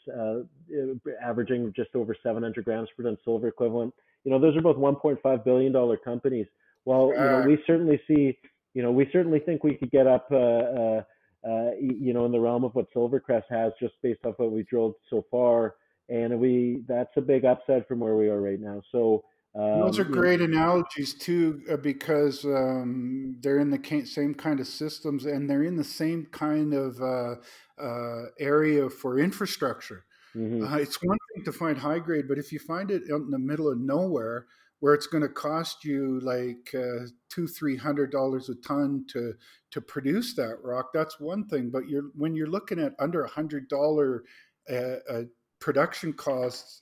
averaging 1.23 1.73
just 1.75 1.89
over 1.95 2.15
700 2.23 2.65
grams 2.65 2.89
per 2.95 3.03
ton 3.03 3.17
silver 3.23 3.47
equivalent. 3.47 3.93
You 4.23 4.31
know, 4.31 4.39
those 4.39 4.55
are 4.57 4.61
both 4.61 4.77
1.5 4.77 5.43
billion 5.45 5.71
dollar 5.71 5.97
companies 5.97 6.47
well, 6.87 7.09
you 7.09 7.19
know, 7.19 7.43
we 7.45 7.61
certainly 7.67 7.99
see, 8.07 8.37
you 8.73 8.81
know, 8.81 8.91
we 8.91 9.09
certainly 9.11 9.39
think 9.39 9.61
we 9.61 9.75
could 9.75 9.91
get 9.91 10.07
up, 10.07 10.25
uh, 10.31 10.37
uh, 10.37 11.01
uh, 11.45 11.71
you 11.81 12.13
know, 12.13 12.25
in 12.25 12.31
the 12.31 12.39
realm 12.39 12.63
of 12.63 12.73
what 12.75 12.85
Silvercrest 12.95 13.43
has, 13.49 13.73
just 13.77 13.95
based 14.01 14.21
off 14.25 14.35
what 14.37 14.53
we 14.53 14.63
drilled 14.63 14.95
so 15.09 15.25
far. 15.29 15.75
and 16.07 16.39
we 16.39 16.83
that's 16.87 17.11
a 17.17 17.21
big 17.21 17.43
upside 17.43 17.85
from 17.87 17.99
where 17.99 18.15
we 18.15 18.29
are 18.29 18.39
right 18.39 18.61
now. 18.61 18.81
So 18.93 19.25
um, 19.53 19.81
those 19.81 19.99
are 19.99 20.05
great 20.05 20.39
know. 20.39 20.45
analogies 20.45 21.13
too, 21.13 21.61
uh, 21.69 21.75
because 21.75 22.45
um, 22.45 23.35
they're 23.41 23.59
in 23.59 23.69
the 23.69 24.05
same 24.05 24.33
kind 24.33 24.61
of 24.61 24.67
systems 24.67 25.25
and 25.25 25.49
they're 25.49 25.63
in 25.63 25.75
the 25.75 25.83
same 25.83 26.27
kind 26.31 26.73
of 26.73 27.01
uh, 27.01 27.35
uh, 27.81 28.23
area 28.39 28.89
for 28.89 29.19
infrastructure. 29.19 30.05
Mm-hmm. 30.33 30.63
Uh, 30.63 30.77
it's 30.77 31.03
one 31.03 31.17
thing 31.33 31.43
to 31.43 31.51
find 31.51 31.77
high 31.77 31.99
grade, 31.99 32.29
but 32.29 32.37
if 32.37 32.53
you 32.53 32.59
find 32.59 32.91
it 32.91 33.03
out 33.11 33.21
in 33.21 33.31
the 33.31 33.39
middle 33.39 33.69
of 33.69 33.77
nowhere, 33.77 34.45
where 34.79 34.93
it's 34.93 35.07
going 35.07 35.23
to 35.23 35.29
cost 35.29 35.83
you 35.83 36.19
like 36.21 36.73
uh, 36.75 37.07
two, 37.29 37.47
three 37.47 37.75
hundred 37.75 38.11
dollars 38.11 38.49
a 38.49 38.55
ton 38.55 39.05
to 39.09 39.33
to 39.71 39.81
produce 39.81 40.35
that 40.35 40.57
rock, 40.63 40.89
that's 40.93 41.19
one 41.19 41.47
thing. 41.47 41.69
But 41.69 41.89
you're 41.89 42.09
when 42.15 42.35
you're 42.35 42.47
looking 42.47 42.79
at 42.79 42.93
under 42.99 43.23
a 43.23 43.29
hundred 43.29 43.67
dollar 43.69 44.23
uh, 44.69 45.23
production 45.59 46.13
costs 46.13 46.81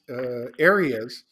areas 0.59 1.23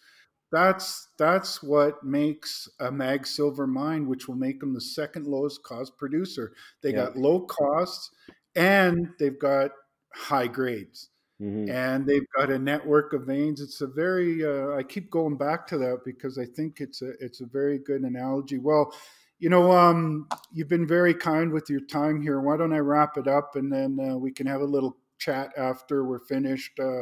that's 0.53 1.09
that's 1.18 1.64
what 1.64 2.03
makes 2.03 2.70
a 2.80 2.91
mag 2.91 3.26
silver 3.26 3.66
mine 3.66 4.07
which 4.07 4.28
will 4.28 4.36
make 4.36 4.59
them 4.59 4.74
the 4.74 4.80
second 4.80 5.26
lowest 5.26 5.64
cost 5.64 5.97
producer 5.97 6.53
they 6.84 6.91
yeah. 6.91 7.05
got 7.05 7.18
low 7.18 7.41
costs 7.41 8.11
and 8.55 9.09
they've 9.20 9.39
got 9.39 9.72
high 10.14 10.47
grades 10.47 11.09
mm-hmm. 11.42 11.70
and 11.70 12.06
they've 12.06 12.28
got 12.36 12.50
a 12.50 12.60
network 12.60 13.14
of 13.14 13.24
veins 13.24 13.62
it's 13.62 13.82
a 13.82 13.88
very 13.88 14.46
uh, 14.46 14.76
i 14.76 14.84
keep 14.84 15.10
going 15.10 15.38
back 15.38 15.66
to 15.68 15.78
that 15.78 16.00
because 16.06 16.38
i 16.38 16.46
think 16.46 16.80
it's 16.80 17.02
a 17.02 17.12
it's 17.20 17.42
a 17.42 17.46
very 17.46 17.80
good 17.80 18.02
analogy 18.02 18.58
well 18.58 18.94
you 19.40 19.50
know 19.50 19.72
um, 19.72 20.28
you've 20.54 20.70
been 20.70 20.88
very 20.88 21.14
kind 21.14 21.52
with 21.52 21.70
your 21.70 21.82
time 21.82 22.22
here 22.22 22.40
why 22.40 22.56
don't 22.56 22.74
i 22.74 22.80
wrap 22.80 23.18
it 23.18 23.28
up 23.28 23.56
and 23.56 23.72
then 23.72 23.98
uh, 24.00 24.16
we 24.16 24.32
can 24.32 24.48
have 24.48 24.62
a 24.62 24.66
little 24.66 24.98
chat 25.18 25.52
after 25.58 26.06
we're 26.06 26.20
finished 26.20 26.80
uh, 26.80 27.02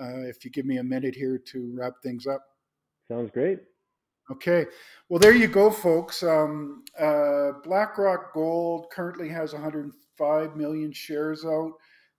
uh 0.00 0.22
if 0.22 0.44
you 0.44 0.50
give 0.50 0.66
me 0.66 0.78
a 0.78 0.82
minute 0.82 1.14
here 1.14 1.38
to 1.38 1.72
wrap 1.76 1.94
things 2.02 2.26
up 2.26 2.42
Sounds 3.12 3.30
great. 3.30 3.58
Okay. 4.30 4.64
Well, 5.08 5.18
there 5.18 5.34
you 5.34 5.46
go, 5.46 5.70
folks. 5.70 6.22
Um, 6.22 6.82
uh, 6.98 7.52
BlackRock 7.62 8.32
Gold 8.32 8.86
currently 8.90 9.28
has 9.28 9.52
105 9.52 10.56
million 10.56 10.92
shares 10.92 11.44
out. 11.44 11.72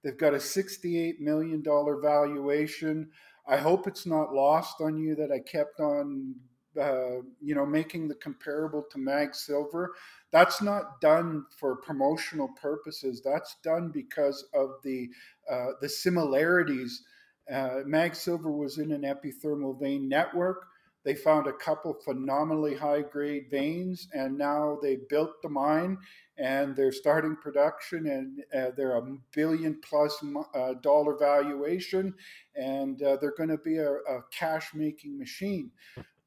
They've 0.03 0.17
got 0.17 0.33
a 0.33 0.37
$68 0.37 1.19
million 1.19 1.63
valuation. 1.63 3.09
I 3.47 3.57
hope 3.57 3.87
it's 3.87 4.05
not 4.05 4.33
lost 4.33 4.81
on 4.81 4.97
you 4.97 5.15
that 5.15 5.31
I 5.31 5.39
kept 5.39 5.79
on, 5.79 6.35
uh, 6.79 7.21
you 7.41 7.55
know, 7.55 7.65
making 7.65 8.07
the 8.07 8.15
comparable 8.15 8.83
to 8.91 8.97
Mag 8.97 9.33
Silver. 9.35 9.93
That's 10.31 10.61
not 10.61 10.99
done 11.01 11.45
for 11.57 11.75
promotional 11.77 12.49
purposes. 12.61 13.21
That's 13.23 13.55
done 13.63 13.91
because 13.93 14.45
of 14.53 14.71
the 14.83 15.09
uh, 15.49 15.71
the 15.81 15.89
similarities. 15.89 17.03
Uh, 17.51 17.81
Mag 17.85 18.15
Silver 18.15 18.51
was 18.51 18.77
in 18.77 18.91
an 18.91 19.01
epithermal 19.01 19.79
vein 19.79 20.07
network. 20.07 20.65
They 21.03 21.15
found 21.15 21.47
a 21.47 21.53
couple 21.53 21.93
phenomenally 21.93 22.75
high 22.75 23.01
grade 23.01 23.47
veins, 23.51 24.07
and 24.13 24.37
now 24.37 24.77
they 24.81 24.97
built 25.09 25.41
the 25.41 25.49
mine 25.49 25.97
and 26.37 26.75
they're 26.75 26.91
starting 26.91 27.35
production, 27.35 28.07
and 28.07 28.43
uh, 28.55 28.71
they're 28.75 28.97
a 28.97 29.17
billion 29.35 29.79
plus 29.87 30.23
uh, 30.55 30.73
dollar 30.81 31.15
valuation, 31.15 32.13
and 32.55 33.01
uh, 33.03 33.17
they're 33.17 33.35
going 33.37 33.49
to 33.49 33.57
be 33.59 33.77
a, 33.77 33.91
a 33.91 34.23
cash 34.31 34.71
making 34.73 35.17
machine. 35.17 35.69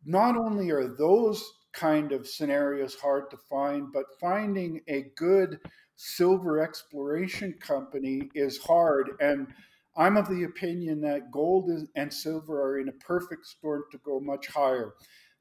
Not 0.04 0.36
only 0.36 0.70
are 0.70 0.86
those 0.86 1.44
kind 1.72 2.12
of 2.12 2.28
scenarios 2.28 2.94
hard 2.94 3.30
to 3.30 3.36
find, 3.36 3.92
but 3.92 4.04
finding 4.20 4.80
a 4.88 5.06
good 5.16 5.58
silver 5.96 6.60
exploration 6.60 7.54
company 7.54 8.30
is 8.34 8.58
hard. 8.58 9.10
And 9.20 9.48
I'm 9.96 10.16
of 10.16 10.28
the 10.28 10.44
opinion 10.44 11.00
that 11.02 11.30
gold 11.30 11.70
and 11.94 12.12
silver 12.12 12.62
are 12.62 12.78
in 12.78 12.88
a 12.88 12.92
perfect 12.92 13.46
storm 13.46 13.84
to 13.92 13.98
go 13.98 14.20
much 14.20 14.46
higher. 14.46 14.94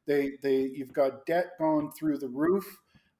They, 0.07 0.33
they, 0.41 0.71
you've 0.73 0.93
got 0.93 1.25
debt 1.25 1.51
going 1.59 1.91
through 1.91 2.19
the 2.19 2.29
roof. 2.29 2.65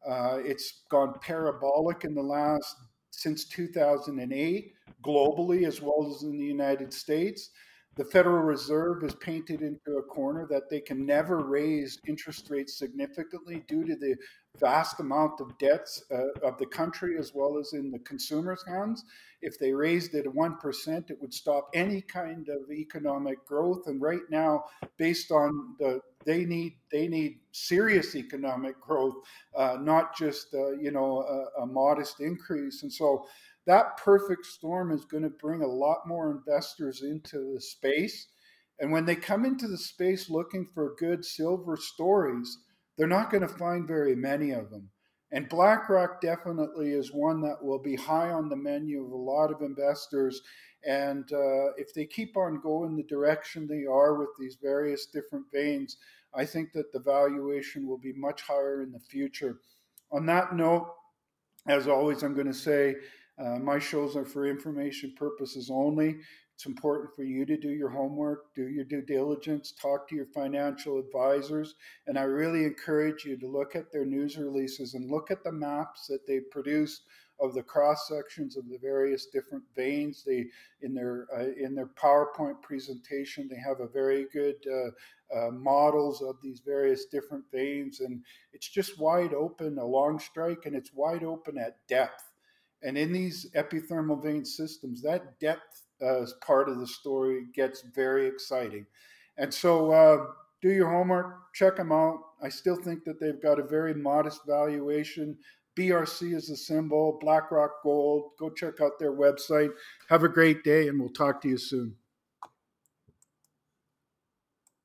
Uh, 0.07 0.39
it's 0.43 0.83
gone 0.89 1.15
parabolic 1.21 2.05
in 2.05 2.13
the 2.13 2.21
last 2.21 2.75
since 3.11 3.45
2008, 3.45 4.73
globally 5.03 5.67
as 5.67 5.81
well 5.81 6.13
as 6.15 6.23
in 6.23 6.37
the 6.37 6.45
United 6.45 6.93
States. 6.93 7.49
The 7.95 8.03
Federal 8.03 8.43
Reserve 8.43 9.05
is 9.05 9.15
painted 9.15 9.61
into 9.61 9.97
a 9.97 10.03
corner 10.03 10.45
that 10.49 10.69
they 10.69 10.81
can 10.81 11.05
never 11.05 11.39
raise 11.39 11.97
interest 12.05 12.49
rates 12.49 12.77
significantly 12.77 13.63
due 13.69 13.85
to 13.85 13.95
the 13.95 14.17
vast 14.59 14.99
amount 14.99 15.39
of 15.39 15.57
debts 15.59 16.03
uh, 16.11 16.45
of 16.45 16.57
the 16.57 16.65
country 16.65 17.17
as 17.17 17.33
well 17.33 17.57
as 17.57 17.71
in 17.71 17.91
the 17.91 17.99
consumer's 17.99 18.65
hands. 18.67 19.05
If 19.41 19.57
they 19.59 19.71
raised 19.71 20.13
it 20.13 20.25
1%, 20.25 21.09
it 21.09 21.21
would 21.21 21.33
stop 21.33 21.69
any 21.73 22.01
kind 22.01 22.49
of 22.49 22.69
economic 22.69 23.45
growth. 23.45 23.87
And 23.87 24.01
right 24.01 24.29
now, 24.29 24.65
based 24.97 25.31
on 25.31 25.75
the 25.79 26.01
they 26.25 26.43
need 26.43 26.77
they 26.91 27.07
need 27.07 27.37
serious 27.51 28.15
economic 28.15 28.81
growth, 28.81 29.13
uh, 29.55 29.77
not 29.79 30.17
just 30.17 30.53
uh, 30.55 30.71
you 30.71 30.91
know 30.91 31.21
a, 31.21 31.61
a 31.61 31.65
modest 31.67 32.19
increase. 32.19 32.81
And 32.81 32.91
so 32.91 33.27
that 33.67 33.97
perfect 33.97 34.45
storm 34.45 34.91
is 34.91 35.05
going 35.05 35.23
to 35.23 35.29
bring 35.29 35.61
a 35.61 35.67
lot 35.67 36.07
more 36.07 36.31
investors 36.31 37.01
into 37.01 37.53
the 37.53 37.61
space. 37.61 38.27
And 38.79 38.91
when 38.91 39.05
they 39.05 39.15
come 39.15 39.45
into 39.45 39.67
the 39.67 39.77
space 39.77 40.29
looking 40.29 40.67
for 40.73 40.95
good 40.99 41.25
silver 41.25 41.77
stories, 41.77 42.57
they're 42.97 43.07
not 43.07 43.31
going 43.31 43.41
to 43.41 43.47
find 43.47 43.87
very 43.87 44.15
many 44.15 44.51
of 44.51 44.69
them. 44.69 44.89
And 45.31 45.49
BlackRock 45.49 46.21
definitely 46.21 46.91
is 46.91 47.11
one 47.11 47.41
that 47.41 47.63
will 47.63 47.79
be 47.79 47.95
high 47.95 48.31
on 48.31 48.49
the 48.49 48.55
menu 48.55 49.03
of 49.03 49.11
a 49.11 49.15
lot 49.15 49.51
of 49.51 49.61
investors. 49.61 50.41
And 50.87 51.23
uh, 51.33 51.73
if 51.77 51.93
they 51.93 52.05
keep 52.05 52.37
on 52.37 52.61
going 52.61 52.95
the 52.95 53.03
direction 53.03 53.67
they 53.67 53.85
are 53.85 54.15
with 54.15 54.29
these 54.39 54.57
various 54.61 55.07
different 55.07 55.45
veins, 55.51 55.97
I 56.33 56.45
think 56.45 56.73
that 56.73 56.91
the 56.93 56.99
valuation 56.99 57.87
will 57.87 57.97
be 57.97 58.13
much 58.13 58.41
higher 58.41 58.83
in 58.83 58.91
the 58.91 58.99
future. 58.99 59.59
On 60.11 60.25
that 60.27 60.55
note, 60.55 60.93
as 61.67 61.87
always, 61.87 62.21
I'm 62.21 62.35
going 62.35 62.45
to 62.47 62.53
say 62.53 62.95
uh, 63.37 63.59
my 63.59 63.79
shows 63.79 64.15
are 64.15 64.25
for 64.25 64.45
information 64.45 65.13
purposes 65.17 65.69
only. 65.71 66.17
It's 66.55 66.65
important 66.65 67.13
for 67.13 67.23
you 67.23 67.45
to 67.45 67.57
do 67.57 67.69
your 67.69 67.89
homework, 67.89 68.55
do 68.55 68.69
your 68.69 68.85
due 68.85 69.01
diligence, 69.01 69.73
talk 69.73 70.07
to 70.07 70.15
your 70.15 70.27
financial 70.27 70.97
advisors. 70.97 71.75
And 72.07 72.17
I 72.17 72.23
really 72.23 72.63
encourage 72.63 73.25
you 73.25 73.37
to 73.37 73.47
look 73.47 73.75
at 73.75 73.91
their 73.91 74.05
news 74.05 74.37
releases 74.37 74.93
and 74.93 75.11
look 75.11 75.31
at 75.31 75.43
the 75.43 75.51
maps 75.51 76.07
that 76.07 76.25
they 76.25 76.39
produce 76.39 77.01
of 77.41 77.53
the 77.53 77.63
cross 77.63 78.07
sections 78.07 78.55
of 78.55 78.69
the 78.69 78.77
various 78.81 79.25
different 79.25 79.65
veins. 79.75 80.23
They 80.25 80.45
in 80.81 80.93
their 80.93 81.27
uh, 81.35 81.47
in 81.61 81.75
their 81.75 81.87
PowerPoint 81.87 82.61
presentation 82.61 83.49
they 83.49 83.59
have 83.59 83.81
a 83.81 83.91
very 83.91 84.27
good 84.31 84.55
uh, 84.71 85.37
uh, 85.37 85.51
models 85.51 86.21
of 86.21 86.37
these 86.41 86.61
various 86.65 87.05
different 87.05 87.43
veins, 87.51 87.99
and 87.99 88.23
it's 88.53 88.69
just 88.69 88.99
wide 88.99 89.33
open 89.33 89.77
along 89.77 90.19
strike, 90.19 90.65
and 90.65 90.75
it's 90.75 90.93
wide 90.93 91.23
open 91.23 91.57
at 91.57 91.85
depth. 91.87 92.23
And 92.85 92.97
in 92.97 93.11
these 93.11 93.47
epithermal 93.55 94.23
vein 94.23 94.45
systems, 94.45 95.01
that 95.01 95.39
depth 95.39 95.81
as 96.01 96.33
part 96.45 96.69
of 96.69 96.79
the 96.79 96.87
story 96.87 97.45
gets 97.53 97.83
very 97.95 98.27
exciting. 98.27 98.85
And 99.37 99.51
so 99.51 99.91
uh, 99.91 100.25
do 100.61 100.69
your 100.69 100.91
homework, 100.91 101.53
check 101.53 101.77
them 101.77 101.91
out. 101.91 102.19
I 102.41 102.49
still 102.49 102.75
think 102.75 103.03
that 103.05 103.19
they've 103.19 103.41
got 103.41 103.59
a 103.59 103.63
very 103.63 103.95
modest 103.95 104.41
valuation. 104.47 105.35
BRC 105.75 106.35
is 106.35 106.47
the 106.47 106.55
symbol, 106.55 107.17
BlackRock 107.19 107.83
Gold. 107.83 108.31
Go 108.39 108.49
check 108.51 108.79
out 108.81 108.99
their 108.99 109.13
website. 109.13 109.71
Have 110.09 110.23
a 110.23 110.29
great 110.29 110.63
day, 110.63 110.87
and 110.87 110.99
we'll 110.99 111.09
talk 111.09 111.41
to 111.41 111.49
you 111.49 111.57
soon. 111.57 111.95